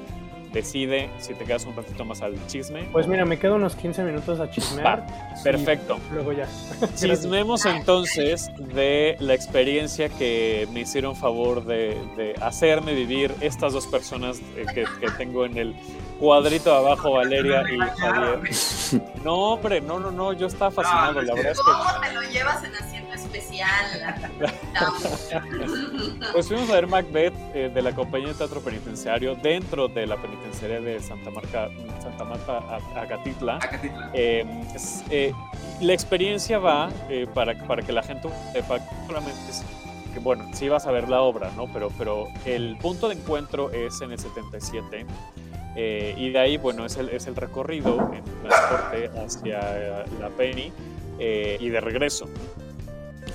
decide 0.53 1.11
si 1.19 1.35
te 1.35 1.45
quedas 1.45 1.65
un 1.65 1.77
ratito 1.77 2.05
más 2.05 2.23
al 2.23 2.35
chisme. 2.47 2.89
Pues 2.93 3.07
mira, 3.07 3.25
me 3.25 3.39
quedo 3.39 3.57
unos 3.57 3.77
15 3.77 4.03
minutos 4.05 4.41
a 4.41 4.51
chismear. 4.51 5.01
Va, 5.01 5.43
perfecto. 5.43 5.99
Luego 6.13 6.33
ya. 6.33 6.47
Chismemos 6.97 7.65
entonces 7.67 8.51
de 8.59 9.17
la 9.21 9.35
experiencia 9.35 10.09
que 10.09 10.69
me 10.73 10.81
hicieron 10.81 11.17
favor 11.17 11.65
de, 11.65 11.97
de 12.17 12.35
hacerme 12.41 12.95
vivir 12.95 13.35
estas 13.41 13.73
dos 13.73 13.87
personas 13.87 14.41
eh, 14.57 14.67
que, 14.75 14.85
que 15.01 15.11
tengo 15.19 15.45
en 15.45 15.57
el 15.57 15.77
cuadrito 16.19 16.71
de 16.71 16.77
abajo, 16.77 17.13
Valeria 17.13 17.63
y 17.71 17.79
Javier. 17.79 18.41
No, 19.25 19.55
hombre, 19.55 19.81
no, 19.81 19.99
no, 19.99 20.13
no, 20.13 20.33
yo 20.33 20.47
estaba 20.47 20.71
fascinado, 20.71 21.21
la 21.21 21.35
verdad 21.35 21.53
es 21.53 21.59
que 21.59 21.65
¿Cómo 21.65 22.01
te 22.01 22.13
lo 22.13 22.23
llevas 22.23 22.63
en 22.63 22.75
asiento 22.77 23.06
especial? 23.27 23.87
Pues 26.33 26.49
fuimos 26.49 26.69
a 26.71 26.75
ver 26.75 26.87
Macbeth 26.87 27.35
eh, 27.55 27.71
de 27.73 27.83
la 27.83 27.95
compañía 27.95 28.29
de 28.29 28.35
teatro 28.35 28.61
penitenciario 28.61 29.35
dentro 29.37 29.89
de 29.89 30.07
la 30.07 30.17
penitenciaría 30.17 30.81
de 30.81 31.01
Santa 31.01 31.31
Marta, 31.31 31.69
Santa 32.03 32.25
Marta 32.25 32.79
Acatitla. 32.95 33.59
Eh, 34.13 34.45
es, 34.75 35.03
eh, 35.11 35.33
la 35.81 35.93
experiencia 35.93 36.59
va, 36.59 36.91
eh, 37.09 37.27
para, 37.33 37.55
para 37.67 37.83
que 37.83 37.93
la 37.93 38.03
gente 38.03 38.29
sepa, 38.53 38.79
solamente 39.07 39.51
es 39.51 39.63
porque 40.05 40.21
bueno, 40.21 40.51
sí 40.55 40.69
vas 40.69 40.87
a 40.87 40.91
ver 40.93 41.09
la 41.09 41.21
obra, 41.23 41.51
¿no? 41.57 41.67
Pero, 41.73 41.91
pero 41.99 42.29
el 42.45 42.77
punto 42.79 43.09
de 43.09 43.17
encuentro 43.17 43.71
es 43.71 44.01
en 44.01 44.13
el 44.13 44.19
77. 44.19 45.05
eh, 45.77 46.15
y 46.17 46.31
de 46.31 46.39
ahí, 46.39 46.57
bueno, 46.57 46.87
es 46.87 46.97
el, 46.97 47.11
es 47.11 47.27
el 47.27 47.37
recorrido 47.37 48.11
en 48.15 48.25
transporte 48.43 49.11
hacia 49.19 50.05
la 50.21 50.31
Penny 50.31 50.73
eh, 51.19 51.59
y 51.61 51.69
de 51.69 51.81
regreso. 51.81 52.29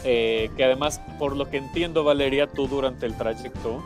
Eh, 0.03 0.49
que 0.57 0.63
además, 0.63 0.99
por 1.19 1.35
lo 1.35 1.49
que 1.49 1.57
entiendo, 1.57 2.03
Valeria, 2.03 2.47
tú 2.47 2.67
durante 2.67 3.05
el 3.05 3.15
trayecto 3.15 3.83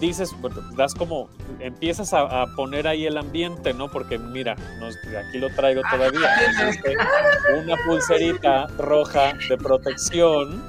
dices, 0.00 0.34
bueno, 0.40 0.56
das 0.76 0.94
como, 0.94 1.28
empiezas 1.58 2.14
a, 2.14 2.42
a 2.42 2.46
poner 2.56 2.88
ahí 2.88 3.04
el 3.04 3.18
ambiente, 3.18 3.74
¿no? 3.74 3.90
Porque 3.90 4.16
mira, 4.18 4.56
nos- 4.80 4.96
aquí 4.96 5.36
lo 5.38 5.50
traigo 5.54 5.82
todavía. 5.90 6.30
Una 7.62 7.76
pulserita 7.86 8.66
roja 8.78 9.34
de 9.48 9.56
protección. 9.58 10.62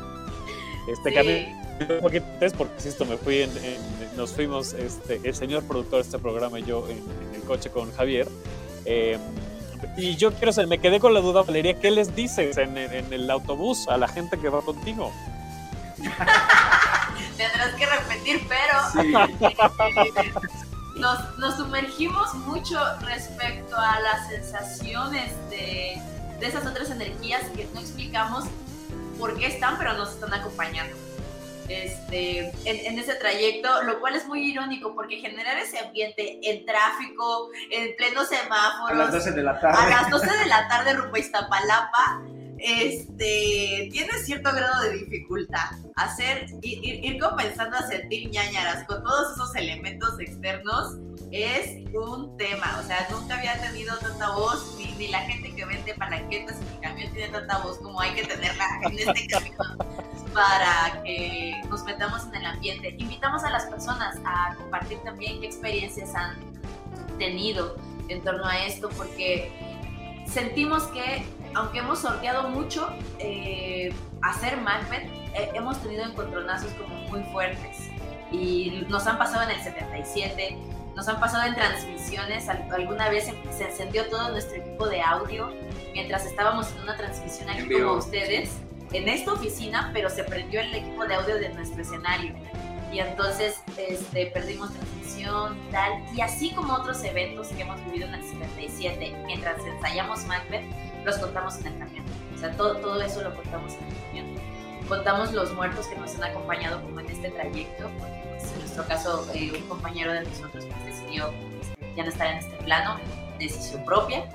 Este 0.91 1.11
Sí. 1.11 1.47
antes, 1.79 2.53
porque 2.53 2.75
insisto, 2.75 3.05
me 3.05 3.15
fui 3.17 3.43
en, 3.43 3.49
en- 3.57 4.17
nos 4.17 4.31
fuimos, 4.33 4.73
este, 4.73 5.21
el 5.23 5.33
señor 5.33 5.63
productor 5.63 5.99
de 5.99 6.01
este 6.01 6.19
programa 6.19 6.59
y 6.59 6.63
yo 6.63 6.85
en, 6.89 6.97
en 6.97 7.35
el 7.35 7.41
coche 7.43 7.69
con 7.69 7.91
Javier. 7.93 8.27
Eh, 8.85 9.17
y 9.97 10.15
yo 10.15 10.31
quiero 10.33 10.51
saber, 10.53 10.67
me 10.67 10.79
quedé 10.79 10.99
con 10.99 11.13
la 11.13 11.19
duda, 11.21 11.41
Valeria, 11.43 11.79
¿qué 11.79 11.91
les 11.91 12.15
dices 12.15 12.57
en, 12.57 12.77
el- 12.77 12.93
en 12.93 13.13
el 13.13 13.29
autobús 13.29 13.87
a 13.87 13.97
la 13.97 14.07
gente 14.07 14.39
que 14.39 14.49
va 14.49 14.61
contigo? 14.61 15.11
Tendrás 17.37 17.73
que 17.75 17.85
repetir, 17.85 18.47
pero 18.47 18.79
nos, 20.95 21.37
nos 21.37 21.55
sumergimos 21.57 22.33
mucho 22.35 22.79
respecto 23.01 23.75
a 23.75 23.99
las 23.99 24.27
sensaciones 24.27 25.31
de, 25.49 25.99
de 26.39 26.47
esas 26.47 26.65
otras 26.65 26.89
energías 26.91 27.43
que 27.55 27.67
no 27.73 27.79
explicamos 27.79 28.45
por 29.19 29.37
qué 29.37 29.47
están, 29.47 29.77
pero 29.77 29.93
nos 29.93 30.09
están 30.11 30.33
acompañando. 30.33 30.95
Este, 31.71 32.39
en, 32.65 32.85
en 32.85 32.99
ese 32.99 33.15
trayecto, 33.15 33.83
lo 33.83 33.99
cual 33.99 34.15
es 34.15 34.27
muy 34.27 34.41
irónico 34.51 34.93
porque 34.93 35.17
generar 35.17 35.57
ese 35.57 35.79
ambiente 35.79 36.39
en 36.43 36.65
tráfico, 36.65 37.49
en 37.71 37.95
pleno 37.95 38.25
semáforo, 38.25 38.93
A 38.93 39.05
las 39.05 39.11
12 39.13 39.31
de 39.31 39.43
la 39.43 39.59
tarde. 39.59 39.77
a 39.81 39.89
las 39.89 40.09
12 40.09 40.37
de 40.37 40.45
la 40.47 40.67
tarde 40.67 40.93
rumbo 40.93 41.15
a 41.15 41.19
Iztapalapa, 41.19 42.21
este, 42.57 43.89
tiene 43.91 44.11
cierto 44.23 44.51
grado 44.53 44.83
de 44.83 44.97
dificultad. 44.97 45.71
Hacer, 45.95 46.45
ir, 46.61 47.03
ir- 47.05 47.19
comenzando 47.19 47.77
a 47.77 47.87
sentir 47.87 48.29
ñañaras 48.29 48.83
con 48.85 49.01
todos 49.03 49.33
esos 49.33 49.55
elementos 49.55 50.19
externos 50.19 50.97
es 51.31 51.77
un 51.93 52.35
tema. 52.37 52.79
O 52.83 52.85
sea, 52.87 53.07
nunca 53.09 53.37
había 53.37 53.59
tenido 53.61 53.97
tanta 53.97 54.29
voz, 54.31 54.75
ni, 54.77 54.91
ni 54.93 55.07
la 55.07 55.21
gente 55.21 55.55
que 55.55 55.65
vende 55.65 55.93
palanquetas 55.95 56.57
en 56.61 56.67
el 56.67 56.79
camión 56.81 57.13
tiene 57.13 57.29
tanta 57.29 57.57
voz 57.59 57.77
como 57.79 57.99
hay 58.01 58.13
que 58.13 58.23
tenerla 58.25 58.65
en 58.83 58.99
este 58.99 59.27
camión 59.27 59.55
para 60.33 61.01
que 61.03 61.61
nos 61.69 61.83
metamos 61.83 62.25
en 62.27 62.35
el 62.35 62.45
ambiente. 62.45 62.95
Invitamos 62.97 63.43
a 63.43 63.49
las 63.49 63.65
personas 63.65 64.17
a 64.25 64.55
compartir 64.55 64.99
también 64.99 65.39
qué 65.41 65.47
experiencias 65.47 66.13
han 66.15 66.35
tenido 67.17 67.75
en 68.07 68.21
torno 68.23 68.45
a 68.45 68.65
esto, 68.65 68.89
porque 68.89 69.51
sentimos 70.27 70.83
que, 70.87 71.25
aunque 71.55 71.79
hemos 71.79 71.99
sorteado 71.99 72.49
mucho, 72.49 72.89
eh, 73.19 73.93
hacer 74.21 74.57
Macbeth, 74.57 75.09
eh, 75.35 75.51
hemos 75.53 75.81
tenido 75.81 76.03
encontronazos 76.05 76.71
como 76.73 76.95
muy 77.09 77.23
fuertes. 77.31 77.89
Y 78.31 78.85
nos 78.89 79.07
han 79.07 79.17
pasado 79.17 79.43
en 79.43 79.51
el 79.51 79.61
77, 79.61 80.57
nos 80.95 81.07
han 81.07 81.19
pasado 81.19 81.45
en 81.47 81.55
transmisiones. 81.55 82.47
Al- 82.47 82.67
Alguna 82.73 83.09
vez 83.09 83.25
se- 83.25 83.53
se 83.53 83.65
encendió 83.69 84.09
todo 84.09 84.29
nuestro 84.31 84.57
equipo 84.57 84.87
de 84.87 85.01
audio 85.01 85.51
mientras 85.93 86.25
estábamos 86.25 86.71
en 86.71 86.83
una 86.83 86.95
transmisión 86.95 87.49
aquí 87.49 87.67
como 87.69 87.93
ustedes, 87.93 88.51
en 88.93 89.07
esta 89.09 89.33
oficina, 89.33 89.89
pero 89.93 90.09
se 90.09 90.23
prendió 90.23 90.61
el 90.61 90.73
equipo 90.73 91.05
de 91.05 91.15
audio 91.15 91.35
de 91.35 91.49
nuestro 91.49 91.81
escenario. 91.81 92.33
Y 92.91 92.99
entonces 92.99 93.61
este, 93.77 94.27
perdimos 94.27 94.73
transmisión 94.73 95.57
tal. 95.71 96.03
Y 96.13 96.21
así 96.21 96.51
como 96.51 96.73
otros 96.73 97.03
eventos 97.03 97.47
que 97.47 97.61
hemos 97.61 97.83
vivido 97.85 98.07
en 98.07 98.15
el 98.15 98.23
77, 98.23 99.15
mientras 99.25 99.65
ensayamos 99.65 100.25
Macbeth, 100.25 100.65
los 101.05 101.17
contamos 101.17 101.57
en 101.59 101.67
el 101.67 101.79
camión. 101.79 102.05
O 102.35 102.37
sea, 102.37 102.51
todo, 102.57 102.77
todo 102.77 103.01
eso 103.01 103.21
lo 103.21 103.33
contamos 103.33 103.73
en 103.73 103.87
el 103.87 103.95
camión. 104.05 104.51
Contamos 104.89 105.31
los 105.31 105.53
muertos 105.53 105.87
que 105.87 105.95
nos 105.95 106.15
han 106.15 106.25
acompañado 106.25 106.81
como 106.81 106.99
en 106.99 107.09
este 107.09 107.29
trayecto, 107.29 107.89
porque 107.97 108.21
pues, 108.29 108.51
en 108.51 108.59
nuestro 108.59 108.85
caso 108.85 109.25
eh, 109.33 109.53
un 109.55 109.67
compañero 109.69 110.11
de 110.11 110.23
nosotros 110.23 110.65
pues, 110.65 110.85
decidió 110.85 111.31
este, 111.61 111.95
ya 111.95 112.03
no 112.03 112.09
estar 112.09 112.27
en 112.27 112.37
este 112.39 112.57
plano, 112.57 112.99
decisión 113.39 113.85
propia. 113.85 114.25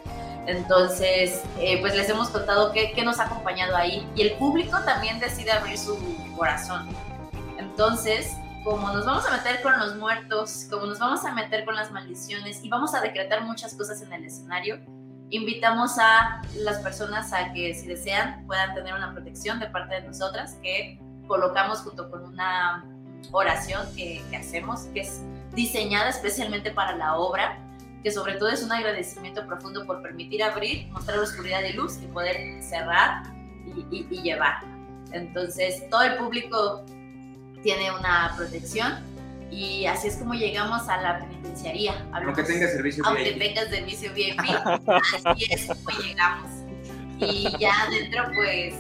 Entonces, 0.46 1.42
eh, 1.61 1.80
pues 1.80 1.94
les 1.94 2.09
hemos 2.09 2.28
contado 2.28 2.72
qué, 2.72 2.92
qué 2.92 3.04
nos 3.04 3.18
ha 3.18 3.24
acompañado 3.24 3.76
ahí. 3.76 4.06
Y 4.14 4.22
el 4.22 4.32
público 4.35 4.78
también 4.85 5.18
decide 5.18 5.52
abrir 5.52 5.76
su 5.76 5.98
corazón. 6.37 6.88
Entonces, 7.59 8.37
como 8.66 8.90
nos 8.90 9.06
vamos 9.06 9.24
a 9.26 9.30
meter 9.30 9.62
con 9.62 9.78
los 9.78 9.96
muertos, 9.96 10.66
como 10.70 10.87
nos 10.87 10.98
vamos 10.98 11.24
a 11.24 11.32
meter 11.32 11.64
con 11.64 11.76
las 11.76 11.90
maldiciones 11.92 12.64
y 12.64 12.68
vamos 12.68 12.94
a 12.94 13.00
decretar 13.00 13.44
muchas 13.44 13.74
cosas 13.74 14.02
en 14.02 14.12
el 14.12 14.24
escenario, 14.24 14.80
invitamos 15.30 15.98
a 15.98 16.42
las 16.56 16.78
personas 16.78 17.32
a 17.32 17.52
que 17.52 17.74
si 17.74 17.87
desean 17.87 18.44
puedan 18.46 18.74
tener 18.74 18.94
una 18.94 19.12
protección 19.12 19.59
de 19.61 19.66
parte 19.66 19.96
de 19.96 20.02
nosotras 20.02 20.59
que 20.62 21.00
colocamos 21.28 21.80
junto 21.80 22.11
con 22.11 22.24
una 22.24 22.85
oración 23.32 23.87
que, 23.96 24.24
que 24.30 24.37
hacemos, 24.37 24.82
que 24.92 25.00
es 25.00 25.22
diseñada 25.52 26.09
especialmente 26.09 26.70
para 26.70 26.96
la 26.96 27.16
obra, 27.16 27.59
que 28.02 28.11
sobre 28.12 28.35
todo 28.35 28.48
es 28.50 28.62
un 28.62 28.72
agradecimiento 28.72 29.46
profundo 29.46 29.85
por 29.87 30.02
permitir 30.02 30.42
abrir, 30.42 30.87
mostrar 30.88 31.18
oscuridad 31.18 31.62
y 31.64 31.72
luz 31.72 31.98
y 32.02 32.06
poder 32.06 32.62
cerrar 32.62 33.22
y, 33.66 33.80
y- 33.96 34.06
y 34.11 34.22
llevar. 34.22 34.62
Entonces, 35.12 35.88
todo 35.90 36.02
el 36.02 36.16
público 36.16 36.85
tiene 37.62 37.90
una 37.96 38.32
protección 38.37 38.94
y 39.50 39.87
así 39.87 40.09
es 40.09 40.16
como 40.16 40.35
llegamos 40.35 40.88
a 40.88 41.00
la 41.00 41.18
penitenciaría. 41.20 42.06
Aunque 42.12 42.42
tenga 42.42 42.68
servicio 42.68 43.04
Aunque 43.06 43.30
VIP. 43.32 43.38
tengas 43.38 43.68
servicio 43.70 44.12
VIP, 44.12 44.40
así 45.24 45.46
es 45.50 45.66
como 45.66 45.98
llegamos. 46.00 46.50
Y 47.18 47.48
ya 47.59 47.72
adentro, 47.82 48.24
pues, 48.35 48.74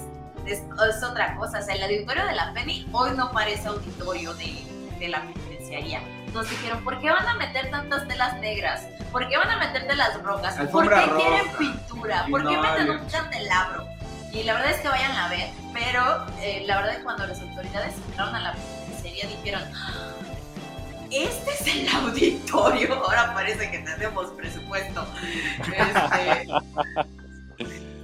es, 0.46 0.58
es 0.60 1.02
otra 1.02 1.34
cosa. 1.36 1.60
O 1.60 1.62
sea, 1.62 1.74
el 1.74 1.82
auditorio 1.84 2.26
de 2.26 2.34
la 2.34 2.52
Penny 2.52 2.86
hoy 2.92 3.10
no 3.16 3.30
parece 3.32 3.66
auditorio 3.68 4.34
de, 4.34 4.62
de 4.98 5.08
la 5.08 5.22
penitenciaría. 5.22 6.00
Nos 6.32 6.48
dijeron, 6.50 6.82
¿por 6.84 7.00
qué 7.00 7.10
van 7.10 7.26
a 7.26 7.34
meter 7.34 7.70
tantas 7.70 8.06
telas 8.08 8.38
negras? 8.40 8.84
¿Por 9.12 9.28
qué 9.28 9.36
van 9.38 9.50
a 9.50 9.56
meter 9.58 9.86
telas 9.86 10.22
rojas? 10.22 10.54
¿Por 10.70 10.88
qué 10.88 11.10
tienen 11.16 11.46
roja. 11.46 11.58
pintura? 11.58 12.26
¿Por 12.30 12.46
qué 12.48 12.56
meten 12.58 12.90
un 12.90 13.08
candelabro? 13.08 13.86
Y 14.32 14.42
la 14.42 14.54
verdad 14.54 14.72
es 14.72 14.80
que 14.80 14.88
vayan 14.88 15.12
a 15.12 15.28
ver, 15.28 15.48
pero 15.72 16.26
eh, 16.40 16.64
la 16.66 16.76
verdad 16.76 16.92
es 16.92 16.98
que 16.98 17.04
cuando 17.04 17.26
las 17.26 17.40
autoridades 17.40 17.94
entraron 18.08 18.34
a 18.34 18.40
la 18.40 18.52
penitenciaría 18.52 19.26
dijeron, 19.28 19.62
"Ah, 19.74 20.12
este 21.10 21.50
es 21.52 21.66
el 21.74 21.88
auditorio, 21.96 22.94
ahora 23.02 23.32
parece 23.32 23.70
que 23.70 23.78
tenemos 23.78 24.26
presupuesto. 24.32 25.06
Este, 25.62 26.48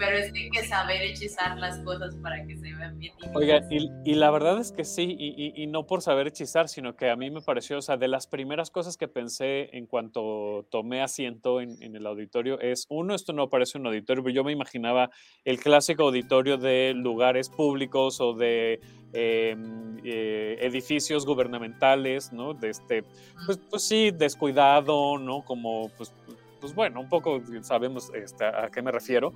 pero 0.04 0.18
es 0.18 0.32
que 0.32 0.40
hay 0.40 0.50
que 0.50 0.64
saber 0.66 1.02
hechizar 1.02 1.56
las 1.58 1.78
cosas 1.80 2.14
para 2.16 2.44
que 2.46 2.56
se 2.56 2.74
vean 2.74 2.98
bien. 2.98 3.12
Oigan, 3.34 3.62
y, 3.70 3.88
y 4.04 4.14
la 4.16 4.30
verdad 4.30 4.58
es 4.58 4.72
que 4.72 4.84
sí, 4.84 5.16
y, 5.18 5.28
y- 5.36 5.62
y 5.62 5.66
no 5.68 5.86
por 5.86 6.02
saber 6.02 6.26
hechizar, 6.26 6.68
sino 6.68 6.96
que 6.96 7.08
a 7.08 7.16
mí 7.16 7.30
me 7.30 7.40
pareció, 7.40 7.78
o 7.78 7.82
sea, 7.82 7.96
de 7.96 8.08
las 8.08 8.26
primeras 8.26 8.70
cosas 8.70 8.96
que 8.96 9.06
pensé 9.08 9.76
en 9.76 9.86
cuanto 9.86 10.66
tomé 10.70 11.02
asiento 11.02 11.60
en, 11.60 11.80
en 11.82 11.94
el 11.96 12.06
auditorio 12.06 12.58
es, 12.60 12.86
uno, 12.90 13.14
esto 13.14 13.32
no 13.32 13.48
parece 13.48 13.78
un 13.78 13.86
auditorio, 13.86 14.22
pero 14.24 14.34
yo 14.34 14.44
me 14.44 14.52
imaginaba 14.52 15.10
el 15.44 15.60
clásico 15.60 16.02
auditorio 16.04 16.56
de 16.58 16.94
lugares 16.96 17.48
públicos 17.48 18.20
o 18.20 18.34
de 18.34 18.80
eh, 19.14 19.56
eh, 20.04 20.58
edificios 20.60 21.24
gubernamentales, 21.24 22.32
¿no? 22.32 22.54
De 22.54 22.70
este, 22.70 23.04
pues, 23.46 23.58
pues 23.70 23.82
sí, 23.86 24.10
descuidado, 24.10 25.18
¿no? 25.18 25.44
Como, 25.44 25.90
pues, 25.96 26.12
pues 26.60 26.74
bueno, 26.74 27.00
un 27.00 27.08
poco 27.08 27.40
sabemos 27.62 28.10
este, 28.14 28.44
a 28.44 28.68
qué 28.72 28.82
me 28.82 28.90
refiero. 28.92 29.32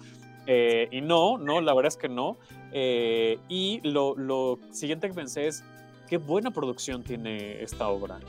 Eh, 0.46 0.88
y 0.90 1.00
no, 1.00 1.38
no, 1.38 1.60
la 1.60 1.74
verdad 1.74 1.88
es 1.88 1.96
que 1.96 2.08
no. 2.08 2.38
Eh, 2.72 3.38
y 3.48 3.80
lo, 3.82 4.16
lo 4.16 4.58
siguiente 4.70 5.08
que 5.08 5.14
pensé 5.14 5.46
es, 5.46 5.64
qué 6.08 6.18
buena 6.18 6.50
producción 6.50 7.02
tiene 7.02 7.62
esta 7.62 7.88
obra. 7.88 8.20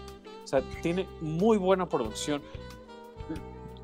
O 0.44 0.48
sea, 0.48 0.62
tiene 0.82 1.06
muy 1.22 1.58
buena 1.58 1.88
producción. 1.88 2.42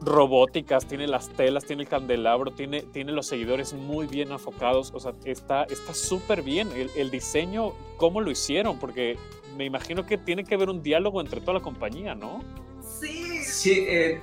Robóticas, 0.01 0.85
tiene 0.85 1.07
las 1.07 1.29
telas, 1.29 1.63
tiene 1.65 1.83
el 1.83 1.89
candelabro, 1.89 2.51
tiene, 2.51 2.81
tiene 2.81 3.11
los 3.13 3.27
seguidores 3.27 3.73
muy 3.73 4.07
bien 4.07 4.31
enfocados. 4.31 4.91
O 4.93 4.99
sea, 4.99 5.13
está 5.23 5.63
está 5.63 5.93
súper 5.93 6.41
bien. 6.41 6.71
El, 6.73 6.89
el 6.95 7.11
diseño, 7.11 7.73
¿cómo 7.97 8.19
lo 8.19 8.31
hicieron? 8.31 8.79
Porque 8.79 9.17
me 9.57 9.65
imagino 9.65 10.05
que 10.05 10.17
tiene 10.17 10.43
que 10.43 10.55
haber 10.55 10.69
un 10.69 10.81
diálogo 10.81 11.21
entre 11.21 11.39
toda 11.39 11.53
la 11.53 11.61
compañía, 11.61 12.15
¿no? 12.15 12.43
Sí. 12.81 13.23
Sí, 13.43 13.85
eh, 13.87 14.19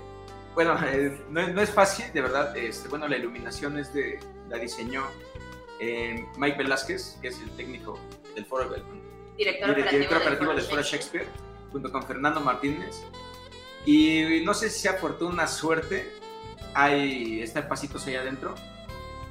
bueno, 0.54 0.76
eh, 0.86 1.20
no, 1.30 1.46
no 1.48 1.60
es 1.60 1.70
fácil, 1.70 2.12
de 2.12 2.20
verdad. 2.20 2.56
Este, 2.56 2.88
bueno, 2.88 3.08
la 3.08 3.16
iluminación 3.16 3.78
es 3.78 3.92
de, 3.92 4.18
la 4.48 4.56
diseñó 4.58 5.04
eh, 5.80 6.24
Mike 6.36 6.58
Velázquez, 6.58 7.18
que 7.22 7.28
es 7.28 7.40
el 7.40 7.50
técnico 7.52 7.98
del 8.34 8.44
foro, 8.44 8.74
el 8.74 8.82
Director 9.36 9.70
dire- 9.70 9.72
operativo 9.72 9.90
director 9.90 10.08
del 10.18 10.22
operativo 10.22 10.46
Foro 10.50 10.56
del 10.60 10.66
foro 10.70 10.82
Shakespeare, 10.82 11.26
junto 11.72 11.90
con 11.92 12.02
Fernando 12.04 12.40
Martínez. 12.40 13.02
Y 13.86 14.42
no 14.44 14.52
sé 14.52 14.68
si 14.68 14.80
sea 14.80 14.94
fortuna, 14.94 15.46
suerte, 15.46 16.12
hay, 16.74 17.40
está 17.40 17.66
pasitos 17.66 18.06
allá 18.06 18.20
adentro. 18.20 18.54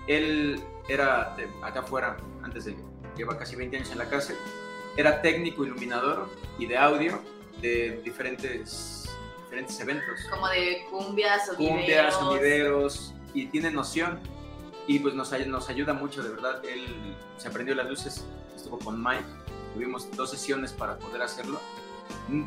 Él 0.07 0.59
era 0.87 1.35
de 1.37 1.47
acá 1.61 1.81
afuera, 1.81 2.17
antes 2.41 2.65
de 2.65 2.75
lleva 3.15 3.37
casi 3.37 3.55
20 3.55 3.77
años 3.77 3.91
en 3.91 3.99
la 3.99 4.09
cárcel, 4.09 4.35
era 4.97 5.21
técnico 5.21 5.63
iluminador 5.63 6.29
y 6.57 6.65
de 6.65 6.77
audio 6.77 7.21
de 7.61 8.01
diferentes, 8.03 8.98
diferentes 9.49 9.79
eventos. 9.79 10.19
Como 10.29 10.47
de 10.47 10.85
cumbias, 10.91 11.49
Cumbias, 11.57 12.13
sonideros. 12.13 12.13
sonideros, 12.15 13.13
y 13.33 13.47
tiene 13.47 13.71
noción. 13.71 14.19
Y 14.87 14.99
pues 14.99 15.13
nos, 15.13 15.31
ay- 15.33 15.47
nos 15.47 15.69
ayuda 15.69 15.93
mucho, 15.93 16.23
de 16.23 16.29
verdad. 16.29 16.63
Él 16.65 17.15
se 17.37 17.47
aprendió 17.47 17.75
las 17.75 17.87
luces, 17.87 18.23
estuvo 18.55 18.79
con 18.79 19.01
Mike. 19.03 19.23
Tuvimos 19.73 20.09
dos 20.15 20.31
sesiones 20.31 20.71
para 20.73 20.97
poder 20.97 21.21
hacerlo. 21.21 21.59
Mm, 22.27 22.43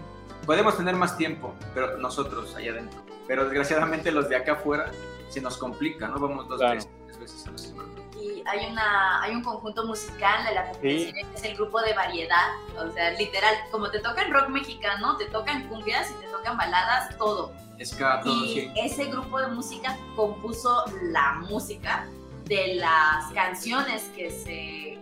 Podemos 0.47 0.77
tener 0.77 0.97
más 0.97 1.17
tiempo, 1.17 1.55
pero 1.73 1.99
nosotros 1.99 2.57
allá 2.57 2.73
adentro. 2.73 3.01
Pero 3.29 3.45
desgraciadamente 3.45 4.11
los 4.11 4.29
de 4.29 4.35
acá 4.35 4.55
afuera 4.55 4.91
se 5.29 5.41
nos 5.41 5.57
complica, 5.57 6.09
¿no? 6.09 6.19
Vamos 6.19 6.49
dos, 6.49 6.59
Claro. 6.59 6.81
tres, 6.81 6.89
tres 7.07 7.19
veces 7.21 7.47
a 7.47 7.51
la 7.53 7.59
semana. 7.59 7.89
Y 8.23 8.43
hay 8.47 8.71
una 8.71 9.23
hay 9.23 9.35
un 9.35 9.43
conjunto 9.43 9.85
musical 9.87 10.45
de 10.45 10.55
la 10.55 10.71
competencia 10.71 11.13
que 11.13 11.35
es 11.35 11.45
el 11.45 11.57
grupo 11.57 11.81
de 11.81 11.93
variedad. 11.95 12.49
O 12.77 12.91
sea 12.93 13.11
literal 13.13 13.55
como 13.71 13.91
te 13.91 13.99
tocan 13.99 14.33
rock 14.33 14.49
mexicano 14.49 15.17
te 15.17 15.27
tocan 15.27 15.69
cumbias 15.69 16.11
y 16.11 16.15
te 16.15 16.27
tocan 16.29 16.57
baladas 16.57 17.17
todo. 17.19 17.53
Y 17.79 18.55
sí. 18.55 18.73
ese 18.77 19.07
grupo 19.07 19.41
de 19.41 19.49
música 19.49 19.97
compuso 20.15 20.85
la 21.03 21.35
música 21.49 22.07
de 22.45 22.77
las 22.77 23.33
canciones 23.33 24.05
que 24.15 24.31
se 24.31 24.99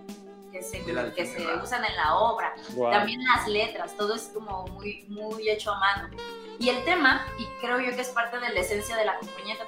que 0.51 0.63
se, 0.63 0.85
que 1.15 1.27
se 1.27 1.57
usan 1.63 1.85
en 1.85 1.97
la 1.97 2.17
obra. 2.17 2.55
También 2.91 3.21
las 3.25 3.47
letras, 3.47 3.97
todo 3.97 4.17
es 4.17 4.31
como 4.35 4.67
muy, 4.69 5.05
muy 5.09 5.49
hecho 5.49 5.73
a 5.73 5.79
mano. 5.79 6.11
Y 6.59 6.69
el 6.69 6.85
tema, 6.85 7.25
y 7.39 7.47
creo 7.65 7.81
yo 7.81 7.95
que 7.95 8.03
es 8.03 8.09
parte 8.09 8.39
de 8.39 8.51
la 8.51 8.61
esencia 8.61 8.97
de 8.97 9.05
la 9.05 9.19
compañía 9.19 9.55
de 9.55 9.61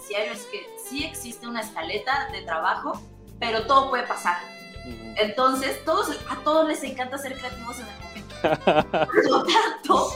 penitenciario, 0.00 0.32
es 0.32 0.42
que 0.46 0.66
sí 0.88 1.04
existe 1.04 1.46
una 1.46 1.60
escaleta 1.60 2.28
de 2.32 2.42
trabajo, 2.42 3.00
pero 3.38 3.66
todo 3.66 3.90
puede 3.90 4.04
pasar. 4.06 4.38
Entonces, 5.16 5.84
todos, 5.84 6.10
a 6.28 6.36
todos 6.42 6.66
les 6.68 6.82
encanta 6.82 7.18
ser 7.18 7.36
creativos 7.38 7.76
en 7.78 7.86
el 7.86 7.98
momento. 8.00 8.34
Por 9.06 9.30
lo 9.30 9.44
tanto, 9.44 10.12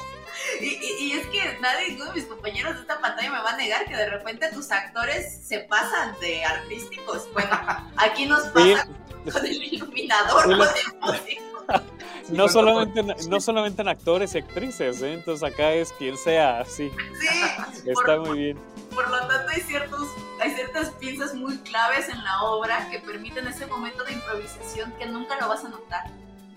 y, 0.61 0.65
y- 0.67 0.97
y 1.01 1.13
es 1.13 1.27
que 1.29 1.59
nadie, 1.61 1.89
ninguno 1.91 2.11
de 2.11 2.17
mis 2.21 2.27
compañeros 2.27 2.75
de 2.77 2.81
esta 2.83 2.99
pantalla 3.01 3.31
me 3.31 3.43
va 3.43 3.51
a 3.51 3.57
negar 3.57 3.85
que 3.87 3.97
de 3.97 4.09
repente 4.09 4.49
tus 4.53 4.71
actores 4.71 5.47
se 5.47 5.61
pasan 5.61 6.19
de 6.21 6.45
artísticos. 6.45 7.31
Bueno, 7.33 7.51
aquí 7.97 8.27
nos 8.27 8.45
pasa 8.49 8.89
con 9.33 9.45
el 9.47 9.63
iluminador, 9.63 10.43
Sí, 10.43 10.49
con 10.49 10.61
el 10.63 11.01
músico. 11.21 11.54
No 12.31 12.49
solamente, 12.49 13.01
en, 13.01 13.15
no 13.29 13.39
solamente 13.39 13.83
en 13.83 13.89
actores 13.89 14.35
y 14.35 14.39
actrices, 14.39 15.03
¿eh? 15.03 15.13
entonces 15.13 15.43
acá 15.43 15.73
es 15.73 15.93
quien 15.93 16.17
sea, 16.17 16.61
así. 16.61 16.91
Sí, 17.21 17.91
Está 17.91 18.19
muy 18.19 18.39
bien. 18.39 18.59
por 18.95 19.11
lo 19.11 19.19
tanto 19.27 19.51
hay, 19.51 19.61
ciertos, 19.61 20.09
hay 20.41 20.53
ciertas 20.53 20.91
piezas 20.93 21.35
muy 21.35 21.59
claves 21.59 22.09
en 22.09 22.25
la 22.25 22.43
obra 22.45 22.89
que 22.91 22.99
permiten 23.01 23.47
ese 23.47 23.67
momento 23.67 24.05
de 24.05 24.13
improvisación 24.13 24.93
que 24.99 25.05
nunca 25.07 25.39
lo 25.39 25.49
vas 25.49 25.65
a 25.67 25.69
notar. 25.69 26.05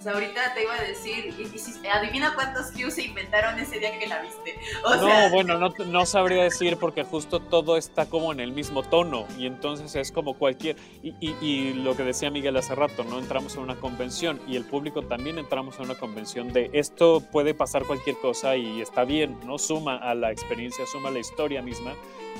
Sea, 0.07 0.13
ahorita 0.13 0.53
te 0.53 0.63
iba 0.63 0.73
a 0.73 0.81
decir, 0.81 1.33
y, 1.37 1.41
y 1.53 1.59
si- 1.59 1.85
adivina 1.87 2.33
cuántos 2.33 2.71
cues 2.71 2.95
se 2.95 3.03
inventaron 3.03 3.59
ese 3.59 3.77
día 3.79 3.97
que 3.99 4.07
la 4.07 4.21
viste. 4.21 4.57
O 4.85 4.95
No, 4.95 5.01
sea, 5.05 5.29
bueno, 5.29 5.57
no, 5.57 5.69
no 5.85 6.05
sabría 6.05 6.43
decir 6.43 6.77
porque 6.77 7.03
justo 7.03 7.39
todo 7.41 7.75
está 7.75 8.05
como 8.05 8.31
en 8.31 8.39
el 8.39 8.51
mismo 8.53 8.83
tono 8.83 9.27
y 9.37 9.45
entonces 9.47 9.95
es 9.95 10.11
como 10.11 10.35
cualquier... 10.37 10.77
Y, 11.03 11.09
y- 11.19 11.35
y 11.41 11.73
lo 11.73 11.95
que 11.97 12.03
decía 12.03 12.29
Miguel 12.31 12.55
hace 12.57 12.73
rato, 12.73 13.03
¿no? 13.03 13.19
Entramos 13.19 13.55
en 13.55 13.63
una 13.63 13.75
convención 13.75 14.39
y 14.47 14.55
el 14.55 14.63
público 14.63 15.01
también 15.01 15.37
entramos 15.39 15.75
en 15.77 15.85
una 15.85 15.95
convención 15.95 16.53
de 16.53 16.69
esto 16.73 17.21
puede 17.31 17.53
pasar 17.53 17.83
cualquier 17.83 18.17
cosa 18.17 18.55
y 18.55 18.79
está 18.81 19.03
bien, 19.03 19.37
¿no? 19.45 19.57
Suma 19.57 19.97
a 19.97 20.15
la 20.15 20.31
experiencia, 20.31 20.85
suma 20.85 21.09
a 21.09 21.11
la 21.11 21.19
historia 21.19 21.61
misma 21.61 21.93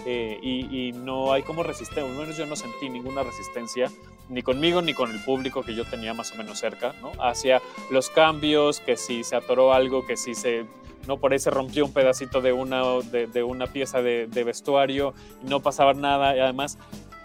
eh, 0.06 0.39
y, 0.41 0.88
y 0.89 0.91
no 0.93 1.34
hay 1.34 1.43
como 1.43 1.63
resistencia, 1.63 2.03
al 2.06 2.17
menos 2.17 2.38
yo 2.38 2.45
no 2.45 2.56
sentí 2.56 2.88
ninguna 2.89 3.23
resistencia 3.23 3.91
ni 4.29 4.41
conmigo 4.41 4.81
ni 4.81 4.93
con 4.93 5.11
el 5.11 5.19
público 5.23 5.63
que 5.63 5.75
yo 5.75 5.85
tenía 5.85 6.13
más 6.13 6.31
o 6.31 6.35
menos 6.35 6.59
cerca, 6.59 6.93
¿no? 7.01 7.11
Hacia 7.19 7.61
los 7.91 8.09
cambios, 8.09 8.79
que 8.79 8.97
si 8.97 9.23
se 9.23 9.35
atoró 9.35 9.73
algo, 9.73 10.05
que 10.05 10.17
si 10.17 10.35
se 10.35 10.65
no 11.07 11.17
por 11.17 11.31
ahí 11.31 11.39
se 11.39 11.49
rompió 11.49 11.85
un 11.85 11.93
pedacito 11.93 12.41
de 12.41 12.51
una, 12.51 12.83
de, 13.11 13.43
una 13.43 13.67
pieza 13.67 14.01
de, 14.01 14.27
de 14.27 14.43
vestuario 14.43 15.13
y 15.41 15.49
no 15.49 15.61
pasaba 15.61 15.93
nada 15.93 16.35
y 16.35 16.39
además 16.39 16.77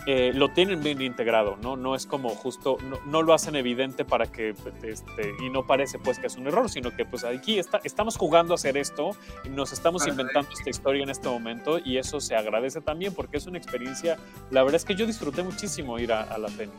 eh, 0.06 0.32
lo 0.34 0.48
tienen 0.50 0.82
bien 0.82 1.00
integrado, 1.00 1.56
¿no? 1.62 1.76
No 1.76 1.94
es 1.94 2.06
como 2.06 2.30
justo, 2.30 2.78
no, 2.82 2.98
no 3.06 3.22
lo 3.22 3.34
hacen 3.34 3.54
evidente 3.54 4.04
para 4.04 4.26
que, 4.26 4.54
este, 4.82 5.34
y 5.40 5.50
no 5.50 5.66
parece 5.66 5.98
pues 5.98 6.18
que 6.18 6.26
es 6.26 6.36
un 6.36 6.46
error, 6.46 6.68
sino 6.68 6.90
que 6.90 7.04
pues 7.04 7.24
aquí 7.24 7.58
está, 7.58 7.80
estamos 7.84 8.16
jugando 8.16 8.54
a 8.54 8.56
hacer 8.56 8.76
esto, 8.76 9.16
y 9.44 9.48
nos 9.48 9.72
estamos 9.72 10.06
inventando 10.06 10.50
esta 10.52 10.70
historia 10.70 11.02
en 11.02 11.10
este 11.10 11.28
momento 11.28 11.78
y 11.78 11.98
eso 11.98 12.20
se 12.20 12.34
agradece 12.34 12.80
también 12.80 13.14
porque 13.14 13.36
es 13.36 13.46
una 13.46 13.58
experiencia, 13.58 14.18
la 14.50 14.62
verdad 14.62 14.76
es 14.76 14.84
que 14.84 14.94
yo 14.94 15.06
disfruté 15.06 15.42
muchísimo 15.42 15.98
ir 15.98 16.12
a, 16.12 16.22
a 16.22 16.38
la 16.38 16.48
Penny. 16.48 16.72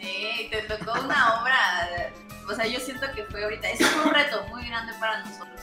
Sí, 0.00 0.48
te 0.50 0.62
tocó 0.62 0.92
una 0.92 1.40
obra, 1.40 2.12
o 2.50 2.54
sea, 2.54 2.66
yo 2.66 2.80
siento 2.80 3.06
que 3.14 3.24
fue 3.24 3.44
ahorita, 3.44 3.70
es 3.70 3.80
un 4.04 4.12
reto 4.12 4.46
muy 4.48 4.66
grande 4.66 4.92
para 4.98 5.22
nosotros, 5.24 5.60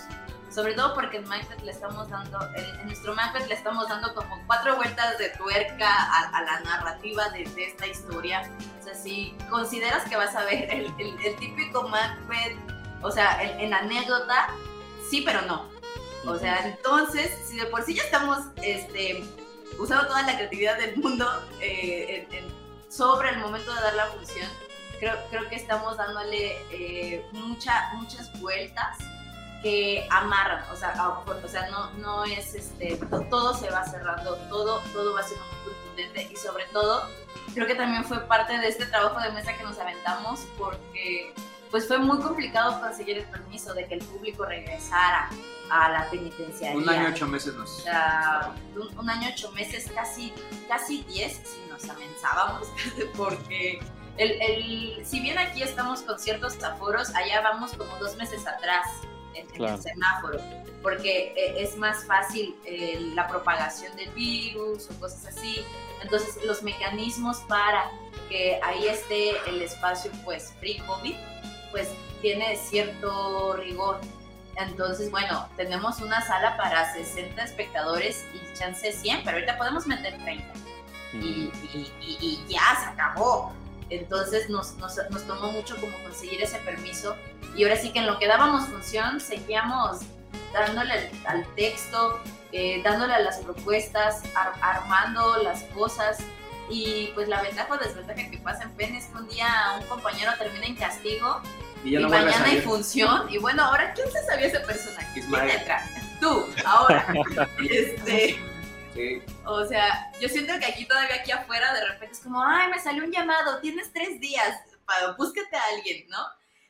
sobre 0.49 0.73
todo 0.73 0.93
porque 0.93 1.17
en 1.17 1.27
Macbeth 1.27 1.62
le 1.62 1.71
estamos 1.71 2.10
dando, 2.10 2.39
en, 2.55 2.86
nuestro 2.88 3.13
Macbeth 3.15 3.47
le 3.47 3.53
estamos 3.55 3.88
dando 3.89 4.13
como 4.15 4.36
cuatro 4.47 4.75
vueltas 4.77 5.17
de 5.17 5.29
tuerca 5.31 5.88
a, 5.89 6.29
a 6.38 6.41
la 6.43 6.60
narrativa 6.62 7.29
de, 7.29 7.43
de 7.45 7.65
esta 7.65 7.86
historia, 7.88 8.49
o 8.79 8.83
sea, 8.83 8.95
si 8.95 9.36
consideras 9.49 10.03
que 10.10 10.15
vas 10.15 10.36
a 10.36 10.43
ver 10.45 10.71
el, 10.73 10.86
el- 10.99 11.19
el 11.25 11.36
típico 11.38 11.88
Macbeth, 11.89 12.57
o 13.01 13.12
sea, 13.12 13.41
en, 13.43 13.60
en 13.60 13.73
anécdota, 13.73 14.47
sí, 15.10 15.21
pero 15.21 15.41
no, 15.43 15.69
o 16.25 16.38
sea, 16.38 16.65
entonces, 16.67 17.31
si 17.47 17.57
de 17.57 17.65
por 17.67 17.83
sí 17.83 17.93
ya 17.93 18.03
estamos, 18.03 18.39
este, 18.62 19.23
usando 19.79 20.07
toda 20.07 20.23
la 20.23 20.36
creatividad 20.36 20.77
del 20.77 20.97
mundo 20.97 21.25
eh, 21.62 22.25
en- 22.31 22.33
en- 22.45 22.57
sobre 22.91 23.29
el 23.29 23.38
momento 23.39 23.73
de 23.73 23.81
dar 23.81 23.93
la 23.95 24.05
función, 24.07 24.47
creo, 24.99 25.15
creo 25.29 25.47
que 25.49 25.55
estamos 25.55 25.97
dándole 25.97 26.57
eh, 26.71 27.23
mucha, 27.33 27.89
muchas 27.93 28.31
vueltas 28.39 28.97
que 29.63 30.08
amarran, 30.12 30.63
o 30.72 30.76
sea, 30.76 30.89
a- 30.91 31.20
o 31.20 31.48
sea 31.48 31.70
no, 31.70 31.89
no 31.93 32.26
es 32.26 32.54
este, 32.56 32.96
to- 32.98 33.22
todo 33.30 33.54
se 33.56 33.70
va 33.70 33.84
cerrando, 33.86 34.36
todo, 34.50 34.80
todo 34.93 35.13
va 35.13 35.24
siendo 35.24 35.46
muy 35.46 35.74
contundente 35.74 36.30
y 36.32 36.36
sobre 36.36 36.65
todo 36.65 37.08
creo 37.54 37.65
que 37.65 37.76
también 37.76 38.04
fue 38.06 38.20
parte 38.28 38.58
de 38.58 38.67
este 38.67 38.86
trabajo 38.86 39.20
de 39.20 39.32
mesa 39.32 39.54
que 39.58 39.63
nos 39.63 39.78
aventamos 39.80 40.41
porque 40.58 41.34
pues 41.72 41.88
fue 41.88 41.98
muy 41.98 42.20
complicado 42.20 42.80
conseguir 42.80 43.17
el 43.17 43.26
permiso 43.26 43.74
de 43.74 43.88
que 43.88 43.96
el 43.96 44.06
público 44.06 44.46
regresara 44.46 45.30
a 45.70 45.89
la 45.89 46.10
penitenciaría. 46.10 46.78
Un 46.78 46.88
año, 46.88 47.10
ocho 47.13 47.28
meses 47.28 47.54
nos. 47.56 47.70
sea, 47.84 48.54
un, 48.76 48.98
un 48.98 49.10
año, 49.10 49.28
ocho 49.34 49.52
meses, 49.52 49.91
casi, 49.93 50.34
casi 50.70 51.04
diez, 51.04 51.41
si 51.43 51.70
nos 51.70 51.84
amensábamos, 51.89 52.70
porque 53.17 53.80
el, 54.17 54.41
el- 54.41 55.06
si 55.06 55.20
bien 55.20 55.38
aquí 55.38 55.62
estamos 55.62 56.04
con 56.04 56.17
ciertos 56.20 56.62
aforos, 56.63 57.13
allá 57.15 57.41
vamos 57.41 57.74
como 57.74 57.98
dos 57.98 58.15
meses 58.15 58.48
atrás 58.48 58.88
en, 59.39 59.47
en 59.47 59.56
Claro. 59.56 59.76
el 59.76 59.82
semáforo, 59.82 60.39
porque 60.82 61.34
eh, 61.36 61.56
es 61.63 61.76
más 61.78 62.06
fácil 62.06 62.56
eh, 62.65 63.12
la 63.15 63.28
propagación 63.28 63.95
del 63.95 64.10
virus 64.12 64.89
o 64.91 65.00
cosas 65.00 65.26
así. 65.28 65.63
Entonces, 66.02 66.38
los 66.45 66.63
mecanismos 66.63 67.38
para 67.47 67.89
que 68.30 68.60
ahí 68.63 68.88
esté 68.88 69.32
el 69.50 69.62
espacio, 69.62 70.12
pues, 70.23 70.54
pre-COVID, 70.60 71.15
pues, 71.71 71.89
tiene 72.21 72.56
cierto 72.58 73.54
rigor. 73.58 74.00
Entonces, 74.56 75.12
bueno, 75.12 75.47
tenemos 75.56 76.00
una 76.02 76.21
sala 76.26 76.58
para 76.58 76.91
60 76.93 77.43
espectadores 77.43 78.26
y 78.34 78.58
chance 78.58 78.91
100, 78.91 79.21
pero 79.23 79.38
ahorita 79.38 79.58
podemos 79.58 79.86
meter 79.88 80.17
30. 80.23 80.45
Y, 81.13 81.17
y- 81.73 81.91
y- 82.02 82.17
y 82.19 82.45
ya 82.54 82.62
se 82.80 82.86
acabó. 82.88 83.54
Entonces 83.89 84.50
nos, 84.50 84.76
nos, 84.78 84.97
nos 85.10 85.23
tomó 85.28 85.52
mucho 85.52 85.76
como 85.78 85.97
conseguir 86.04 86.41
ese 86.41 86.58
permiso. 86.60 87.15
Y 87.56 87.63
ahora 87.63 87.76
sí 87.78 87.91
que 87.91 88.00
en 88.00 88.08
lo 88.08 88.19
que 88.19 88.28
dábamos 88.28 88.67
función, 88.67 89.19
seguíamos 89.19 90.00
dándole 90.54 90.91
al, 90.93 91.10
al 91.26 91.56
texto, 91.56 92.19
eh, 92.52 92.82
dándole 92.84 93.13
a 93.13 93.19
las 93.19 93.38
propuestas, 93.38 94.23
ar- 94.36 94.54
armando 94.62 95.38
las 95.43 95.63
cosas. 95.73 96.17
Y 96.69 97.12
pues 97.15 97.30
la 97.30 97.41
ventaja 97.41 97.73
o 97.73 97.78
desventaja 97.78 98.30
que 98.30 98.38
pasa 98.39 98.63
en 98.63 98.71
PEN 98.71 98.95
es 98.95 99.06
que 99.06 99.17
un 99.17 99.28
día 99.30 99.47
un 99.80 99.86
compañero 99.88 100.34
termina 100.38 100.65
en 100.65 100.76
castigo 100.76 101.41
Y 101.86 101.89
y, 101.89 101.91
ya 101.93 102.00
no 102.02 102.08
a 102.08 102.10
mañana 102.10 102.45
hay 102.45 102.60
función. 102.62 103.32
Y 103.32 103.38
bueno, 103.38 103.63
ahora, 103.63 103.93
¿quién 103.93 104.12
se 104.12 104.21
sabía 104.26 104.47
ese 104.47 104.60
personaje? 104.60 105.08
¿Quién 105.13 105.50
entra? 105.50 105.86
Tú, 106.19 106.45
ahora. 106.65 107.08
este, 107.69 108.38
Sí. 108.97 109.21
o 109.45 109.63
sea, 109.65 110.12
yo 110.19 110.27
siento 110.27 110.57
que 110.60 110.65
aquí 110.65 110.86
todavía 110.88 111.17
aquí 111.17 111.31
afuera 111.31 111.71
de 111.73 111.86
repente 111.86 112.13
es 112.13 112.19
como, 112.19 112.43
ay, 112.43 112.69
me 112.69 112.79
salió 112.79 113.03
un 113.03 113.12
llamado, 113.12 113.60
tienes 113.60 113.93
tres 113.93 114.19
días, 114.19 114.60
para, 114.86 115.12
búscate 115.12 115.55
a 115.55 115.62
alguien, 115.75 116.07
¿no? 116.10 116.17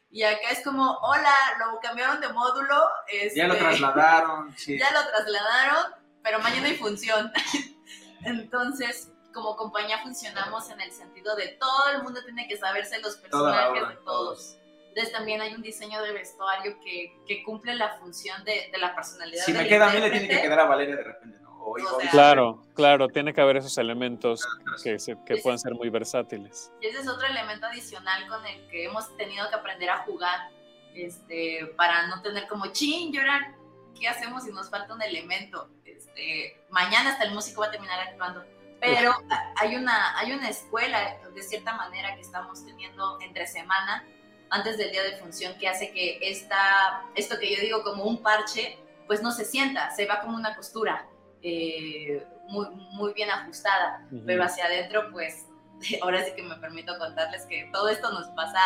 Y 0.10 0.24
acá 0.24 0.50
es 0.52 0.64
como, 0.64 0.98
hola, 1.00 1.36
lo 1.60 1.80
cambiaron 1.80 2.20
de 2.22 2.30
módulo. 2.30 2.90
Ya 3.36 3.48
lo 3.48 3.54
este, 3.54 3.66
trasladaron. 3.66 4.54
Sí. 4.58 4.78
ya 4.78 4.92
lo 4.92 5.08
trasladaron, 5.08 5.94
pero 6.24 6.40
mañana 6.40 6.68
hay 6.68 6.76
función. 6.76 7.32
Entonces, 8.24 9.12
como 9.34 9.56
compañía 9.56 10.00
funcionamos 10.00 10.70
en 10.70 10.82
el 10.82 10.92
sentido 10.92 11.36
de 11.36 11.50
todo 11.60 11.90
el 11.94 12.04
mundo 12.04 12.24
tiene 12.24 12.48
que 12.48 12.58
saberse 12.58 13.00
los 13.00 13.18
personajes 13.18 13.84
obra, 13.84 13.90
de 13.90 13.96
todos. 13.98 14.58
Entonces 14.90 15.14
también 15.14 15.42
hay 15.42 15.54
un 15.54 15.62
diseño 15.62 16.02
de 16.02 16.12
vestuario 16.12 16.80
que, 16.84 17.14
que 17.28 17.44
cumple 17.44 17.76
la 17.76 18.00
función 18.00 18.44
de, 18.46 18.70
de 18.72 18.78
la 18.80 18.96
personalidad 18.96 19.46
Si 19.46 19.52
del 19.52 19.62
me 19.62 19.70
queda 19.70 19.92
a 19.92 19.94
mí, 19.94 20.00
le 20.00 20.10
tiene 20.10 20.28
que 20.28 20.42
quedar 20.42 20.62
a 20.62 20.66
Valeria 20.66 20.96
de 20.96 21.04
repente, 21.04 21.38
¿no? 21.40 21.47
O 21.68 22.10
Claro, 22.12 22.64
claro, 22.74 23.08
tiene 23.10 23.34
que 23.34 23.42
haber 23.42 23.58
esos 23.58 23.78
elementos 23.78 24.48
que, 24.84 25.00
se, 25.00 25.18
que 25.26 25.38
puedan 25.38 25.60
ser 25.60 25.74
muy 25.74 25.90
versátiles. 25.90 26.72
Ese 26.82 27.00
es 27.00 27.08
otro 27.08 27.28
elemento 27.28 27.66
adicional 27.66 28.28
con 28.28 28.46
el 28.46 28.68
que 28.70 28.86
hemos 28.86 29.16
tenido 29.18 29.50
que 29.50 29.56
aprender 29.56 29.90
a 29.90 30.00
jugar, 30.00 30.52
este, 30.94 31.74
para 31.76 32.08
no 32.08 32.22
tener 32.22 32.48
como, 32.48 32.68
chin, 32.68 33.12
llorar, 33.12 33.56
¿qué 34.00 34.08
hacemos 34.08 34.44
si 34.44 34.52
nos 34.52 34.70
falta 34.70 34.94
un 34.94 35.02
elemento? 35.02 35.70
Este, 35.86 36.64
mañana 36.70 37.12
hasta 37.12 37.26
el 37.26 37.34
músico 37.34 37.62
va 37.62 37.68
a 37.68 37.72
terminar 37.72 38.00
actuando. 38.00 38.44
Pero 38.80 39.12
hay 39.56 39.76
una, 39.76 40.18
hay 40.20 40.34
una 40.34 40.50
escuela, 40.50 41.18
de 41.34 41.42
cierta 41.42 41.76
manera, 41.76 42.14
que 42.16 42.22
estamos 42.22 42.64
teniendo 42.64 43.20
entre 43.22 43.48
semana, 43.48 44.06
antes 44.50 44.78
del 44.78 44.92
día 44.92 45.04
de 45.04 45.18
función, 45.18 45.58
que 45.58 45.68
hace 45.68 45.92
que 45.92 46.20
esta, 46.22 47.04
esto 47.16 47.40
que 47.40 47.54
yo 47.54 47.60
digo 47.60 47.84
como 47.84 48.04
un 48.04 48.22
parche, 48.22 48.78
pues 49.08 49.22
no 49.22 49.32
se 49.32 49.46
sienta, 49.46 49.90
se 49.92 50.06
va 50.06 50.22
como 50.22 50.36
una 50.36 50.56
costura 50.56 51.08
eh, 51.42 52.26
muy, 52.50 52.68
muy 52.92 53.14
bien 53.14 53.30
ajustada, 53.30 54.08
pero 54.26 54.44
hacia 54.44 54.66
adentro, 54.66 55.10
pues 55.12 55.48
ahora 56.02 56.24
sí 56.24 56.32
que 56.36 56.44
me 56.44 56.56
permito 56.56 56.98
contarles 56.98 57.46
que 57.46 57.70
todo 57.72 57.90
esto 57.90 58.12
nos 58.12 58.28
pasa 58.30 58.60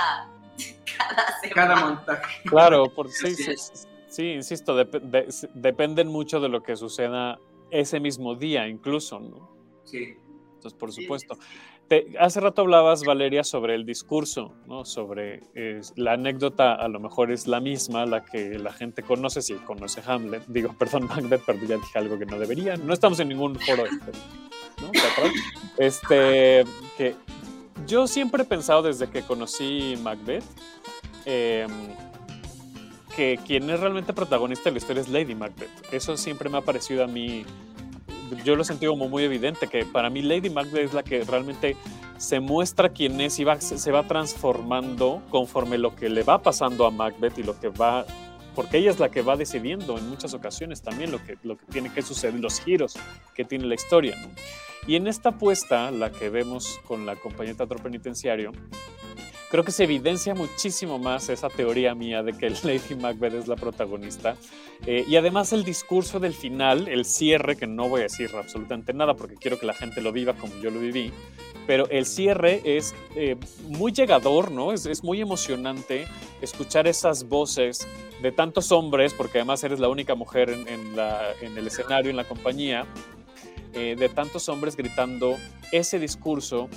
cada 0.98 1.40
semana. 1.42 1.54
Cada 1.54 1.76
montaje. 1.76 2.50
Claro, 2.50 2.86
por 2.94 3.10
sí, 3.10 3.36
sí, 3.36 3.56
sí, 4.08 4.32
insisto, 4.34 4.76
dependen 5.54 6.08
mucho 6.08 6.40
de 6.40 6.50
lo 6.50 6.64
que 6.64 6.76
suceda 6.76 7.40
ese 7.70 8.00
mismo 8.00 8.36
día, 8.36 8.68
incluso, 8.68 9.20
¿no? 9.20 9.56
Sí. 9.86 10.18
Entonces, 10.56 10.78
por 10.78 10.92
supuesto 10.92 11.38
hace 12.20 12.40
rato 12.40 12.62
hablabas, 12.62 13.04
Valeria, 13.04 13.44
sobre 13.44 13.76
el 13.76 13.86
discurso, 13.86 14.54
¿no? 14.68 14.86
sobre 14.86 15.42
la 15.96 16.14
anécdota, 16.14 16.74
a 16.74 16.88
lo 16.88 17.00
mejor 17.00 17.32
es 17.32 17.48
la 17.48 17.60
misma, 17.60 18.06
la 18.06 18.24
que 18.24 18.58
la 18.60 18.72
gente 18.72 19.04
conoce, 19.04 19.42
si 19.42 19.54
conoce 19.56 20.02
Hamlet, 20.06 20.44
digo, 20.48 20.74
perdón, 20.80 21.08
Macbeth, 21.08 21.44
pero 21.46 21.60
ya 21.60 21.76
dije 21.76 22.00
algo 22.00 22.18
que 22.18 22.26
no 22.26 22.40
debería, 22.40 22.78
no 22.78 22.94
estamos 22.94 23.20
en 23.20 23.30
ningún 23.30 23.56
foro, 23.56 23.84
este, 25.78 26.64
que 26.98 27.16
yo 27.88 28.08
siempre 28.08 28.44
he 28.44 28.46
pensado 28.46 28.84
desde 28.84 29.10
que 29.10 29.22
conocí 29.22 29.98
Macbeth, 30.02 30.44
em, 31.26 31.72
que 33.16 33.40
quien 33.46 33.70
es 33.70 33.80
realmente 33.80 34.14
protagonista 34.14 34.66
de 34.66 34.72
la 34.72 34.78
historia 34.78 35.02
es 35.02 35.10
Lady 35.10 35.36
Macbeth. 35.36 35.70
Eso 35.92 36.16
siempre 36.16 36.50
me 36.50 36.58
ha 36.58 36.62
parecido 36.62 37.04
a 37.04 37.08
mí 37.08 37.46
yo 38.44 38.56
lo 38.56 38.64
sentido 38.64 38.94
como 38.94 39.10
muy 39.10 39.24
evidente, 39.24 39.68
que 39.68 39.86
para 39.86 40.10
mí 40.10 40.22
Lady 40.22 40.50
Macbeth 40.50 40.86
es 40.86 40.94
la 40.94 41.04
que 41.04 41.24
realmente 41.24 41.76
se 42.18 42.40
muestra 42.40 42.90
quién 42.90 43.20
es 43.22 43.40
y 43.40 43.44
va, 43.44 43.60
se 43.60 43.92
va 43.92 44.04
transformando 44.08 45.22
conforme 45.30 45.78
lo 45.78 45.96
que 45.96 46.10
le 46.10 46.24
va 46.24 46.42
pasando 46.42 46.86
a 46.86 46.92
Macbeth 46.92 47.38
y 47.40 47.44
lo 47.44 47.60
que 47.60 47.70
va, 47.70 48.06
porque 48.56 48.78
ella 48.78 48.92
es 48.92 49.00
la 49.00 49.10
que 49.10 49.22
va 49.22 49.36
decidiendo 49.36 49.98
en 49.98 50.10
muchas 50.10 50.34
ocasiones 50.34 50.82
también 50.82 51.12
lo 51.12 51.24
que, 51.24 51.38
lo 51.44 51.58
que 51.58 51.66
tiene 51.66 51.92
que 51.92 52.02
suceder, 52.02 52.40
los 52.40 52.60
giros 52.60 52.94
que 53.34 53.44
tiene 53.44 53.66
la 53.66 53.76
historia. 53.76 54.16
Y 54.88 54.96
en 54.96 55.08
esta 55.08 55.30
apuesta, 55.30 55.92
la 55.92 56.12
que 56.12 56.30
vemos 56.30 56.80
con 56.88 57.06
la 57.06 57.16
compañía 57.16 57.54
de 57.54 57.58
teatro 57.58 57.78
penitenciario, 57.78 58.52
creo 59.52 59.66
que 59.66 59.74
se 59.74 59.84
evidencia 59.84 60.34
muchísimo 60.34 60.98
más 60.98 61.28
esa 61.28 61.50
teoría 61.50 61.94
mía 61.94 62.24
de 62.24 62.32
que 62.34 62.50
Lady 62.64 62.96
Macbeth 62.96 63.34
es 63.34 63.48
la 63.48 63.58
protagonista. 63.58 64.38
Eh, 64.88 65.04
y 65.08 65.18
además 65.18 65.52
el 65.52 65.64
discurso 65.64 66.20
del 66.20 66.34
final, 66.34 66.88
el 66.88 67.06
cierre, 67.06 67.58
que 67.58 67.68
no 67.68 67.90
voy 67.90 68.00
a 68.00 68.04
decir 68.04 68.32
absolutamente 68.34 68.94
nada 68.94 69.14
porque 69.14 69.36
quiero 69.36 69.60
que 69.60 69.66
la 69.66 69.74
gente 69.74 70.02
lo 70.02 70.12
viva 70.12 70.34
como 70.34 70.56
yo 70.62 70.72
lo 70.72 70.80
viví, 70.80 71.12
pero 71.68 71.88
el 71.90 72.06
cierre 72.06 72.62
es 72.64 72.96
eh, 73.16 73.36
muy 73.68 73.92
llegador, 73.92 74.52
¿no? 74.52 74.72
Es, 74.72 74.86
es, 74.86 75.04
muy 75.04 75.22
emocionante 75.22 76.08
escuchar 76.42 76.88
esas 76.88 77.28
voces 77.28 77.88
de 78.22 78.32
tantos 78.32 78.72
hombres, 78.72 79.14
porque 79.14 79.40
además 79.40 79.64
eres 79.64 79.80
la 79.80 79.90
única 79.90 80.16
mujer 80.16 80.50
en, 80.50 80.96
la, 80.96 81.34
en 81.42 81.58
el 81.58 81.68
escenario, 81.68 82.10
en 82.10 82.18
la 82.18 82.24
compañía, 82.24 82.86
eh, 83.74 83.96
de 83.98 84.10
tantos 84.10 84.50
hombres 84.50 84.76
gritando 84.76 85.38
ese 85.72 86.00
discurso 86.00 86.70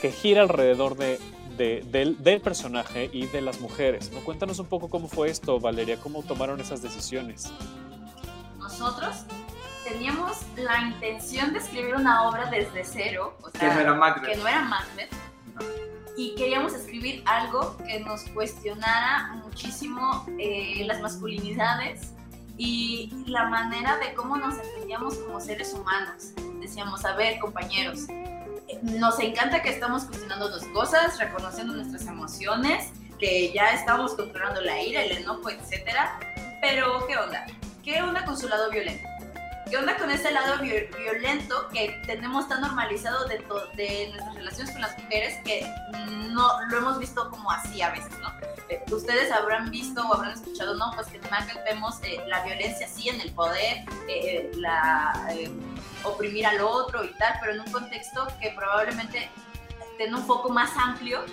que 0.00 0.10
gira 0.10 0.42
alrededor 0.42 0.96
de 0.96 1.18
del, 1.60 2.40
personaje 2.42 3.10
y 3.12 3.26
de 3.26 3.40
las 3.40 3.60
mujeres. 3.60 4.10
¿no? 4.12 4.20
Cuéntanos 4.20 4.58
un 4.58 4.66
poco 4.66 4.88
cómo 4.88 5.08
fue 5.08 5.30
esto, 5.30 5.60
Valeria, 5.60 5.98
cómo 5.98 6.22
tomaron 6.22 6.60
esas 6.60 6.82
decisiones. 6.82 7.52
Nosotros 8.58 9.24
teníamos 9.84 10.38
la 10.56 10.80
intención 10.80 11.52
de 11.52 11.58
escribir 11.58 11.94
una 11.94 12.28
obra 12.28 12.50
desde 12.50 12.84
cero, 12.84 13.36
o 13.42 13.50
sea, 13.50 13.60
que 13.60 13.74
no 13.74 13.80
era 13.80 13.94
Macbeth. 13.94 14.30
Que 14.30 14.36
no 14.36 14.48
era 14.48 14.62
Macbeth 14.62 15.12
y 16.16 16.34
queríamos 16.34 16.74
escribir 16.74 17.22
algo 17.24 17.76
que 17.78 18.00
nos 18.00 18.24
cuestionara 18.24 19.40
muchísimo 19.42 20.26
eh, 20.38 20.84
las 20.86 21.00
masculinidades 21.00 22.12
y 22.58 23.10
la 23.26 23.48
manera 23.48 23.96
de 23.96 24.12
cómo 24.12 24.36
nos 24.36 24.58
entendíamos 24.58 25.14
como 25.16 25.40
seres 25.40 25.72
humanos. 25.72 26.32
Decíamos, 26.60 27.06
a 27.06 27.16
ver, 27.16 27.38
compañeros, 27.38 28.00
nos 28.82 29.18
encanta 29.20 29.62
que 29.62 29.70
estamos 29.70 30.04
cuestionándonos 30.04 30.64
cosas, 30.66 31.18
reconociendo 31.18 31.74
nuestras 31.74 32.06
emociones, 32.06 32.90
que 33.18 33.52
ya 33.52 33.70
estamos 33.70 34.14
controlando 34.14 34.60
la 34.60 34.80
ira, 34.82 35.02
el 35.02 35.18
enojo, 35.18 35.50
etcétera. 35.50 36.18
Pero, 36.60 37.06
¿qué 37.06 37.16
onda? 37.16 37.46
¿Qué 37.82 38.02
onda 38.02 38.24
con 38.24 38.36
su 38.38 38.48
lado 38.48 38.70
violento? 38.70 39.09
¿Qué 39.70 39.76
onda 39.76 39.96
con 39.96 40.10
ese 40.10 40.32
lado 40.32 40.58
violento 40.58 41.68
que 41.68 42.02
tenemos 42.04 42.48
tan 42.48 42.60
normalizado 42.60 43.26
de, 43.28 43.38
de 43.76 44.08
nuestras 44.08 44.34
relaciones 44.34 44.72
con 44.72 44.80
las 44.80 44.98
mujeres 44.98 45.38
que 45.44 45.64
no 46.32 46.60
lo 46.68 46.78
hemos 46.78 46.98
visto 46.98 47.30
como 47.30 47.52
así 47.52 47.80
a 47.80 47.90
veces, 47.90 48.18
¿no? 48.18 48.32
Eh, 48.68 48.82
ustedes 48.90 49.30
habrán 49.30 49.70
visto 49.70 50.02
o 50.02 50.14
habrán 50.14 50.32
escuchado, 50.32 50.74
¿no? 50.74 50.90
Pues 50.96 51.06
que 51.06 51.18
en 51.18 51.64
vemos 51.64 52.00
eh, 52.02 52.20
la 52.26 52.42
violencia 52.42 52.86
así 52.86 53.10
en 53.10 53.20
el 53.20 53.30
poder, 53.30 53.84
eh, 54.08 54.50
la 54.56 55.28
oprimir 56.02 56.46
al 56.46 56.60
otro 56.62 57.04
y 57.04 57.12
tal, 57.14 57.34
pero 57.40 57.52
en 57.52 57.60
un 57.60 57.70
contexto 57.70 58.26
que 58.40 58.50
probablemente 58.50 59.30
tiene 59.96 60.16
un 60.16 60.26
foco 60.26 60.48
más 60.48 60.70
amplio 60.76 61.24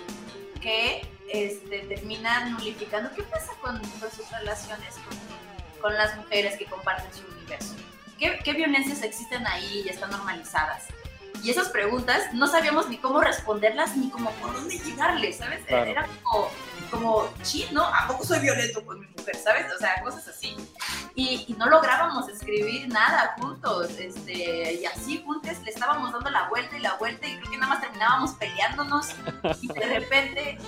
que 0.60 1.08
este, 1.28 1.80
termina 1.80 2.50
nulificando. 2.50 3.10
¿Qué 3.16 3.24
pasa 3.24 3.52
con, 3.60 3.82
sus 3.84 4.30
relaciones 4.30 4.94
con, 4.94 5.80
con 5.80 5.94
las 5.94 6.16
mujeres 6.16 6.56
que 6.56 6.66
comparten 6.66 7.12
su 7.12 7.26
universo? 7.36 7.74
¿Qué, 8.18 8.52
violencias 8.52 9.02
existen 9.02 9.46
ahí 9.46 9.82
y 9.84 9.88
están 9.88 10.10
normalizadas? 10.10 10.86
Y 11.42 11.50
esas 11.50 11.68
preguntas 11.68 12.34
no 12.34 12.48
sabíamos 12.48 12.88
ni 12.88 12.98
cómo 12.98 13.20
responderlas 13.20 13.96
ni 13.96 14.10
cómo 14.10 14.32
por 14.32 14.52
dónde 14.52 14.76
llegarles, 14.76 15.36
¿sabes? 15.36 15.60
Era 15.68 16.04
como, 16.24 16.48
como, 16.90 17.30
¿no? 17.70 17.84
¿A 17.84 18.08
poco 18.08 18.24
soy 18.24 18.40
violento 18.40 18.84
con 18.84 18.98
mi 18.98 19.06
mujer, 19.06 19.36
¿sabes? 19.36 19.72
O 19.72 19.78
sea, 19.78 20.02
cosas 20.02 20.26
así. 20.26 20.56
Y, 21.14 21.44
y, 21.46 21.52
no 21.54 21.66
lográbamos 21.66 22.28
escribir 22.28 22.88
nada 22.88 23.36
juntos, 23.38 23.90
este, 23.98 24.74
y 24.74 24.84
así 24.84 25.22
juntos 25.24 25.58
le 25.64 25.70
estábamos 25.70 26.12
dando 26.12 26.30
la 26.30 26.48
vuelta 26.48 26.76
y 26.76 26.80
la 26.80 26.94
vuelta 26.94 27.26
y 27.26 27.36
creo 27.36 27.50
que 27.50 27.56
nada 27.56 27.74
más 27.74 27.80
terminábamos 27.80 28.32
peleándonos 28.32 29.08
y 29.60 29.68
de 29.68 29.98
repente 29.98 30.58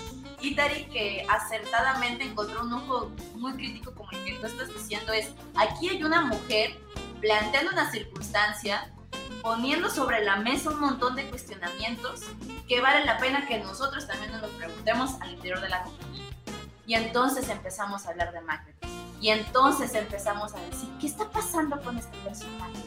Itari 0.40 0.84
que 0.86 1.26
acertadamente 1.28 2.24
encontró 2.24 2.62
un 2.62 2.72
ojo 2.72 3.12
muy 3.34 3.53
crítico 3.55 3.92
como 3.92 4.11
el 4.12 4.24
que 4.24 4.32
tú 4.34 4.46
estás 4.46 4.68
diciendo 4.68 5.12
es, 5.12 5.30
aquí 5.57 5.88
hay 5.88 6.03
una 6.03 6.22
mujer 6.22 6.76
planteando 7.20 7.72
una 7.72 7.90
circunstancia, 7.90 8.90
poniendo 9.42 9.90
sobre 9.90 10.24
la 10.24 10.36
mesa 10.36 10.70
un 10.70 10.80
montón 10.80 11.16
de 11.16 11.28
cuestionamientos 11.28 12.22
que 12.68 12.80
vale 12.80 13.04
la 13.04 13.18
pena 13.18 13.46
que 13.46 13.58
nosotros 13.58 14.06
también 14.06 14.32
nos 14.32 14.42
lo 14.42 14.48
preguntemos 14.48 15.20
al 15.20 15.32
interior 15.32 15.60
de 15.60 15.68
la 15.68 15.82
compañía. 15.82 16.24
Y 16.86 16.94
entonces 16.94 17.48
empezamos 17.48 18.06
a 18.06 18.10
hablar 18.10 18.32
de 18.32 18.40
Macbeth. 18.40 18.76
Y 19.20 19.28
entonces 19.28 19.94
empezamos 19.94 20.54
a 20.54 20.60
decir, 20.60 20.88
¿qué 20.98 21.06
está 21.06 21.30
pasando 21.30 21.80
con 21.82 21.98
este 21.98 22.16
personaje? 22.18 22.82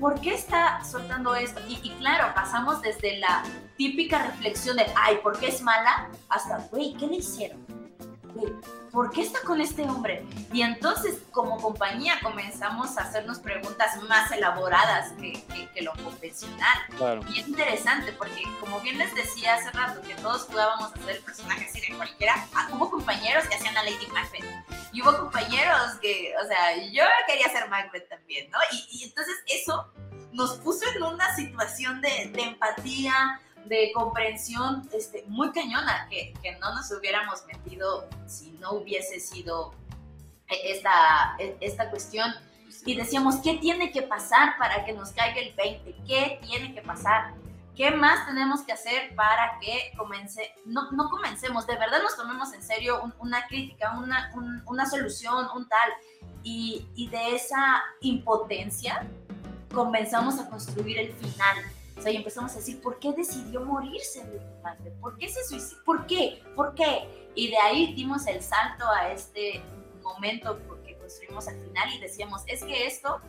¿Por 0.00 0.20
qué 0.20 0.34
está 0.34 0.82
soltando 0.84 1.34
esto? 1.34 1.60
Y, 1.68 1.78
y 1.82 1.90
claro, 1.98 2.34
pasamos 2.34 2.80
desde 2.80 3.18
la 3.18 3.44
típica 3.76 4.26
reflexión 4.26 4.76
de, 4.76 4.86
ay, 4.96 5.18
¿por 5.22 5.38
qué 5.38 5.48
es 5.48 5.62
mala? 5.62 6.08
Hasta, 6.28 6.58
güey, 6.70 6.94
¿qué 6.94 7.06
le 7.06 7.16
hicieron? 7.16 7.83
¿Por 8.94 9.10
qué 9.10 9.22
está 9.22 9.40
con 9.40 9.60
este 9.60 9.82
hombre? 9.82 10.24
Y 10.52 10.62
entonces 10.62 11.18
como 11.32 11.60
compañía 11.60 12.20
comenzamos 12.22 12.96
a 12.96 13.02
hacernos 13.02 13.40
preguntas 13.40 14.00
más 14.08 14.30
elaboradas 14.30 15.12
que, 15.20 15.82
lo 15.82 15.92
convencional. 16.02 16.78
Y 17.34 17.40
es 17.40 17.48
interesante 17.48 18.12
porque 18.12 18.42
como 18.60 18.80
bien 18.80 18.96
les 18.96 19.14
decía 19.14 19.56
hace 19.56 19.70
rato 19.72 20.00
que 20.02 20.14
todos 20.14 20.44
jugábamos 20.44 20.92
a 20.92 20.96
ser 20.98 21.16
el 21.16 21.22
personaje 21.22 21.66
así 21.66 21.80
de 21.80 21.96
cualquiera, 21.96 22.46
ah, 22.54 22.68
hubo 22.72 22.90
compañeros 22.90 23.44
que 23.48 23.56
hacían 23.56 23.76
a 23.76 23.82
Lady 23.82 24.06
Macbeth. 24.12 24.44
Y 24.92 25.02
hubo 25.02 25.18
compañeros 25.18 25.96
que, 26.00 26.32
o 26.42 26.46
sea, 26.46 26.76
yo 26.90 27.02
quería 27.26 27.48
ser 27.50 27.68
Macbeth 27.68 28.08
también, 28.08 28.48
¿no? 28.50 28.58
Y, 28.72 29.04
entonces 29.04 29.34
eso 29.46 29.92
nos 30.32 30.58
puso 30.58 30.88
en 30.94 31.02
una 31.02 31.34
situación 31.34 32.00
de, 32.00 32.30
de 32.32 32.42
empatía, 32.42 33.40
de 33.66 33.92
comprensión 33.92 34.88
este, 34.92 35.24
muy 35.28 35.52
cañona 35.52 36.06
que, 36.10 36.34
que, 36.42 36.56
no 36.58 36.74
nos 36.74 36.90
hubiéramos 36.92 37.44
metido 37.46 38.08
si 38.26 38.52
no 38.60 38.72
hubiese 38.72 39.20
sido 39.20 39.74
esta, 40.48 41.36
esta 41.60 41.90
cuestión. 41.90 42.32
Y 42.84 42.96
decíamos, 42.96 43.36
¿qué 43.36 43.54
tiene 43.54 43.92
que 43.92 44.02
pasar 44.02 44.56
para 44.58 44.84
que 44.84 44.92
nos 44.92 45.10
caiga 45.12 45.40
el 45.40 45.54
20? 45.54 45.94
¿Qué 46.06 46.40
tiene 46.42 46.74
que 46.74 46.82
pasar? 46.82 47.34
¿Qué 47.76 47.90
más 47.90 48.26
tenemos 48.26 48.62
que 48.62 48.72
hacer 48.72 49.14
para 49.16 49.58
que 49.60 49.92
comence, 49.96 50.52
no, 50.64 50.92
no 50.92 51.08
comencemos, 51.10 51.66
de 51.66 51.76
verdad 51.76 52.02
nos 52.02 52.16
tomemos 52.16 52.52
en 52.52 52.62
serio 52.62 53.02
una 53.18 53.46
crítica, 53.48 53.98
una, 53.98 54.32
una 54.66 54.86
solución, 54.86 55.48
un 55.54 55.68
tal? 55.68 55.90
Y, 56.42 56.86
y 56.94 57.08
de 57.08 57.34
esa 57.34 57.82
impotencia 58.00 59.06
comenzamos 59.72 60.38
a 60.38 60.48
construir 60.48 60.98
el 60.98 61.12
final. 61.14 61.56
O 61.96 62.02
sea, 62.02 62.10
y 62.10 62.16
empezamos 62.16 62.52
a 62.52 62.56
decir, 62.56 62.80
¿por 62.80 62.98
qué 62.98 63.12
decidió 63.12 63.60
morirse 63.60 64.24
madre? 64.62 64.90
¿Por 65.00 65.16
qué 65.16 65.28
se 65.28 65.44
suicidó? 65.44 65.84
¿Por 65.84 66.06
qué? 66.06 66.42
¿Por 66.56 66.74
qué? 66.74 67.30
Y 67.34 67.48
de 67.48 67.58
ahí 67.58 67.94
dimos 67.94 68.26
el 68.26 68.42
salto 68.42 68.84
a 68.88 69.12
este 69.12 69.62
momento 70.02 70.58
porque 70.66 70.96
construimos 70.96 71.48
al 71.48 71.60
final 71.60 71.92
y 71.94 72.00
decíamos, 72.00 72.42
es 72.46 72.62
que 72.64 72.86
esto 72.86 73.20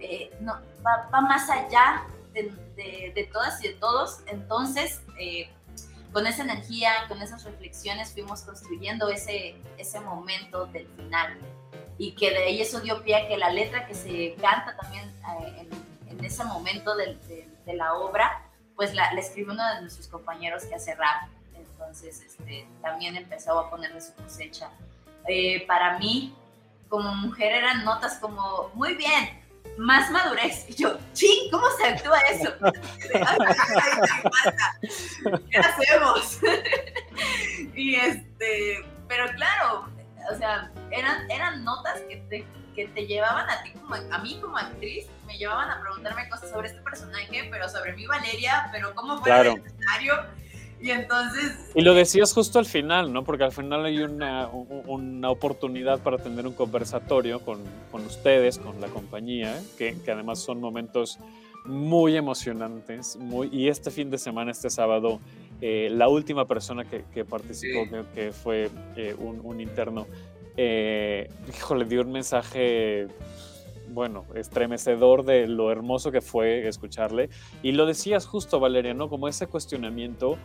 eh, 0.00 0.30
no, 0.40 0.60
va, 0.84 1.08
va, 1.12 1.20
más 1.20 1.48
allá 1.50 2.06
de, 2.32 2.52
de, 2.76 3.12
de, 3.14 3.24
todas 3.32 3.62
y 3.64 3.68
de 3.68 3.74
todos. 3.74 4.20
Entonces, 4.26 5.00
eh, 5.18 5.48
con 6.12 6.26
esa 6.26 6.42
energía, 6.42 6.92
con 7.08 7.20
esas 7.22 7.44
reflexiones, 7.44 8.12
fuimos 8.12 8.42
construyendo 8.42 9.08
ese, 9.08 9.56
ese 9.78 10.00
momento 10.00 10.66
del 10.66 10.86
final. 10.88 11.38
Y 11.98 12.12
que 12.12 12.30
de 12.30 12.44
ahí 12.44 12.60
eso 12.60 12.80
dio 12.80 13.02
pie 13.02 13.16
a 13.16 13.28
que 13.28 13.36
la 13.36 13.50
letra 13.50 13.86
que 13.86 13.94
se 13.94 14.34
canta 14.40 14.76
también 14.76 15.04
eh, 15.04 15.68
en, 16.06 16.18
en, 16.18 16.24
ese 16.24 16.44
momento 16.44 16.96
de, 16.96 17.14
de, 17.28 17.48
de, 17.66 17.74
la 17.74 17.94
obra, 17.94 18.42
pues 18.76 18.94
la, 18.94 19.12
la, 19.12 19.20
escribió 19.20 19.52
uno 19.52 19.74
de 19.74 19.82
nuestros 19.82 20.08
compañeros 20.08 20.64
que 20.64 20.74
hace 20.74 20.94
rap. 20.94 21.28
Entonces, 21.54 22.22
este, 22.22 22.66
también 22.82 23.16
empezó 23.16 23.58
a 23.58 23.70
ponerle 23.70 24.00
su 24.00 24.14
cosecha. 24.14 24.70
Eh, 25.26 25.66
para 25.66 25.98
mí, 25.98 26.34
como 26.88 27.14
mujer, 27.14 27.52
eran 27.52 27.84
notas 27.84 28.18
como, 28.18 28.70
muy 28.74 28.94
bien, 28.94 29.42
más 29.76 30.10
madurez. 30.10 30.66
Y 30.68 30.74
yo, 30.74 30.96
ching, 31.12 31.50
¿cómo 31.50 31.68
se 31.70 31.86
actúa 31.86 32.18
eso? 32.20 32.52
¿Qué 35.50 35.58
hacemos? 35.58 36.38
y 37.74 37.96
este, 37.96 38.84
pero 39.08 39.26
claro, 39.34 39.88
o 40.32 40.36
sea, 40.36 40.70
eran, 40.90 41.30
eran 41.30 41.64
notas 41.64 42.00
que 42.02 42.16
te, 42.28 42.46
que 42.74 42.88
te 42.88 43.06
llevaban 43.06 43.48
a 43.48 43.62
ti 43.62 43.70
como, 43.70 43.94
a 43.94 44.18
mí 44.18 44.38
como 44.40 44.56
actriz, 44.56 45.06
me 45.26 45.36
llevaban 45.38 45.70
a 45.70 45.80
preguntarme 45.80 46.28
cosas 46.28 46.50
sobre 46.50 46.68
este 46.68 46.80
personaje, 46.82 47.48
pero 47.50 47.68
sobre 47.68 47.94
mi 47.94 48.06
Valeria, 48.06 48.68
pero 48.72 48.94
cómo 48.94 49.18
fue 49.18 49.24
claro. 49.24 49.52
el 49.52 49.66
escenario. 49.66 50.14
Y 50.80 50.90
entonces... 50.90 51.70
Y 51.74 51.80
lo 51.80 51.94
decías 51.94 52.34
justo 52.34 52.58
al 52.58 52.66
final, 52.66 53.12
¿no? 53.12 53.24
Porque 53.24 53.44
al 53.44 53.52
final 53.52 53.84
hay 53.86 54.00
una, 54.00 54.48
una 54.48 55.30
oportunidad 55.30 56.00
para 56.00 56.18
tener 56.18 56.46
un 56.46 56.52
conversatorio 56.52 57.40
con, 57.40 57.60
con 57.90 58.04
ustedes, 58.04 58.58
con 58.58 58.80
la 58.80 58.88
compañía, 58.88 59.58
que, 59.78 59.96
que, 60.04 60.10
además 60.10 60.40
son 60.40 60.60
momentos 60.60 61.18
muy 61.64 62.16
emocionantes. 62.16 63.16
Muy, 63.16 63.48
y 63.50 63.68
este 63.68 63.90
fin 63.90 64.10
de 64.10 64.18
semana, 64.18 64.50
este 64.50 64.68
sábado, 64.68 65.20
eh, 65.60 65.88
la 65.90 66.08
última 66.08 66.46
persona 66.46 66.84
que, 66.84 67.04
que 67.14 67.24
participó, 67.24 67.84
sí. 67.84 68.06
que 68.14 68.32
fue 68.32 68.70
eh, 68.96 69.14
un, 69.18 69.40
un, 69.42 69.60
interno, 69.60 70.06
eh, 70.56 71.30
híjole, 71.48 71.84
dio 71.84 72.02
un 72.02 72.12
mensaje 72.12 73.08
bueno, 73.88 74.24
estremecedor 74.34 75.24
de 75.24 75.46
lo 75.46 75.70
hermoso 75.70 76.10
que 76.10 76.20
fue 76.20 76.66
escucharle. 76.66 77.30
Y 77.62 77.72
lo 77.72 77.86
decías 77.86 78.26
justo, 78.26 78.58
Valeria, 78.58 78.94
¿no? 78.94 79.08
Como 79.08 79.28
ese 79.28 79.46
cuestionamiento, 79.46 80.36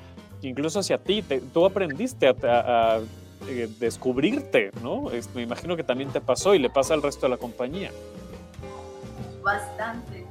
incluso 0.42 0.80
hacia 0.80 1.00
ti, 1.00 1.22
te, 1.22 1.42
tú 1.42 1.66
aprendiste 1.66 2.28
a, 2.28 2.36
a, 2.44 2.96
a 2.96 3.00
eh, 3.48 3.68
descubrirte, 3.80 4.72
¿no? 4.84 5.10
Es, 5.12 5.34
me 5.34 5.42
imagino 5.42 5.76
que 5.76 5.84
también 5.84 6.12
te 6.12 6.22
pasó 6.22 6.54
y 6.54 6.60
le 6.60 6.70
pasa 6.70 6.94
al 6.94 7.02
resto 7.02 7.26
de 7.26 7.30
la 7.30 7.38
compañía. 7.38 7.92
Bastante. 9.44 10.26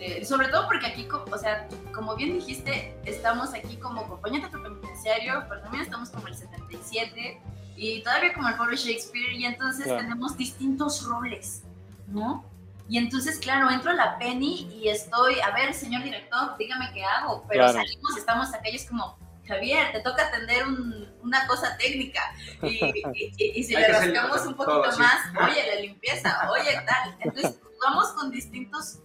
Este, 0.00 0.24
sobre 0.24 0.48
todo 0.48 0.66
porque 0.66 0.86
aquí, 0.86 1.06
o 1.10 1.38
sea, 1.38 1.68
como 1.94 2.16
bien 2.16 2.34
dijiste, 2.34 2.94
estamos 3.04 3.52
aquí 3.52 3.76
como 3.76 4.08
compañía 4.08 4.48
penitenciario, 4.50 5.44
pero 5.48 5.60
también 5.60 5.84
estamos 5.84 6.08
como 6.10 6.26
el 6.28 6.34
77 6.34 7.40
y 7.80 8.02
todavía 8.02 8.32
como 8.34 8.48
el 8.48 8.56
pueblo 8.56 8.76
Shakespeare 8.76 9.32
y 9.32 9.44
entonces 9.46 9.84
claro. 9.84 10.02
tenemos 10.02 10.36
distintos 10.36 11.04
roles. 11.04 11.62
¿no? 12.10 12.44
Y 12.88 12.98
entonces, 12.98 13.38
claro, 13.38 13.70
entro 13.70 13.92
a 13.92 13.94
la 13.94 14.18
Penny 14.18 14.68
y 14.72 14.88
estoy, 14.88 15.38
a 15.40 15.52
ver, 15.52 15.72
señor 15.72 16.02
director, 16.02 16.56
dígame 16.58 16.90
qué 16.92 17.04
hago, 17.04 17.44
pero 17.48 17.64
claro. 17.64 17.78
salimos, 17.78 18.16
estamos 18.16 18.52
acá 18.52 18.68
y 18.68 18.74
es 18.74 18.88
como, 18.88 19.16
Javier, 19.46 19.92
te 19.92 20.00
toca 20.00 20.26
atender 20.26 20.66
un, 20.66 21.08
una 21.22 21.46
cosa 21.46 21.76
técnica 21.76 22.20
y, 22.62 22.66
y, 22.66 23.32
y, 23.38 23.60
y 23.60 23.64
si 23.64 23.74
le 23.74 23.86
rascamos 23.86 24.44
un 24.44 24.54
poquito 24.54 24.82
todo, 24.82 24.98
más, 24.98 25.22
sí. 25.22 25.38
oye, 25.40 25.74
la 25.74 25.80
limpieza, 25.80 26.50
oye, 26.50 26.82
tal. 26.84 27.16
Entonces, 27.20 27.60
jugamos 27.74 28.08
con 28.08 28.30
distintos 28.30 28.98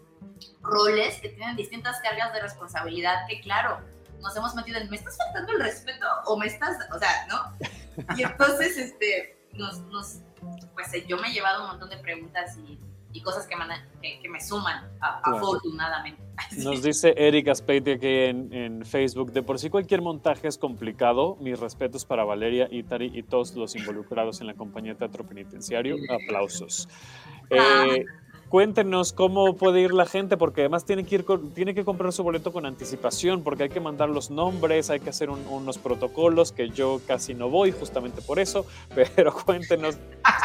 roles 0.61 1.21
que 1.21 1.30
tienen 1.30 1.55
distintas 1.55 2.01
cargas 2.01 2.34
de 2.34 2.41
responsabilidad 2.41 3.28
que, 3.30 3.39
claro, 3.41 3.82
nos 4.19 4.36
hemos 4.36 4.55
metido 4.55 4.80
en, 4.80 4.89
¿me 4.89 4.97
estás 4.97 5.15
faltando 5.15 5.51
el 5.53 5.59
respeto 5.59 6.07
o 6.26 6.38
me 6.38 6.47
estás, 6.47 6.76
o 6.91 6.97
sea, 6.97 7.28
¿no? 7.28 7.55
Y 8.18 8.24
entonces, 8.24 8.78
este, 8.78 9.38
nos, 9.54 9.82
nos 9.84 10.20
pues 10.74 10.91
yo 11.08 11.18
me 11.18 11.30
he 11.30 11.34
llevado 11.34 11.64
un 11.64 11.70
montón 11.70 11.89
de 11.89 11.98
preguntas 11.98 12.58
y 12.58 12.80
y 13.16 13.22
cosas 13.22 13.48
que, 13.48 13.56
man, 13.56 13.70
que, 14.02 14.20
que 14.20 14.30
me 14.30 14.41
suman, 14.41 14.91
a, 15.00 15.22
claro. 15.22 15.38
afortunadamente. 15.38 16.22
Nos 16.58 16.84
dice 16.84 17.14
Eric 17.16 17.48
Aspeiti 17.48 17.91
aquí 17.91 18.08
en, 18.08 18.54
en, 18.54 18.86
Facebook, 18.86 19.32
de 19.32 19.41
por 19.41 19.58
sí 19.58 19.70
cualquier 19.70 20.02
montaje 20.02 20.50
es 20.50 20.58
complicado, 20.58 21.38
mis 21.39 21.58
respetos 21.58 22.04
para 22.04 22.26
Valeria, 22.26 22.68
Itari 22.70 23.12
y 23.14 23.24
todos 23.24 23.56
los 23.56 23.76
involucrados 23.76 24.41
en 24.41 24.48
la 24.48 24.54
compañía 24.54 24.96
teatro 24.96 25.26
penitenciario, 25.26 25.96
aplausos. 26.10 26.89
Ah. 27.58 27.86
Eh, 27.89 28.06
cuéntenos 28.50 29.14
cómo 29.14 29.56
puede 29.56 29.82
ir 29.82 29.93
la 29.93 30.06
gente, 30.06 30.38
porque 30.38 30.62
además 30.62 30.86
tiene 30.86 31.06
que, 31.06 31.16
ir 31.16 31.26
con, 31.26 31.52
tiene 31.52 31.74
que 31.74 31.84
comprar 31.84 32.14
su 32.14 32.24
boleto 32.24 32.52
con 32.54 32.66
anticipación, 32.66 33.43
porque 33.43 33.64
hay 33.64 33.70
que 33.70 33.80
mandar 33.80 34.10
los 34.10 34.30
nombres, 34.30 34.89
hay 34.89 35.00
que 35.00 35.10
hacer 35.10 35.30
un, 35.30 35.46
unos 35.48 35.78
protocolos, 35.78 36.52
que 36.52 36.70
yo 36.70 37.02
casi 37.08 37.34
no 37.34 37.50
voy 37.50 37.72
justamente 37.72 38.22
por 38.22 38.39
eso, 38.39 38.66
pero 39.16 39.34
cuéntenos 39.34 39.98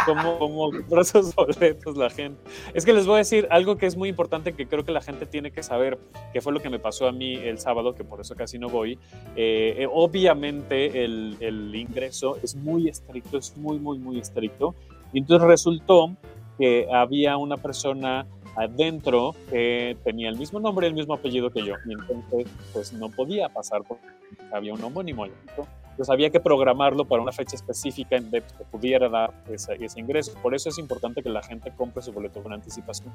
cómo, 0.07 0.39
cómo 0.39 0.71
esos 1.01 1.35
boletos 1.35 1.97
la 1.97 2.11
gente. 2.11 2.41
Es 2.75 2.85
que 2.85 2.93
les 2.93 3.07
voy 3.07 3.17
a 3.17 3.19
decir 3.19 3.47
algo 3.51 3.77
que 3.77 3.87
es 3.87 3.97
muy 3.97 4.09
importante, 4.09 4.53
que 4.53 4.67
creo 4.67 4.85
que 4.85 4.93
la 4.93 5.03
gente 5.03 5.27
tiene 5.27 5.51
que 5.51 5.63
saber, 5.63 5.99
que 6.33 6.41
fue 6.41 6.53
lo 6.53 6.61
que 6.61 6.71
me 6.71 6.79
pasó 6.79 7.07
a 7.07 7.13
mí 7.13 7.35
el 7.35 7.59
sábado, 7.59 7.95
que 7.95 8.05
por 8.05 8.21
eso 8.21 8.35
casi 8.35 8.59
no 8.59 8.69
voy. 8.69 8.99
Eh, 9.37 9.77
eh, 9.79 9.89
obviamente 9.91 11.05
el, 11.05 11.37
el 11.41 11.75
ingreso 11.75 12.39
es 12.43 12.57
muy 12.57 12.89
estricto, 12.89 13.39
es 13.39 13.57
muy, 13.57 13.79
muy, 13.79 13.99
muy 13.99 14.19
estricto. 14.19 14.75
Y 15.13 15.19
entonces 15.19 15.47
resultó 15.47 16.17
que 16.61 16.87
había 16.93 17.39
una 17.39 17.57
persona 17.57 18.27
adentro 18.55 19.35
que 19.49 19.97
tenía 20.05 20.29
el 20.29 20.37
mismo 20.37 20.61
nombre 20.61 20.87
y 20.87 20.91
el 20.91 20.95
mismo 20.95 21.15
apellido 21.15 21.49
que 21.51 21.65
yo. 21.65 21.75
Y 21.87 21.95
entonces, 21.95 22.53
pues 22.75 22.93
no 22.93 23.09
podía 23.09 23.49
pasar 23.49 23.83
porque 23.89 24.05
había 24.53 24.75
un 24.75 24.85
homónimo. 24.85 25.25
Entonces 25.25 26.11
había 26.11 26.29
que 26.29 26.39
programarlo 26.39 27.07
para 27.07 27.23
una 27.23 27.33
fecha 27.33 27.57
específica 27.57 28.17
en 28.17 28.31
que 28.31 28.43
pudiera 28.71 29.09
dar 29.09 29.33
ese, 29.51 29.83
ese, 29.83 29.99
ingreso. 29.99 30.35
Por 30.43 30.55
eso 30.55 30.69
es 30.69 30.77
importante 30.77 31.23
que 31.23 31.31
la 31.31 31.43
gente 31.43 31.73
compre 31.75 32.03
su 32.03 32.13
boleto 32.13 32.43
con 32.43 32.53
anticipación. 32.53 33.11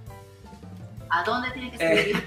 ¿A 1.10 1.24
dónde 1.24 1.52
tiene 1.52 1.72
que 1.72 1.76
escribir? 1.76 2.24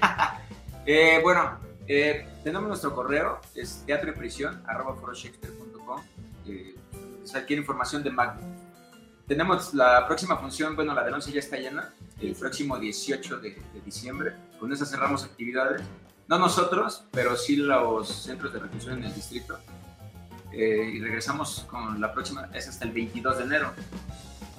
Eh, 0.85 1.17
eh, 1.17 1.19
bueno, 1.21 1.59
eh, 1.87 2.25
tenemos 2.45 2.69
nuestro 2.69 2.95
correo, 2.95 3.41
es 3.55 3.83
teatro 3.85 4.09
y 4.09 4.13
prisión, 4.13 4.63
arroba 4.65 4.95
foroshakespeare.com. 4.95 6.01
Eh, 6.47 6.75
quiere 7.45 7.61
información 7.61 8.03
de 8.03 8.09
Magnum 8.09 8.58
tenemos 9.29 9.75
la 9.75 10.07
próxima 10.07 10.37
función, 10.37 10.75
bueno, 10.75 10.91
la 10.95 11.03
de 11.03 11.13
11 11.13 11.31
ya 11.31 11.39
está 11.39 11.55
llena, 11.55 11.93
el 12.19 12.33
próximo 12.33 12.79
18 12.79 13.37
de, 13.37 13.51
de, 13.51 13.81
diciembre. 13.85 14.33
Con 14.59 14.73
esa 14.73 14.87
cerramos 14.87 15.23
actividades. 15.23 15.83
No 16.27 16.39
nosotros, 16.39 17.05
pero 17.11 17.37
sí 17.37 17.55
los 17.55 18.09
centros 18.09 18.51
de 18.51 18.59
reclusión 18.59 18.97
en 18.97 19.03
el 19.05 19.13
distrito. 19.13 19.59
Eh, 20.51 20.93
y 20.95 20.99
regresamos 20.99 21.67
con 21.69 22.01
la 22.01 22.11
próxima, 22.11 22.49
es 22.55 22.67
hasta 22.67 22.85
el 22.85 22.91
22 22.91 23.37
de 23.37 23.43
enero. 23.43 23.71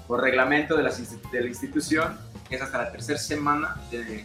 Por 0.07 0.23
reglamento 0.23 0.77
de, 0.77 0.85
las, 0.85 1.21
de 1.33 1.41
la 1.41 1.49
institución, 1.49 2.17
es 2.49 2.63
hasta 2.63 2.79
la 2.79 2.93
tercera 2.93 3.19
semana 3.19 3.77
de, 3.91 4.25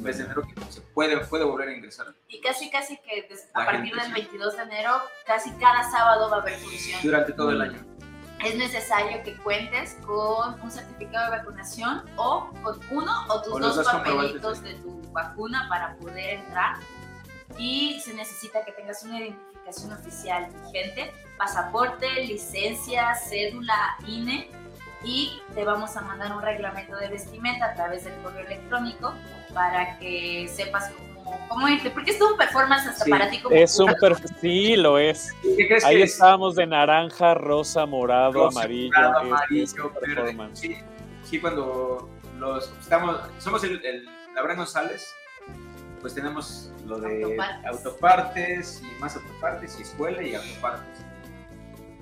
mes 0.00 0.18
de 0.18 0.24
enero 0.24 0.42
que 0.42 0.60
se 0.72 0.80
puede, 0.80 1.18
puede 1.26 1.44
volver 1.44 1.68
a 1.68 1.72
ingresar. 1.72 2.08
Y 2.26 2.40
casi, 2.40 2.68
casi 2.68 2.96
que 2.96 3.28
a 3.54 3.64
partir 3.64 3.94
del 3.94 4.12
22 4.12 4.56
de 4.56 4.62
enero, 4.62 5.02
casi 5.24 5.50
cada 5.52 5.88
sábado 5.88 6.30
va 6.30 6.38
a 6.38 6.40
haber 6.40 6.58
función. 6.58 7.00
Durante 7.00 7.32
todo 7.32 7.50
el 7.52 7.60
año 7.60 7.96
es 8.44 8.56
necesario 8.56 9.22
que 9.22 9.34
cuentes 9.36 9.96
con 10.06 10.60
un 10.60 10.70
certificado 10.70 11.30
de 11.30 11.38
vacunación 11.38 12.04
o 12.16 12.50
con 12.62 12.80
uno 12.90 13.12
o 13.28 13.42
tus 13.42 13.54
o 13.54 13.58
dos, 13.58 13.76
dos 13.76 13.86
papelitos 13.86 14.62
de 14.62 14.74
tu 14.74 15.00
vacuna 15.12 15.66
para 15.68 15.96
poder 15.96 16.40
entrar. 16.40 16.76
Y 17.58 18.00
se 18.00 18.12
necesita 18.14 18.64
que 18.64 18.72
tengas 18.72 19.02
una 19.04 19.20
identificación 19.20 19.92
oficial 19.92 20.48
vigente, 20.64 21.12
pasaporte, 21.38 22.24
licencia, 22.24 23.14
cédula, 23.14 23.96
INE 24.06 24.50
y 25.02 25.40
te 25.54 25.64
vamos 25.64 25.96
a 25.96 26.02
mandar 26.02 26.32
un 26.36 26.42
reglamento 26.42 26.96
de 26.96 27.08
vestimenta 27.08 27.66
a 27.66 27.74
través 27.74 28.04
del 28.04 28.14
correo 28.22 28.44
electrónico 28.46 29.14
para 29.54 29.98
que 29.98 30.50
sepas 30.52 30.90
cómo, 30.90 31.15
cómo 31.48 31.68
irte, 31.68 31.90
porque 31.90 32.10
es 32.12 32.20
un 32.20 32.36
performance 32.36 32.86
hasta 32.86 33.04
sí, 33.04 33.10
para 33.10 33.28
ti 33.30 33.40
como 33.40 33.54
es 33.54 33.78
un 33.78 33.86
performance, 33.86 34.32
sí 34.40 34.76
lo 34.76 34.98
es. 34.98 35.32
Ahí 35.84 36.02
estábamos 36.02 36.54
de 36.56 36.66
naranja, 36.66 37.34
rosa, 37.34 37.86
morado, 37.86 38.32
rosa, 38.32 38.60
amarillo, 38.60 38.92
morado, 38.96 39.18
amarillo 39.20 39.92
verde. 40.00 40.36
Sí, 40.54 40.76
sí, 41.24 41.40
cuando 41.40 42.10
los 42.38 42.72
estamos, 42.80 43.18
somos 43.38 43.64
el, 43.64 43.84
el 43.84 44.08
Abraham 44.38 44.58
González, 44.58 45.14
pues 46.00 46.14
tenemos 46.14 46.70
lo 46.86 46.98
de 47.00 47.22
autopartes. 47.24 47.66
autopartes 47.66 48.82
y 48.82 49.00
más 49.00 49.16
autopartes 49.16 49.78
y 49.78 49.82
escuela 49.82 50.22
y 50.22 50.34
autopartes. 50.34 51.04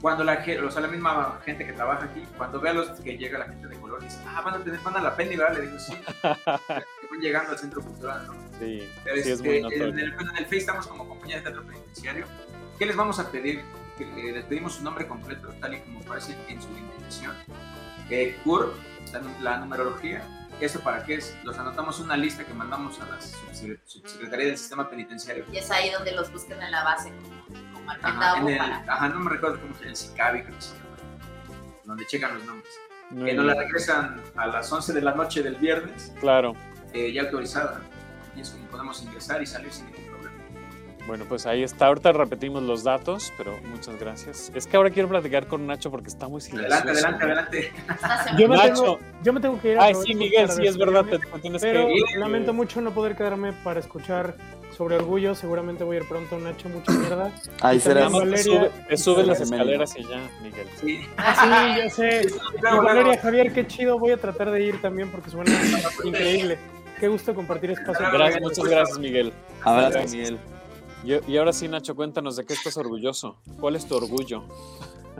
cuando 0.03 0.25
la, 0.25 0.37
ge- 0.39 0.61
o 0.61 0.71
sea, 0.71 0.83
la 0.83 0.89
misma 0.89 1.41
gente 1.45 1.65
que 1.65 1.73
trabaja 1.73 2.05
aquí, 2.05 2.23
cuando 2.37 2.61
ve 2.61 2.71
a 2.71 2.73
los 2.75 2.89
que 3.01 3.17
llega 3.17 3.39
la 3.39 3.47
gente 3.47 3.69
de 3.69 3.77
color, 3.77 4.03
dice, 4.03 4.19
ah, 4.27 4.43
van 4.45 4.55
a, 4.55 4.59
tener, 4.65 4.79
van 4.81 4.97
a 4.97 5.01
la 5.01 5.17
Penny, 5.17 5.37
¿verdad? 5.37 5.57
Le 5.57 5.63
digo, 5.69 5.79
sí. 5.79 5.95
que 5.95 6.29
van 7.11 7.21
llegando 7.23 7.53
al 7.53 7.59
centro 7.59 7.81
cultural, 7.81 8.27
¿no? 8.27 8.35
Sí, 8.59 8.89
Pero 9.03 9.17
sí 9.17 9.21
es 9.23 9.27
este, 9.29 9.49
muy 9.49 9.57
en, 9.57 9.63
notorio. 9.63 9.85
el, 9.87 9.99
en 10.15 10.37
el 10.39 10.45
Face 10.45 10.57
estamos 10.59 10.87
como 10.87 11.09
compañía 11.09 11.37
de 11.37 11.43
teatro 11.43 11.65
penitenciario. 11.65 12.27
¿Qué 12.79 12.87
les 12.87 12.97
vamos 12.97 13.19
a 13.19 13.31
pedir? 13.31 13.63
Que 13.99 14.05
eh, 14.05 14.33
les 14.33 14.45
pedimos 14.45 14.75
su 14.75 14.83
nombre 14.83 15.07
completo, 15.07 15.49
tal 15.61 15.75
y 15.75 15.81
como 15.81 16.01
aparece 16.01 16.37
en 16.49 16.61
su 16.61 16.69
invitación. 16.69 17.33
Eh, 18.11 18.37
CUR, 18.45 18.75
la, 19.41 19.59
numerología. 19.59 20.23
¿Eso 20.61 20.81
para 20.81 21.05
qué 21.05 21.15
es? 21.17 21.37
Los 21.43 21.59
anotamos 21.59 21.99
en 21.99 22.05
una 22.07 22.17
lista 22.17 22.45
que 22.45 22.55
mandamos 22.55 23.01
a 23.01 23.07
la 23.07 23.19
subsecre- 23.19 23.81
subsecretaría 23.87 24.47
del 24.47 24.59
sistema 24.59 24.89
penitenciario. 24.89 25.45
Y 25.53 25.57
es 25.59 25.71
ahí 25.71 25.91
donde 25.91 26.13
los 26.13 26.33
buscan 26.33 26.63
en 26.63 26.71
la 26.71 26.85
base, 26.85 27.11
como, 27.73 27.91
Ajá, 27.91 28.39
en 28.39 28.49
el- 28.49 28.59
para. 28.59 28.77
ajá, 28.87 29.09
no 29.09 29.19
me 29.21 29.31
recuerdo 29.31 29.61
cómo 29.61 29.75
se 29.75 29.81
llama, 29.81 29.91
el 29.91 29.97
SICABI, 29.97 30.43
creo 30.45 30.55
que 30.55 30.63
se 30.63 30.75
llama, 30.77 30.97
donde 31.85 32.07
checan 32.07 32.35
los 32.35 32.45
nombres. 32.45 32.69
Muy 33.11 33.31
Que 33.31 33.35
nos 33.35 33.47
la 33.47 33.55
regresan 33.55 34.23
a 34.37 34.47
las 34.47 34.73
11 34.73 34.93
de 34.93 35.01
la 35.03 35.15
noche 35.15 35.43
del 35.43 35.57
viernes, 35.57 36.13
Claro. 36.21 36.55
eh, 36.93 37.13
ya 37.13 37.23
autorizada. 37.23 37.81
Y 38.37 38.41
es 38.41 38.51
como 38.51 38.65
podemos 38.67 39.03
ingresar 39.03 39.43
y 39.43 39.47
salir 39.47 39.73
sin 39.73 39.87
ningún 39.87 40.05
problema. 40.07 40.35
Bueno, 41.07 41.27
pues 41.29 41.45
ahí 41.45 41.63
está. 41.63 41.89
Ahorita 41.89 42.13
repetimos 42.13 42.63
los 42.63 42.83
datos, 42.83 43.31
pero 43.37 43.55
muchas 43.71 43.99
gracias. 44.01 44.51
Es 44.55 44.67
que 44.67 44.77
ahora 44.79 44.89
quiero 44.89 45.07
platicar 45.09 45.47
con 45.47 45.67
Nacho 45.67 45.91
porque 45.91 46.09
está 46.09 46.29
muy 46.29 46.41
silencioso. 46.41 46.75
Adelante, 46.83 47.25
adelante, 47.25 47.73
adelante. 47.87 48.39
Yo 48.39 48.49
me, 48.49 48.57
Nacho. 48.57 48.73
tengo, 48.83 48.99
yo 49.23 49.33
me 49.35 49.41
tengo 49.41 49.61
que 49.61 49.73
ir. 49.73 49.79
Ay, 49.79 49.91
aprovecho 49.91 50.13
sí, 50.13 50.15
Miguel, 50.15 50.51
sí, 50.51 50.67
es 50.67 50.77
verdad, 50.79 51.05
despedirme, 51.05 51.27
te- 51.27 51.33
te 51.37 51.41
tienes 51.43 51.63
pero 51.63 51.87
que 51.87 51.93
ir. 51.93 52.19
lamento 52.19 52.53
mucho 52.55 52.81
no 52.81 52.91
poder 52.93 53.17
quedarme 53.17 53.53
para 53.53 53.81
escuchar 53.81 54.35
sobre 54.75 54.97
orgullo. 54.97 55.35
Seguramente 55.35 55.85
voy 55.85 55.99
a 55.99 56.01
ir 56.01 56.09
pronto, 56.09 56.39
Nacho, 56.39 56.71
mucha 56.71 56.91
mierda. 56.93 57.31
Ahí 57.61 57.79
será. 57.81 58.07
te 58.09 58.97
sube- 58.97 59.21
te 59.21 59.27
las 59.27 59.41
escaleras 59.43 59.95
y 59.99 60.05
ya, 60.05 60.27
Miguel. 60.43 60.67
Sí. 60.81 61.01
Ah, 61.19 61.75
sí, 61.77 61.81
ya 61.83 61.91
sé. 61.91 62.27
Y 62.29 62.77
Valeria. 62.83 63.21
Javier, 63.21 63.53
qué 63.53 63.67
chido. 63.67 63.99
Voy 63.99 64.13
a 64.13 64.17
tratar 64.17 64.51
de 64.51 64.65
ir 64.65 64.81
también 64.81 65.11
porque 65.11 65.29
suena 65.29 65.53
increíble. 66.03 66.59
Qué 66.99 67.09
gusto 67.09 67.35
compartir 67.35 67.71
espacio. 67.73 68.07
Gracias, 68.13 68.43
muchas 68.43 68.65
gracias, 68.65 68.99
Miguel. 68.99 69.33
Abrazo, 69.63 69.91
Gracias. 69.91 70.13
Miguel. 70.13 70.39
Y, 71.27 71.33
y 71.33 71.37
ahora 71.37 71.53
sí, 71.53 71.69
Nacho, 71.69 71.95
cuéntanos 71.95 72.37
de 72.37 72.45
qué 72.45 72.55
estás 72.55 72.77
orgulloso. 72.77 73.37
¿Cuál 73.61 73.77
es 73.77 73.87
tu 73.87 73.95
orgullo? 73.97 74.45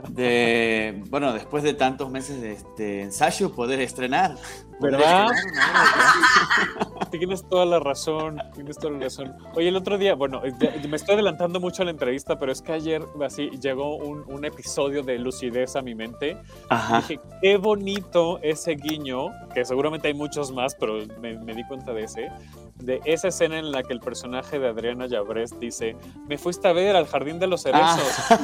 De, 0.09 1.03
bueno, 1.09 1.33
después 1.33 1.63
de 1.63 1.73
tantos 1.73 2.09
meses 2.09 2.41
de 2.41 2.53
este 2.53 3.01
ensayo, 3.01 3.53
poder 3.53 3.79
estrenar. 3.81 4.35
¿Verdad? 4.79 5.25
obra, 5.27 5.35
Tienes 7.11 7.47
toda 7.47 7.65
la 7.65 7.79
razón, 7.79 8.41
tienes 8.55 8.77
toda 8.77 8.93
la 8.93 8.99
razón. 8.99 9.33
Oye, 9.53 9.69
el 9.69 9.75
otro 9.77 9.97
día, 9.97 10.15
bueno, 10.15 10.41
ya- 10.59 10.73
me 10.89 10.97
estoy 10.97 11.13
adelantando 11.13 11.61
mucho 11.61 11.81
a 11.81 11.85
la 11.85 11.91
entrevista, 11.91 12.37
pero 12.37 12.51
es 12.51 12.61
que 12.61 12.73
ayer 12.73 13.01
así 13.23 13.49
llegó 13.61 13.95
un, 13.95 14.23
un 14.27 14.43
episodio 14.43 15.01
de 15.01 15.17
lucidez 15.17 15.77
a 15.77 15.81
mi 15.81 15.95
mente. 15.95 16.37
Ajá. 16.69 16.97
Dije, 16.97 17.19
qué 17.41 17.55
bonito 17.57 18.39
ese 18.41 18.71
guiño, 18.75 19.27
que 19.53 19.63
seguramente 19.63 20.09
hay 20.09 20.13
muchos 20.13 20.51
más, 20.51 20.75
pero 20.75 20.95
me, 21.21 21.37
me 21.39 21.53
di 21.53 21.63
cuenta 21.67 21.93
de 21.93 22.03
ese, 22.03 22.29
de 22.75 22.99
esa 23.05 23.29
escena 23.29 23.59
en 23.59 23.71
la 23.71 23.81
que 23.83 23.93
el 23.93 24.01
personaje 24.01 24.59
de 24.59 24.67
Adriana 24.67 25.07
Llabrés 25.07 25.57
dice, 25.57 25.95
me 26.27 26.37
fuiste 26.37 26.67
a 26.67 26.73
ver 26.73 26.97
al 26.97 27.07
Jardín 27.07 27.39
de 27.39 27.47
los 27.47 27.63
Cerezos. 27.63 28.01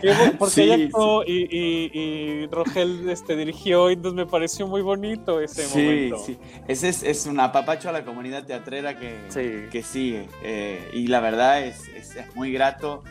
Y- 0.00 0.06
qué 0.06 0.14
porque 0.38 0.54
Sí, 0.54 0.62
ella 0.62 0.84
actuó 0.86 1.24
y, 1.26 1.42
y, 1.50 1.90
y 1.94 2.46
Rogel 2.46 3.10
este, 3.10 3.36
dirigió, 3.36 3.90
y 3.90 3.94
entonces 3.94 4.16
me 4.16 4.24
pareció 4.26 4.66
muy 4.66 4.80
bonito 4.80 5.39
ese 5.40 5.64
Sí, 5.66 5.78
momento. 5.78 6.18
sí. 6.24 6.38
Ese 6.68 6.88
es, 6.88 7.02
es 7.02 7.26
un 7.26 7.40
apapacho 7.40 7.88
a 7.88 7.92
la 7.92 8.04
comunidad 8.04 8.44
teatrera 8.44 8.96
que, 8.98 9.18
Sí. 9.28 9.68
que 9.70 9.82
sigue. 9.82 10.28
Eh, 10.42 10.90
y 10.92 11.06
la 11.08 11.20
verdad 11.20 11.62
es, 11.62 11.88
es- 11.88 12.16
es 12.16 12.34
muy 12.36 12.52
grato 12.52 13.02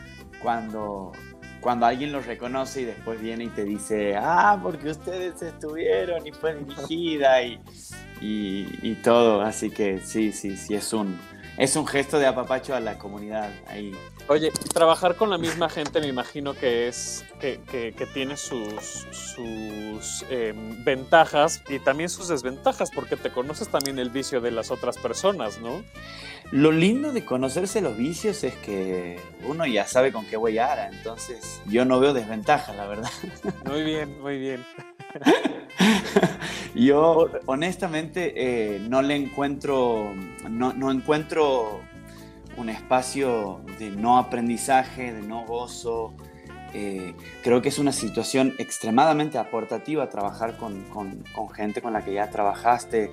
cuando, 0.42 1.12
cuando 1.60 1.86
alguien 1.86 2.12
lo 2.12 2.20
reconoce 2.20 2.82
y 2.82 2.84
después 2.86 3.20
viene 3.20 3.44
y 3.44 3.48
te 3.48 3.64
dice, 3.64 4.16
ah, 4.16 4.58
porque 4.62 4.90
ustedes 4.90 5.40
estuvieron 5.42 6.26
y 6.26 6.32
fue 6.32 6.54
dirigida 6.54 7.42
y, 7.42 7.60
y, 8.20 8.66
y 8.82 8.94
todo. 9.02 9.42
Así 9.42 9.70
que 9.70 10.00
sí, 10.00 10.32
sí, 10.32 10.56
sí, 10.56 10.74
es 10.74 10.92
un, 10.92 11.18
es 11.60 11.76
un 11.76 11.86
gesto 11.86 12.18
de 12.18 12.26
apapacho 12.26 12.74
a 12.74 12.80
la 12.80 12.96
comunidad 12.98 13.50
ahí. 13.68 13.94
Oye, 14.28 14.50
trabajar 14.72 15.14
con 15.16 15.28
la 15.28 15.36
misma 15.38 15.68
gente 15.68 16.00
me 16.00 16.06
imagino 16.08 16.54
que 16.54 16.88
es 16.88 17.24
que, 17.38 17.60
que- 17.70 17.92
que 17.92 18.06
tiene 18.06 18.36
sus, 18.38 19.06
sus 19.12 20.24
eh, 20.30 20.54
ventajas 20.84 21.62
y 21.68 21.78
también 21.78 22.08
sus 22.08 22.28
desventajas, 22.28 22.90
porque 22.90 23.16
te 23.16 23.30
conoces 23.30 23.68
también 23.68 23.98
el 23.98 24.08
vicio 24.10 24.40
de 24.40 24.50
las 24.52 24.70
otras 24.70 24.96
personas, 24.96 25.58
¿no? 25.60 25.82
Lo 26.50 26.72
lindo 26.72 27.12
de 27.12 27.24
conocerse 27.24 27.80
los 27.80 27.96
vicios 27.96 28.42
es 28.42 28.54
que 28.56 29.20
uno 29.44 29.66
ya 29.66 29.86
sabe 29.86 30.12
con 30.12 30.24
qué 30.26 30.36
huellara, 30.36 30.88
entonces 30.88 31.60
yo 31.66 31.84
no 31.84 32.00
veo 32.00 32.12
desventajas, 32.14 32.74
la 32.74 32.86
verdad. 32.86 33.10
Muy 33.66 33.82
bien, 33.84 34.20
muy 34.20 34.38
bien. 34.38 34.64
Yo 36.74 37.28
honestamente 37.46 38.32
eh, 38.36 38.78
no 38.80 39.02
le 39.02 39.16
encuentro, 39.16 40.12
no, 40.48 40.90
encuentro 40.90 41.80
un 42.56 42.68
espacio 42.68 43.60
de 43.78 43.90
no 43.90 44.18
aprendizaje, 44.18 45.12
de 45.12 45.22
no 45.22 45.44
gozo. 45.44 46.14
Eh, 46.72 47.14
creo 47.42 47.62
que 47.62 47.68
es 47.68 47.78
una 47.78 47.92
situación 47.92 48.54
extremadamente 48.58 49.38
aportativa 49.38 50.08
trabajar 50.08 50.56
con, 50.56 50.84
gente 51.54 51.82
con 51.82 51.92
la 51.92 52.04
que 52.04 52.14
ya 52.14 52.30
trabajaste. 52.30 53.10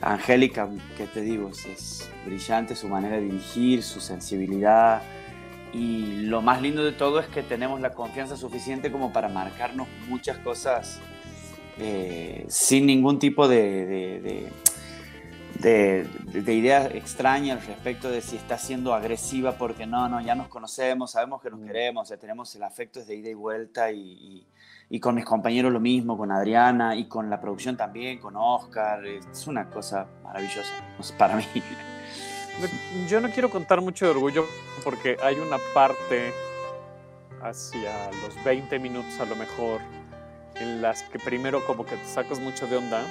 Angélica, 0.00 0.68
que 0.96 1.06
te 1.06 1.20
digo, 1.20 1.48
es 1.50 2.10
brillante 2.26 2.74
su 2.74 2.88
manera 2.88 3.16
de 3.16 3.22
dirigir, 3.22 3.84
su 3.84 4.00
sensibilidad. 4.00 5.00
Y 5.72 6.22
lo 6.22 6.42
más 6.42 6.60
lindo 6.60 6.84
de 6.84 6.92
todo 6.92 7.20
es 7.20 7.28
que 7.28 7.42
tenemos 7.42 7.80
la 7.80 7.90
confianza 7.90 8.36
suficiente 8.36 8.90
como 8.90 9.12
para 9.12 9.28
marcarnos 9.28 9.86
muchas 10.08 10.38
cosas 10.38 11.00
eh, 11.78 12.44
sin 12.48 12.86
ningún 12.86 13.18
tipo 13.18 13.48
de, 13.48 13.86
de, 13.86 14.20
de- 14.20 14.52
de- 15.60 16.08
de- 16.32 16.42
de 16.42 16.54
idea 16.54 16.86
extraña 16.86 17.54
al 17.54 17.62
respecto 17.62 18.10
de 18.10 18.20
si 18.20 18.36
está 18.36 18.58
siendo 18.58 18.94
agresiva, 18.94 19.52
porque 19.52 19.86
no, 19.86 20.08
no, 20.08 20.20
ya 20.20 20.34
nos 20.34 20.48
conocemos, 20.48 21.12
sabemos 21.12 21.40
que 21.40 21.50
nos 21.50 21.60
queremos, 21.60 22.08
ya 22.08 22.16
tenemos 22.16 22.54
el 22.56 22.62
afecto 22.64 23.04
de 23.04 23.14
ida 23.16 23.28
y 23.30 23.34
vuelta 23.34 23.90
y, 23.92 24.00
y- 24.00 24.46
y 24.90 25.00
con 25.00 25.14
mis 25.14 25.24
compañeros 25.24 25.72
lo 25.72 25.80
mismo, 25.80 26.18
con 26.18 26.30
Adriana 26.32 26.94
y 26.96 27.06
con 27.06 27.30
la 27.30 27.40
producción 27.40 27.76
también, 27.76 28.18
con 28.18 28.34
Oscar, 28.36 29.06
es 29.06 29.46
una 29.46 29.70
cosa 29.70 30.06
maravillosa 30.22 30.70
para 31.16 31.36
mí. 31.36 31.44
Yo 33.08 33.20
no 33.22 33.30
quiero 33.30 33.48
contar 33.48 33.80
mucho 33.80 34.04
de 34.04 34.10
orgullo 34.10 34.44
porque 34.84 35.16
hay 35.22 35.36
una 35.36 35.56
parte 35.72 36.32
hacia 37.40 38.10
los 38.22 38.44
20 38.44 38.78
minutos 38.78 39.18
a 39.20 39.24
lo 39.24 39.34
mejor 39.36 39.80
en 40.60 40.82
las 40.82 41.02
que 41.04 41.18
primero 41.18 41.64
como 41.66 41.84
que 41.84 41.96
te 41.96 42.04
sacas 42.06 42.38
mucho 42.40 42.66
de 42.66 42.76
onda, 42.76 43.02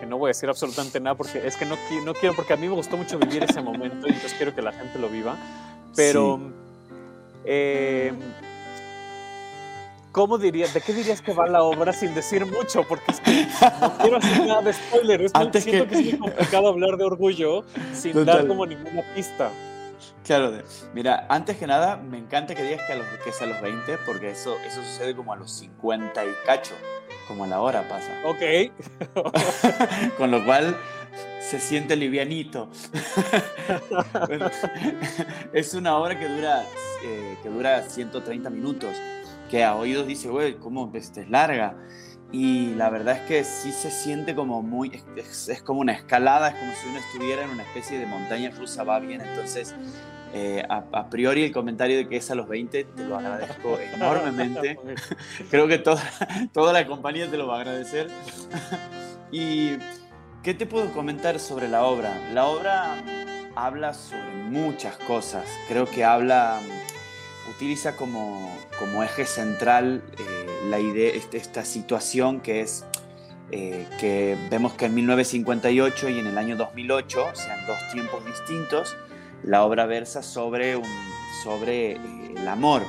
que 0.00 0.06
no 0.06 0.18
voy 0.18 0.28
a 0.28 0.30
decir 0.30 0.48
absolutamente 0.48 0.98
nada 1.00 1.16
porque 1.16 1.46
es 1.46 1.56
que 1.56 1.66
no, 1.66 1.76
no 2.04 2.14
quiero, 2.14 2.34
porque 2.34 2.52
a 2.52 2.56
mí 2.56 2.68
me 2.68 2.74
gustó 2.74 2.96
mucho 2.96 3.18
vivir 3.18 3.44
ese 3.44 3.60
momento 3.60 4.06
y 4.06 4.10
entonces 4.10 4.34
quiero 4.34 4.54
que 4.54 4.62
la 4.62 4.72
gente 4.72 4.98
lo 4.98 5.08
viva, 5.08 5.36
pero 5.94 6.40
eh, 7.44 8.12
¿cómo 10.12 10.38
dirías, 10.38 10.74
de 10.74 10.80
qué 10.80 10.92
dirías 10.92 11.20
que 11.22 11.32
va 11.32 11.46
la 11.46 11.62
obra 11.62 11.92
sin 11.92 12.14
decir 12.14 12.44
mucho? 12.46 12.82
Porque 12.88 13.12
es 13.12 13.20
que 13.20 13.46
no 13.80 13.98
quiero 13.98 14.16
hacer 14.18 14.46
nada 14.46 14.62
de 14.62 14.72
spoiler, 14.72 15.22
es 15.22 15.34
muy, 15.34 15.42
Antes 15.46 15.64
siento 15.64 15.84
que- 15.88 15.90
que... 16.02 16.08
es 16.10 16.18
muy 16.18 16.30
complicado 16.30 16.68
hablar 16.68 16.96
de 16.96 17.04
orgullo 17.04 17.64
sin 17.94 18.24
dar 18.24 18.46
como 18.46 18.66
ninguna 18.66 19.02
pista. 19.14 19.50
Claro, 20.24 20.50
de- 20.52 20.64
mira, 20.94 21.26
antes 21.28 21.56
que 21.56 21.66
nada, 21.66 21.96
me 21.96 22.18
encanta 22.18 22.54
que 22.54 22.62
digas 22.62 22.86
que, 22.86 22.92
a 22.92 22.96
los, 22.96 23.06
que 23.24 23.30
es 23.30 23.42
a 23.42 23.46
los 23.46 23.60
20, 23.60 23.98
porque 24.06 24.30
eso, 24.30 24.56
eso 24.66 24.82
sucede 24.82 25.14
como 25.14 25.32
a 25.32 25.36
los 25.36 25.50
50 25.52 26.24
y 26.24 26.28
cacho, 26.46 26.74
como 27.28 27.44
a 27.44 27.46
la 27.46 27.60
hora 27.60 27.88
pasa. 27.88 28.10
Ok. 28.24 28.72
Con 30.18 30.30
lo 30.30 30.44
cual 30.44 30.76
se 31.40 31.58
siente 31.60 31.96
livianito. 31.96 32.70
Bueno, 34.26 34.50
es 35.52 35.74
una 35.74 35.96
obra 35.96 36.18
que 36.18 36.28
dura, 36.28 36.62
eh, 37.04 37.36
que 37.42 37.48
dura 37.48 37.82
130 37.82 38.50
minutos, 38.50 38.94
que 39.50 39.64
a 39.64 39.74
oídos 39.74 40.06
dice, 40.06 40.28
güey, 40.28 40.56
¿cómo 40.56 40.90
este, 40.94 41.22
es 41.22 41.30
larga? 41.30 41.74
Y 42.32 42.74
la 42.74 42.90
verdad 42.90 43.16
es 43.16 43.22
que 43.22 43.44
sí 43.44 43.72
se 43.72 43.90
siente 43.90 44.34
como 44.36 44.62
muy, 44.62 45.02
es, 45.16 45.48
es- 45.48 45.62
como 45.62 45.80
una 45.80 45.92
escalada, 45.92 46.48
es 46.50 46.54
como 46.54 46.72
si 46.74 46.88
uno 46.88 46.98
estuviera 47.00 47.42
en 47.42 47.50
una 47.50 47.62
especie 47.64 47.98
de 47.98 48.06
montaña 48.06 48.50
rusa, 48.50 48.84
va 48.84 49.00
bien. 49.00 49.20
Entonces, 49.20 49.74
eh, 50.32 50.62
a, 50.68 50.84
a 50.92 51.10
priori 51.10 51.42
el 51.42 51.52
comentario 51.52 51.96
de 51.96 52.08
que 52.08 52.16
es 52.18 52.30
a 52.30 52.36
los 52.36 52.46
20, 52.46 52.84
te 52.84 53.04
lo 53.04 53.16
agradezco 53.18 53.78
enormemente. 53.94 54.78
Creo 55.50 55.66
que 55.66 55.78
toda, 55.78 56.02
toda 56.52 56.72
la 56.72 56.86
compañía 56.86 57.28
te 57.28 57.36
lo 57.36 57.48
va 57.48 57.56
a 57.56 57.60
agradecer. 57.62 58.08
y, 59.32 59.76
¿qué 60.44 60.54
te 60.54 60.66
puedo 60.66 60.92
comentar 60.92 61.38
sobre 61.40 61.66
la 61.68 61.82
obra? 61.84 62.12
La 62.32 62.46
obra 62.46 62.94
habla 63.56 63.92
sobre 63.92 64.34
muchas 64.50 64.96
cosas. 64.98 65.44
Creo 65.68 65.86
que 65.86 66.04
habla, 66.04 66.60
utiliza 67.60 67.94
como, 67.94 68.50
como 68.78 69.02
eje 69.02 69.26
central 69.26 70.02
eh, 70.18 70.46
la 70.70 70.80
idea, 70.80 71.12
este- 71.12 71.36
esta 71.36 71.62
situación 71.62 72.40
que 72.40 72.62
es 72.62 72.86
eh, 73.52 73.86
que 73.98 74.34
vemos 74.50 74.72
que 74.72 74.86
en 74.86 74.94
1958 74.94 76.08
y 76.08 76.20
en 76.20 76.26
el 76.26 76.38
año 76.38 76.56
2008, 76.56 77.26
o 77.30 77.36
sea, 77.36 77.58
en 77.60 77.66
dos 77.66 77.76
tiempos 77.92 78.24
distintos, 78.24 78.96
la 79.42 79.62
obra 79.64 79.84
versa 79.84 80.22
sobre, 80.22 80.80
sobre 81.44 81.92
eh, 81.92 81.98
el 82.34 82.48
amor. 82.48 82.82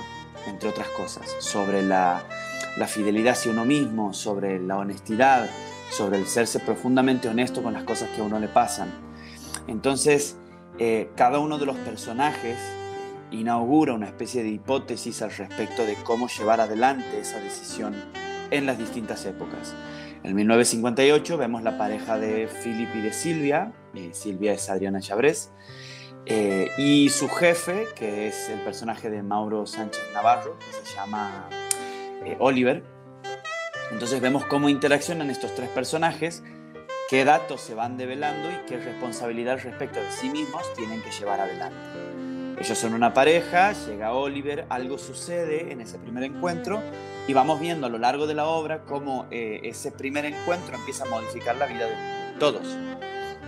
entre 0.47 0.69
otras 0.69 0.87
cosas, 0.89 1.25
sobre 1.39 1.83
la, 1.83 2.23
la 2.77 2.87
fidelidad 2.87 3.33
hacia 3.33 3.51
uno 3.51 3.65
mismo, 3.65 4.13
sobre 4.13 4.57
la 4.59 4.77
honestidad, 4.77 5.49
sobre 5.91 6.17
el 6.17 6.25
serse 6.27 6.59
profundamente 6.59 7.27
honesto 7.27 7.61
con 7.61 7.73
las 7.73 7.83
cosas 7.83 8.09
que 8.15 8.21
a 8.21 8.23
uno 8.23 8.39
le 8.39 8.47
pasan. 8.47 8.89
Entonces, 9.67 10.37
cada 11.15 11.37
uno 11.39 11.59
de 11.59 11.67
los 11.67 11.77
personajes 11.77 12.57
inaugura 13.31 13.93
una 13.93 14.07
especie 14.07 14.43
de 14.43 14.49
hipótesis 14.49 15.21
al 15.21 15.31
respecto 15.31 15.85
de 15.85 15.95
cómo 16.03 16.27
llevar 16.27 16.61
adelante 16.61 17.19
esa 17.19 17.39
decisión 17.39 17.95
en 18.51 18.65
las 18.65 18.77
distintas 18.77 19.25
épocas. 19.25 19.73
En 20.23 20.35
1958 20.35 21.37
vemos 21.37 21.63
la 21.63 21.77
pareja 21.77 22.19
de 22.19 22.47
Philip 22.47 22.89
y 22.95 23.01
de 23.01 23.13
Silvia, 23.13 23.73
eh, 23.95 24.11
Silvia 24.13 24.53
es 24.53 24.69
Adriana 24.69 24.99
Chabrés, 24.99 25.51
eh, 26.25 26.69
y 26.77 27.09
su 27.09 27.27
jefe, 27.29 27.87
que 27.95 28.27
es 28.27 28.49
el 28.49 28.59
personaje 28.59 29.09
de 29.09 29.23
Mauro 29.23 29.65
Sánchez 29.65 30.03
Navarro, 30.13 30.57
que 30.59 30.87
se 30.87 30.95
llama 30.95 31.49
eh, 32.23 32.35
Oliver. 32.39 32.83
Entonces 33.91 34.21
vemos 34.21 34.45
cómo 34.45 34.69
interaccionan 34.69 35.31
estos 35.31 35.55
tres 35.55 35.69
personajes, 35.69 36.43
qué 37.09 37.25
datos 37.25 37.61
se 37.61 37.73
van 37.73 37.97
develando 37.97 38.49
y 38.51 38.65
qué 38.67 38.77
responsabilidad 38.77 39.59
respecto 39.63 39.99
de 39.99 40.11
sí 40.11 40.29
mismos 40.29 40.71
tienen 40.75 41.01
que 41.01 41.11
llevar 41.11 41.39
adelante. 41.39 42.10
Ellos 42.61 42.77
son 42.77 42.93
una 42.93 43.11
pareja, 43.11 43.73
llega 43.73 44.13
Oliver, 44.13 44.67
algo 44.69 44.99
sucede 44.99 45.71
en 45.71 45.81
ese 45.81 45.97
primer 45.97 46.25
encuentro 46.25 46.79
y 47.27 47.33
vamos 47.33 47.59
viendo 47.59 47.87
a 47.87 47.89
lo 47.89 47.97
largo 47.97 48.27
de 48.27 48.35
la 48.35 48.45
obra 48.45 48.83
cómo 48.83 49.25
eh, 49.31 49.61
ese 49.63 49.91
primer 49.91 50.25
encuentro 50.25 50.75
empieza 50.75 51.05
a 51.05 51.07
modificar 51.07 51.55
la 51.55 51.65
vida 51.65 51.87
de 51.87 51.95
todos. 52.39 52.77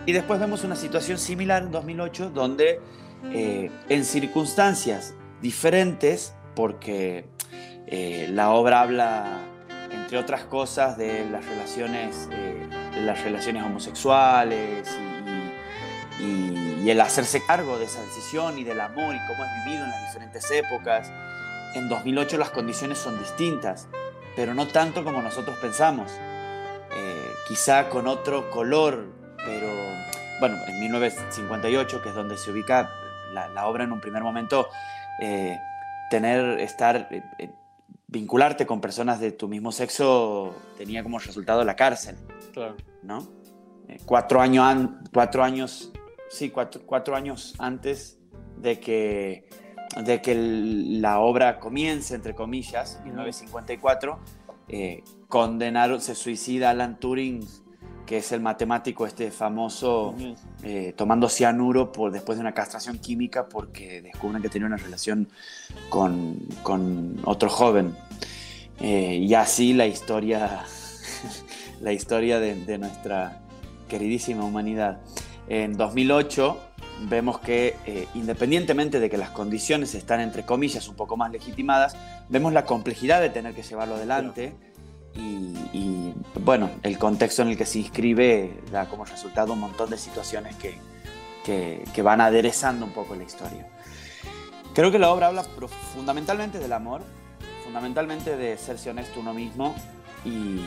Y 0.07 0.14
después 0.14 0.39
vemos 0.39 0.64
una 0.64 0.76
situación 0.76 1.20
similar 1.20 1.61
en 1.61 1.70
2008 1.70 2.32
donde 2.32 2.80
eh, 3.26 3.70
en 3.88 4.03
circunstancias 4.03 5.14
diferentes, 5.43 6.34
porque 6.55 7.28
eh, 7.86 8.28
la 8.32 8.49
obra 8.49 8.82
habla, 8.82 9.28
entre 9.91 10.18
otras 10.18 10.45
cosas, 10.45 10.97
de 10.97 11.24
las 11.30 11.45
relaciones, 11.45 12.30
las 12.97 13.24
relaciones 13.24 13.64
homosexuales 13.64 14.89
y, 16.84 16.89
el 16.89 17.01
hacerse 17.01 17.43
cargo 17.45 17.77
de 17.77 17.86
esa 17.86 18.01
decisión 18.01 18.57
y 18.57 18.63
del 18.63 18.79
amor 18.81 19.15
y 19.15 19.19
cómo 19.27 19.43
es 19.43 19.65
vivido 19.65 19.86
en 19.86 19.91
las 19.91 20.05
diferentes 20.07 20.49
épocas. 20.51 21.11
En 21.75 21.89
2008 21.89 22.38
las 22.38 22.49
condiciones 22.49 22.97
son 22.97 23.17
distintas, 23.19 23.88
pero 24.36 24.53
no 24.53 24.67
tanto 24.67 25.03
como 25.03 25.21
nosotros 25.21 25.57
pensamos. 25.57 26.11
Eh, 26.95 27.31
quizá 27.47 27.89
con 27.89 28.07
otro 28.07 28.49
color, 28.51 29.07
pero 29.38 29.67
bueno, 30.39 30.57
en 30.67 30.79
1958, 30.79 32.01
que 32.01 32.09
es 32.09 32.15
donde 32.15 32.38
se 32.38 32.51
ubica 32.51 32.89
la, 33.34 33.67
obra 33.67 33.84
en 33.84 33.91
un 33.91 34.01
primer 34.01 34.21
momento, 34.21 34.67
eh, 35.19 35.57
tener, 36.09 36.59
estar, 36.59 37.07
eh, 37.11 37.49
vincularte 38.07 38.65
con 38.67 38.79
personas 38.79 39.19
de 39.19 39.31
tu 39.31 39.47
mismo 39.47 39.71
sexo 39.71 40.55
tenía 40.77 41.01
como 41.01 41.17
resultado 41.17 41.63
la 41.63 41.75
cárcel. 41.75 42.15
Claro. 42.53 42.75
¿No? 43.01 43.27
cuatro, 44.05 44.39
años 44.41 44.89
cuatro 45.11 45.43
años 45.43 45.91
sí, 46.34 46.49
cuatro, 46.49 47.15
años 47.15 47.53
antes 47.59 48.19
de 48.57 48.79
que, 48.79 49.47
de 50.03 50.21
que 50.21 50.36
la 50.36 51.19
obra 51.19 51.59
comience, 51.59 52.15
entre 52.15 52.34
comillas, 52.34 52.99
1954, 53.03 54.19
eh, 54.69 55.03
condenaron, 55.27 56.01
se 56.01 56.15
suicida 56.15 56.71
Alan 56.71 56.99
Turing, 56.99 57.45
que 58.05 58.17
es 58.17 58.31
el 58.31 58.41
matemático 58.41 59.05
este 59.05 59.31
famoso, 59.31 60.15
eh, 60.63 60.93
tomando 60.97 61.29
cianuro 61.29 61.91
por, 61.91 62.11
después 62.11 62.38
de 62.38 62.41
una 62.41 62.53
castración 62.53 62.97
química 62.97 63.47
porque 63.47 64.01
descubren 64.01 64.41
que 64.41 64.49
tenía 64.49 64.67
una 64.67 64.77
relación 64.77 65.29
con, 65.89 66.39
con 66.63 67.19
otro 67.23 67.49
joven. 67.49 67.95
Eh, 68.79 69.17
y 69.17 69.34
así 69.36 69.73
la 69.73 69.86
historia, 69.86 70.63
la 71.81 71.93
historia 71.93 72.39
de, 72.39 72.55
de 72.55 72.77
nuestra 72.77 73.41
queridísima 73.88 74.43
humanidad. 74.43 74.99
En 75.48 75.76
2008 75.76 76.58
vemos 77.10 77.39
que 77.39 77.76
eh, 77.86 78.08
independientemente 78.14 79.00
de 79.00 79.10
que 79.10 79.18
las 79.18 79.30
condiciones 79.32 79.94
están 79.96 80.20
entre 80.22 80.46
comillas 80.46 80.88
un 80.88 80.96
poco 80.96 81.18
más 81.18 81.32
legitimadas, 81.32 81.96
vemos 82.30 82.54
la 82.54 82.66
complejidad 82.66 83.22
de 83.22 83.30
tener 83.30 83.54
que 83.54 83.64
llevarlo 83.64 83.96
adelante 83.96 84.56
y, 85.16 86.12
bueno, 86.39 86.72
el 86.82 86.98
contexto 86.98 87.44
en 87.44 87.50
el 87.50 87.58
que 87.58 87.68
se 87.68 87.80
inscribe 87.80 88.62
da 88.72 88.88
como 88.88 89.06
resultado 89.06 89.54
un 89.54 89.60
montón 89.60 89.91
de 89.91 89.98
situaciones 89.98 90.56
que, 90.56 90.80
que, 91.46 92.02
van 92.02 92.20
aderezando 92.20 92.86
un 92.86 92.94
poco 92.94 93.16
la 93.16 93.24
historia. 93.24 93.68
Creo 94.74 94.91
que 94.91 94.98
la 94.98 95.12
obra 95.12 95.28
habla 95.28 95.44
fundamentalmente 95.94 96.58
del 96.58 96.74
amor, 96.74 97.04
fundamentalmente 97.64 98.36
de 98.36 98.58
serse 98.58 98.89
honesto 98.89 99.20
uno 99.20 99.36
mismo 99.36 99.76
y, 100.26 100.62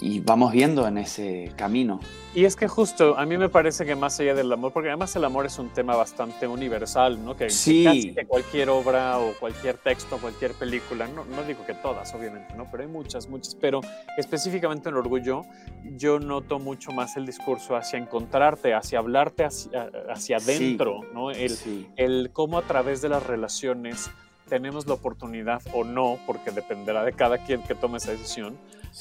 y 0.00 0.20
vamos 0.20 0.52
viendo 0.52 0.86
en 0.86 0.98
ese 0.98 1.52
camino. 1.56 2.00
Y 2.34 2.44
es 2.44 2.54
que 2.54 2.68
justo 2.68 3.18
a 3.18 3.26
mí 3.26 3.36
me 3.36 3.48
parece 3.48 3.84
que 3.84 3.96
más 3.96 4.18
allá 4.20 4.34
del 4.34 4.52
amor, 4.52 4.72
porque 4.72 4.88
además 4.88 5.14
el 5.16 5.24
amor 5.24 5.46
es 5.46 5.58
un 5.58 5.68
tema 5.70 5.96
bastante 5.96 6.46
universal, 6.46 7.22
¿no? 7.24 7.36
Que 7.36 7.46
casi 7.46 8.14
que 8.14 8.24
cualquier 8.24 8.70
obra 8.70 9.18
o 9.18 9.34
cualquier 9.38 9.76
texto, 9.78 10.16
cualquier 10.18 10.52
película, 10.54 11.08
no, 11.08 11.24
no 11.24 11.42
digo 11.42 11.66
que 11.66 11.74
todas, 11.74 12.14
obviamente, 12.14 12.54
¿no? 12.56 12.66
Pero 12.70 12.84
hay 12.84 12.88
muchas, 12.88 13.28
muchas, 13.28 13.56
pero 13.56 13.80
específicamente 14.16 14.88
en 14.88 14.94
Orgullo 14.94 15.42
yo 15.96 16.20
noto 16.20 16.60
mucho 16.60 16.92
más 16.92 17.16
el 17.16 17.26
discurso 17.26 17.74
hacia 17.74 17.98
encontrarte, 17.98 18.74
hacia 18.74 19.00
hablarte 19.00 19.44
hacia, 19.44 19.90
hacia 20.08 20.36
adentro, 20.36 21.00
¿no? 21.12 21.32
El, 21.32 21.56
el 21.96 22.30
cómo 22.32 22.58
a 22.58 22.62
través 22.62 23.02
de 23.02 23.08
las 23.08 23.26
relaciones 23.26 24.08
tenemos 24.48 24.86
la 24.86 24.94
oportunidad 24.94 25.62
o 25.72 25.84
no, 25.84 26.18
porque 26.26 26.50
dependerá 26.50 27.04
de 27.04 27.12
cada 27.12 27.38
quien 27.38 27.62
que 27.62 27.74
tome 27.74 27.98
esa 27.98 28.10
decisión, 28.10 28.56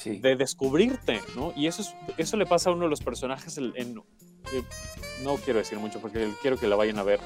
de 0.05 0.35
descubrirte, 0.35 1.19
¿no? 1.35 1.53
Y 1.55 1.67
eso, 1.67 1.81
es, 1.81 1.95
eso 2.17 2.37
le 2.37 2.45
pasa 2.45 2.69
a 2.69 2.73
uno 2.73 2.83
de 2.83 2.89
los 2.89 3.01
personajes 3.01 3.57
en, 3.57 3.73
eh, 3.75 4.63
no 5.23 5.35
quiero 5.37 5.59
decir 5.59 5.77
mucho 5.79 5.99
porque 5.99 6.31
quiero 6.41 6.57
que 6.57 6.67
la 6.67 6.75
vayan 6.75 6.99
a 6.99 7.03
ver, 7.03 7.19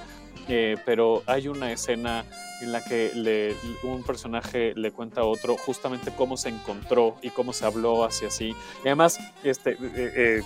eh, 0.48 0.78
pero 0.86 1.24
hay 1.26 1.48
una 1.48 1.72
escena 1.72 2.26
en 2.62 2.72
la 2.72 2.84
que 2.84 3.12
le, 3.14 3.56
un 3.84 4.04
personaje 4.04 4.74
le 4.76 4.92
cuenta 4.92 5.22
a 5.22 5.24
otro 5.26 5.58
justamente 5.58 6.12
cómo 6.16 6.38
se 6.38 6.50
encontró 6.50 7.18
y 7.22 7.30
cómo 7.30 7.54
se 7.54 7.66
habló 7.66 8.06
hacia 8.06 8.30
sí. 8.30 8.56
Y 8.84 8.88
además, 8.88 9.20
este, 9.44 9.78
eh, 9.82 10.42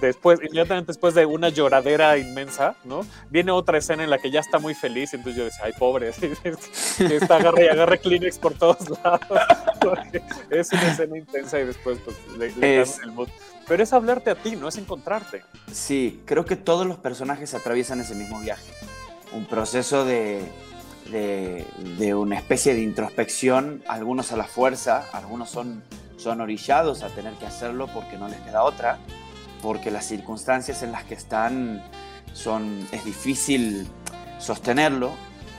después, 0.00 0.40
inmediatamente 0.42 0.88
después 0.88 1.14
de 1.14 1.26
una 1.26 1.48
lloradera 1.48 2.18
inmensa, 2.18 2.76
¿no? 2.84 3.06
Viene 3.30 3.52
otra 3.52 3.78
escena 3.78 4.04
en 4.04 4.10
la 4.10 4.18
que 4.18 4.30
ya 4.30 4.40
está 4.40 4.58
muy 4.58 4.74
feliz, 4.74 5.14
entonces 5.14 5.36
yo 5.38 5.44
decía, 5.44 5.64
ay, 5.64 5.72
pobre, 5.78 6.10
está 6.98 7.36
agarre 7.36 7.64
y 7.64 7.68
agarre 7.68 7.98
Kleenex 7.98 8.38
por 8.38 8.54
todos 8.54 8.90
lados. 9.02 9.20
es 10.50 10.72
una 10.72 10.92
escena 10.92 11.18
intensa 11.18 11.58
y 11.58 11.64
después 11.64 11.98
pues, 12.04 12.16
le, 12.38 12.82
el 12.82 13.12
mood. 13.12 13.28
Pero 13.66 13.82
es 13.82 13.92
hablarte 13.92 14.30
a 14.30 14.34
ti, 14.34 14.56
no 14.56 14.68
es 14.68 14.76
encontrarte. 14.76 15.42
Sí, 15.70 16.20
creo 16.26 16.44
que 16.44 16.56
todos 16.56 16.86
los 16.86 16.98
personajes 16.98 17.54
atraviesan 17.54 18.00
ese 18.00 18.14
mismo 18.14 18.40
viaje. 18.40 18.72
Un 19.34 19.46
proceso 19.46 20.04
de, 20.04 20.42
de, 21.10 22.14
una 22.14 22.36
especie 22.36 22.74
de 22.74 22.82
introspección, 22.82 23.82
algunos 23.88 24.32
a 24.32 24.36
la 24.36 24.44
fuerza, 24.44 25.04
algunos 25.12 25.50
son, 25.50 25.82
son 26.16 26.40
orillados 26.40 27.02
a 27.02 27.08
tener 27.08 27.34
que 27.34 27.46
hacerlo 27.46 27.88
porque 27.92 28.16
no 28.16 28.28
les 28.28 28.40
queda 28.40 28.62
otra, 28.62 28.98
porque 29.62 29.90
las 29.90 30.06
circunstancias 30.06 30.82
en 30.82 30.92
las 30.92 31.04
que 31.04 31.14
están 31.14 31.82
son, 32.32 32.86
es 32.92 33.04
difícil 33.04 33.86
sostenerlo, 34.38 35.12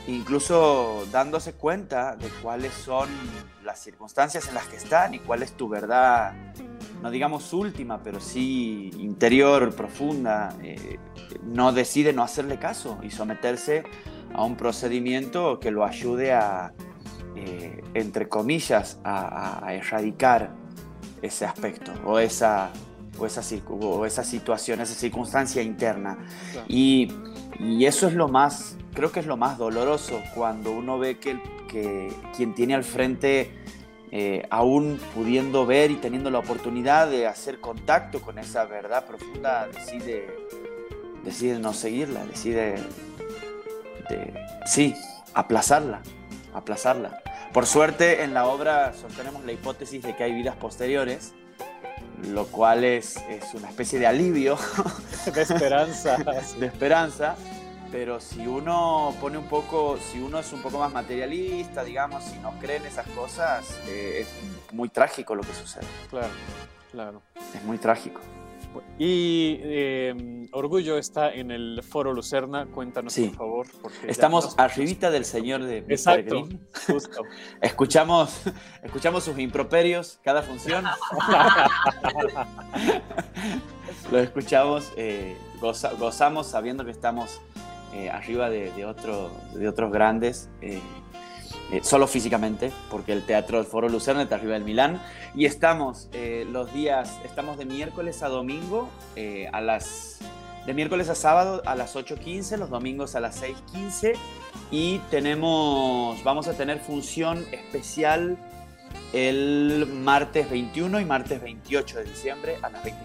incluso 0.08 1.06
dándose 1.12 1.54
cuenta 1.54 2.16
de 2.16 2.28
cuáles 2.42 2.74
son 2.74 3.10
las 3.64 3.80
circunstancias 3.80 4.48
en 4.48 4.56
las 4.56 4.68
que 4.68 4.78
están 4.78 5.14
y 5.14 5.20
cuál 5.20 5.44
es 5.44 5.54
tu 5.54 5.70
verdad, 5.70 6.34
no 7.02 7.12
digamos 7.12 7.54
última, 7.54 8.02
pero 8.02 8.20
sí 8.20 8.92
interior, 8.98 9.76
profunda, 9.76 10.56
eh, 10.62 11.00
no 11.44 11.72
decide 11.72 12.14
no 12.14 12.24
hacerle 12.24 12.60
caso 12.60 13.00
y 13.04 13.12
someterse 13.12 13.84
a 14.34 14.44
un 14.44 14.56
procedimiento 14.56 15.60
que 15.60 15.72
lo 15.72 15.86
ayude 15.86 16.34
a, 16.34 16.74
eh, 17.36 17.82
entre 17.94 18.30
comillas, 18.30 19.00
a, 19.04 19.74
erradicar 19.74 20.52
ese 21.22 21.46
aspecto 21.46 21.92
o 22.06 22.20
esa, 22.20 22.70
o 23.18 23.26
esa, 23.26 23.42
o 23.70 24.06
esa 24.06 24.24
situación, 24.24 24.82
esa 24.82 24.94
circunstancia 24.94 25.62
interna. 25.62 26.18
Y, 26.68 27.12
y, 27.60 27.86
eso 27.86 28.08
es 28.08 28.14
lo 28.14 28.28
más, 28.28 28.78
creo 28.94 29.12
que 29.12 29.20
es 29.20 29.26
lo 29.26 29.38
más 29.38 29.58
doloroso 29.58 30.22
cuando 30.36 30.72
uno 30.72 31.00
ve 31.00 31.18
que, 31.20 31.42
que 31.68 32.12
quien 32.36 32.54
tiene 32.54 32.76
al 32.76 32.84
frente, 32.84 33.52
eh, 34.12 34.46
aún 34.50 35.00
pudiendo 35.14 35.66
ver 35.66 35.92
y 35.92 35.96
teniendo 35.96 36.30
la 36.30 36.40
oportunidad 36.40 37.10
de 37.10 37.28
hacer 37.28 37.60
contacto 37.60 38.22
con 38.22 38.38
esa 38.40 38.66
verdad 38.66 39.06
profunda, 39.06 39.68
decide, 39.68 40.28
decide 41.24 41.60
no 41.60 41.74
seguirla, 41.74 42.26
decide 42.26 42.76
sí, 44.66 44.96
aplazarla, 45.34 46.02
aplazarla. 46.54 47.22
Por 47.54 47.66
suerte 47.66 48.24
en 48.24 48.34
la 48.34 48.48
obra 48.48 48.94
sostenemos 48.94 49.46
la 49.46 49.52
hipótesis 49.52 50.02
de 50.04 50.16
que 50.16 50.24
hay 50.24 50.34
vidas 50.34 50.56
posteriores, 50.56 51.34
lo 52.30 52.48
cual 52.48 52.84
es, 52.84 53.18
es 53.30 53.54
una 53.54 53.70
especie 53.70 54.00
de 54.00 54.08
alivio. 54.08 54.58
De 55.34 55.42
esperanza. 55.42 56.18
de 56.60 56.66
esperanza. 56.66 57.36
Pero 57.94 58.20
si 58.20 58.46
uno 58.48 59.14
pone 59.22 59.38
un 59.38 59.46
poco, 59.46 59.98
si 60.12 60.20
uno 60.20 60.40
es 60.40 60.52
un 60.52 60.64
poco 60.64 60.80
más 60.80 60.92
materialista, 60.92 61.84
digamos, 61.84 62.24
si 62.24 62.40
no 62.40 62.52
cree 62.60 62.78
en 62.78 62.88
esas 62.88 63.06
cosas, 63.10 63.80
eh, 63.88 64.22
es 64.26 64.74
muy 64.74 64.90
trágico 64.90 65.36
lo 65.36 65.44
que 65.44 65.54
sucede. 65.54 65.86
Claro, 66.10 66.30
claro. 66.92 67.22
Es 67.56 67.64
muy 67.64 67.78
trágico. 67.78 68.20
Y 68.98 69.60
eh, 69.62 70.48
Orgullo 70.54 70.98
está 70.98 71.32
en 71.32 71.52
el 71.52 71.84
Foro 71.88 72.12
Lucerna. 72.14 72.66
Cuéntanos, 72.66 73.14
Sí. 73.14 73.28
por 73.28 73.38
favor. 73.38 73.68
porque 73.84 74.10
Estamos 74.10 74.46
nos- 74.46 74.58
arribita 74.58 75.12
del 75.12 75.26
señor 75.26 75.62
de. 75.64 75.86
Exacto, 75.90 76.48
justo. 76.88 77.22
Escuchamos, 77.62 78.42
escuchamos 78.82 79.24
sus 79.24 79.38
improperios 79.38 80.20
cada 80.24 80.42
función. 80.42 80.84
Lo 84.12 84.18
escuchamos, 84.20 84.92
eh, 84.98 85.38
goza- 85.62 85.94
gozamos 86.00 86.48
sabiendo 86.48 86.84
que 86.84 86.92
estamos 86.92 87.40
eh, 87.96 88.10
arriba 88.10 88.50
de, 88.50 88.72
de 88.72 88.94
de 89.54 89.68
otros 89.68 89.92
grandes, 89.92 90.50
eh, 90.62 90.80
eh, 91.72 91.80
solo 91.84 92.08
físicamente, 92.08 92.72
porque 92.90 93.14
el 93.14 93.24
Teatro 93.26 93.58
del 93.58 93.68
Foro 93.68 93.88
Lucerna 93.88 94.24
está 94.24 94.36
arriba 94.36 94.54
del 94.54 94.64
Milán. 94.64 95.02
Y 95.36 95.46
estamos 95.46 96.10
los 96.52 96.74
días, 96.74 97.20
estamos 97.24 97.58
de 97.58 97.66
miércoles 97.66 98.24
a 98.24 98.30
domingo 98.30 98.90
a 99.52 99.62
las... 99.62 100.20
De 100.66 100.74
miércoles 100.74 101.10
a 101.10 101.16
sábado 101.16 101.62
a 101.66 101.76
las 101.76 101.96
8.15, 101.96 102.58
los 102.58 102.70
domingos 102.70 103.16
a 103.16 103.20
las 103.20 103.44
6.15 103.44 104.14
y 104.72 105.00
tenemos, 105.12 106.24
vamos 106.24 106.48
a 106.48 106.54
tener 106.54 106.80
función 106.80 107.46
especial 107.52 108.38
el 109.12 109.86
martes 109.88 110.50
21 110.50 111.02
y 111.02 111.06
martes 111.06 111.42
28 111.42 111.98
de 112.00 112.04
diciembre 112.06 112.58
a 112.62 112.70
las 112.70 112.84
20.15. 112.84 113.04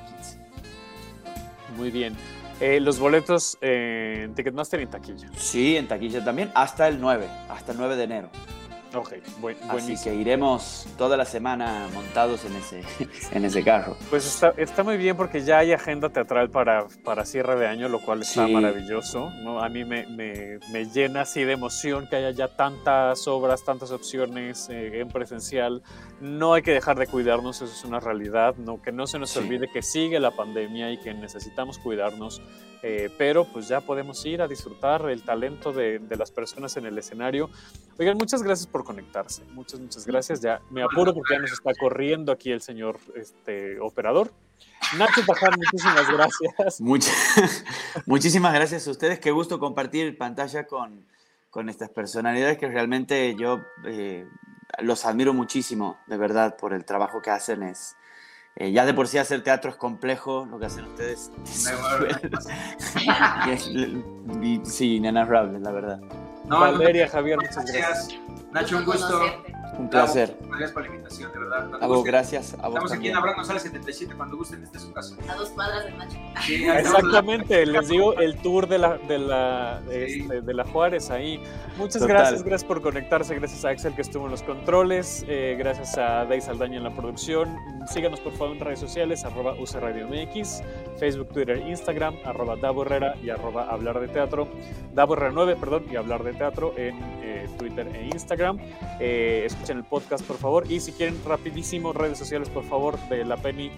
Muy 1.77 1.91
bien. 1.91 2.17
Eh, 2.61 2.81
los 2.81 2.99
boletos 2.99 3.57
eh, 3.61 4.23
en 4.25 4.35
Ticketmaster 4.35 4.81
y 4.81 4.83
en 4.85 4.91
taquilla. 4.91 5.29
Sí, 5.37 5.77
en 5.77 5.87
taquilla 5.87 6.25
también, 6.25 6.51
hasta 6.55 6.89
el 6.89 7.01
9, 7.01 7.29
hasta 7.49 7.73
el 7.73 7.79
9 7.79 7.97
de 7.97 8.05
enero. 8.05 8.31
Ok, 8.95 9.13
buen, 9.41 9.55
Así 9.59 9.69
buenísimo. 9.71 10.03
que 10.05 10.15
iremos 10.15 10.87
toda 10.97 11.19
la 11.19 11.27
semana 11.27 11.89
montados 11.93 12.47
en 12.47 12.57
ese, 12.57 12.83
en 13.33 13.45
ese 13.45 13.63
carro. 13.63 13.97
Pues 14.09 14.27
está, 14.27 14.55
está 14.57 14.83
muy 14.83 14.97
bien 14.97 15.15
porque 15.15 15.43
ya 15.43 15.59
hay 15.59 15.73
agenda 15.73 16.09
teatral 16.09 16.49
para, 16.49 16.87
para 17.05 17.27
cierre 17.27 17.57
de 17.57 17.67
año, 17.67 17.91
lo 17.91 18.01
cual 18.01 18.23
está 18.23 18.47
Sí. 18.47 18.53
maravilloso. 18.53 19.31
¿no? 19.43 19.63
A 19.63 19.69
mí 19.69 19.85
me, 19.85 20.07
me- 20.07 20.59
me 20.73 20.87
llena 20.87 21.21
así 21.23 21.45
de 21.45 21.53
emoción 21.53 22.07
que 22.09 22.17
haya 22.17 22.31
ya 22.31 22.49
tantas 22.49 23.29
obras, 23.29 23.63
tantas 23.63 23.91
opciones 23.91 24.69
eh, 24.71 25.01
en 25.01 25.09
presencial. 25.09 25.83
No 26.23 26.55
hay 26.55 26.63
que 26.63 26.73
dejar 26.73 26.99
de 26.99 27.07
cuidarnos, 27.07 27.57
eso 27.61 27.71
es 27.73 27.85
una 27.85 28.01
realidad. 28.01 28.55
¿no? 28.57 28.81
Que 28.81 28.91
no 28.91 29.07
se 29.07 29.19
nos 29.19 29.31
Sí. 29.31 29.41
olvide 29.41 29.69
que 29.71 29.83
sigue 29.83 30.19
la 30.19 30.31
pandemia 30.31 30.91
y 30.91 30.97
que 30.99 31.13
necesitamos 31.13 31.79
cuidarnos. 31.79 32.41
Eh, 32.83 33.11
pero 33.19 33.45
pues 33.45 33.69
ya 33.69 33.81
podemos 33.81 34.25
ir 34.27 34.41
a 34.43 34.49
disfrutar 34.49 35.09
el 35.11 35.23
talento 35.23 35.73
de, 35.73 35.99
de 35.99 36.17
las 36.17 36.31
personas 36.31 36.77
en 36.77 36.87
el 36.87 36.97
escenario. 36.99 37.51
Oigan, 37.99 38.17
muchas 38.17 38.43
gracias 38.43 38.67
por 38.67 38.85
conectarse. 38.85 39.43
Muchas, 39.53 39.81
muchas 39.81 40.07
gracias. 40.07 40.41
Ya 40.41 40.61
me 40.71 40.83
apuro 40.83 41.13
porque 41.13 41.35
ya 41.35 41.41
nos 41.41 41.53
está 41.53 41.73
corriendo 41.75 42.31
aquí 42.33 42.51
el 42.53 42.61
señor 42.61 42.99
este, 43.17 43.81
operador. 43.81 44.33
Nacho 44.97 45.21
Pajar, 45.27 45.57
muchísimas 45.57 46.09
gracias. 46.11 46.81
Mucha- 46.81 47.13
muchísimas 48.07 48.55
gracias 48.55 48.87
a 48.87 48.91
ustedes. 48.91 49.19
Qué 49.21 49.31
gusto 49.31 49.59
compartir 49.59 50.17
pantalla 50.17 50.67
con, 50.67 51.05
con 51.51 51.69
estas 51.69 51.91
personalidades 51.91 52.59
que 52.59 52.69
realmente 52.69 53.35
yo 53.37 53.61
eh, 53.85 54.27
los 54.81 55.05
admiro 55.05 55.35
muchísimo, 55.35 55.99
de 56.07 56.17
verdad, 56.17 56.57
por 56.57 56.73
el 56.73 56.85
trabajo 56.85 57.21
que 57.23 57.31
hacen. 57.31 57.63
Es, 57.65 57.97
eh, 58.61 58.73
ya 58.73 58.85
de 58.85 58.93
por 58.93 59.07
sí 59.07 59.19
hacer 59.19 59.45
teatro 59.45 59.71
es 59.71 59.77
complejo, 59.77 60.45
lo 60.51 60.59
que 60.59 60.67
hacen 60.67 60.85
ustedes 60.87 61.31
sí, 64.65 64.97
inenarrable, 64.97 65.61
la 65.61 65.71
verdad. 65.71 66.01
No, 66.47 66.59
Valeria, 66.61 67.07
no, 67.07 67.13
Javier, 67.13 67.37
muchas 67.37 67.65
gracias. 67.67 68.19
Nacho, 68.51 68.79
un 68.79 68.85
gusto. 68.85 69.21
Un 69.79 69.89
placer. 69.89 70.37
Gracias 70.49 70.73
por 70.73 70.83
la 70.83 70.89
invitación, 70.89 71.33
de 71.33 71.39
verdad. 71.39 71.69
Cuando 71.69 71.77
A 71.85 71.87
vos, 71.87 71.97
gusten. 71.99 72.13
gracias. 72.13 72.55
A 72.55 72.57
vos 72.57 72.69
Estamos 72.69 72.91
aquí 72.93 72.97
también. 72.97 73.13
en 73.13 73.19
Abraham 73.19 73.37
González 73.37 73.63
77, 73.63 74.15
cuando 74.17 74.37
gusten, 74.37 74.63
este 74.65 74.77
es 74.79 74.83
su 74.83 74.93
casa. 74.93 75.15
A 75.29 75.35
dos 75.37 75.49
cuadras 75.51 75.85
del 75.85 75.99
Nacho. 75.99 76.17
Sí. 76.45 76.67
Exactamente, 76.69 77.65
les 77.65 77.89
digo 77.89 78.15
el 78.19 78.37
tour 78.39 78.67
de 78.67 78.79
la, 78.79 78.99
de 78.99 79.19
la, 79.19 79.81
este, 79.91 80.41
de 80.41 80.55
la 80.55 80.65
Juárez 80.65 81.11
ahí. 81.11 81.41
Muchas 81.77 82.03
Total. 82.03 82.09
gracias, 82.09 82.43
gracias 82.43 82.65
por 82.67 82.83
conectarse, 82.83 83.35
gracias 83.37 83.65
a 83.65 83.69
Axel 83.71 83.95
que 83.95 84.03
estuvo 84.03 84.25
en 84.25 84.33
los 84.33 84.43
controles, 84.43 85.25
eh, 85.29 85.55
gracias 85.57 85.97
a 85.97 86.25
Day 86.25 86.41
Saldaña 86.41 86.79
en 86.79 86.85
la 86.85 86.95
producción. 86.95 87.57
Síganos 87.87 88.19
por 88.21 88.33
favor 88.33 88.57
en 88.57 88.61
redes 88.61 88.81
sociales, 88.81 89.25
arroba 89.25 89.55
UC 89.55 89.75
Radio 89.75 90.09
MX, 90.09 90.63
Facebook, 90.99 91.29
Twitter, 91.29 91.59
Instagram, 91.67 92.17
arroba 92.25 92.57
Davo 92.57 92.83
Herrera 92.83 93.15
y 93.23 93.31
arroba 93.31 93.69
Hablar 93.71 94.01
de 94.01 94.09
Teatro, 94.09 94.49
Davo 94.93 95.15
Herrera 95.15 95.31
9, 95.35 95.57
perdón, 95.61 95.85
y 95.91 95.95
Hablar 95.97 96.25
de 96.25 96.33
Teatro 96.35 96.75
en 96.77 96.97
eh, 97.23 97.49
Twitter 97.59 97.87
e 97.95 98.07
Instagram. 98.07 98.59
Eh, 98.99 99.45
escuchen 99.69 99.79
el 99.79 99.85
podcast 99.85 100.25
por 100.25 100.39
favor 100.39 100.71
y 100.71 100.81
si 100.81 100.93
quieren 100.93 101.21
rapidísimo 101.27 101.93
redes 101.93 102.19
sociales 102.19 102.49
por 102.49 102.65
favor 102.65 102.99
de 103.09 103.25
la 103.25 103.37
Penny 103.37 103.71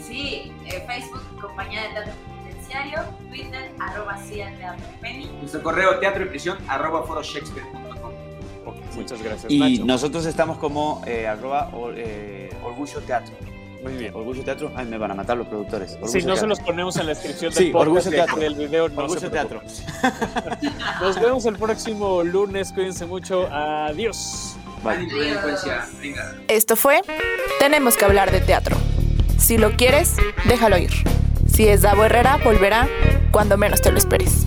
Sí, 0.00 0.52
eh, 0.64 0.84
Facebook, 0.86 1.22
Compañía 1.40 1.82
de 1.82 1.88
Teatro 1.88 2.12
Penitenciario, 2.44 3.00
Twitter, 3.28 3.72
arroba 3.80 4.16
Teatro 4.28 4.84
Penny. 5.00 5.26
Nuestro 5.40 5.62
correo 5.62 5.98
teatro 5.98 6.24
y 6.24 6.28
prisión 6.28 6.56
arroba 6.68 7.02
foroshakespeare.com. 7.02 8.12
Muchas 8.94 9.20
gracias, 9.22 9.50
Y 9.52 9.58
Nacho. 9.58 9.84
nosotros 9.86 10.24
estamos 10.24 10.58
como 10.58 11.02
eh, 11.04 11.26
arroba 11.26 11.70
eh, 11.96 12.50
Orgullo 12.62 13.00
Teatro. 13.00 13.34
Muy 13.82 13.94
bien. 13.94 14.14
Orgullo 14.14 14.42
Teatro. 14.44 14.70
Ay, 14.76 14.86
me 14.86 14.98
van 14.98 15.10
a 15.10 15.14
matar 15.14 15.36
los 15.36 15.46
productores. 15.48 15.94
Orgullo 15.94 16.12
Si 16.20 16.22
no 16.26 16.36
se 16.36 16.46
los 16.46 16.60
ponemos 16.60 16.96
en 16.96 17.06
la 17.06 17.10
descripción 17.14 17.52
del 17.52 17.64
Sí, 17.66 17.70
podcast 17.72 18.10
Teatro. 18.10 18.36
del 18.36 18.54
video, 18.54 18.88
no 18.88 19.02
Orgullo 19.02 19.20
se 19.20 19.30
Teatro. 19.30 19.60
Nos 21.00 21.20
vemos 21.20 21.44
el 21.46 21.56
próximo 21.56 22.22
lunes. 22.22 22.72
Cuídense 22.72 23.04
mucho. 23.06 23.48
Adiós. 23.52 24.56
Venga. 26.00 26.34
Esto 26.48 26.76
fue 26.76 27.00
Tenemos 27.58 27.96
que 27.96 28.04
hablar 28.04 28.30
de 28.30 28.40
teatro. 28.40 28.76
Si 29.38 29.58
lo 29.58 29.72
quieres, 29.72 30.16
déjalo 30.44 30.78
ir. 30.78 30.92
Si 31.52 31.66
es 31.68 31.82
Davo 31.82 32.04
Herrera, 32.04 32.36
volverá 32.44 32.88
cuando 33.30 33.56
menos 33.56 33.80
te 33.80 33.90
lo 33.90 33.98
esperes. 33.98 34.44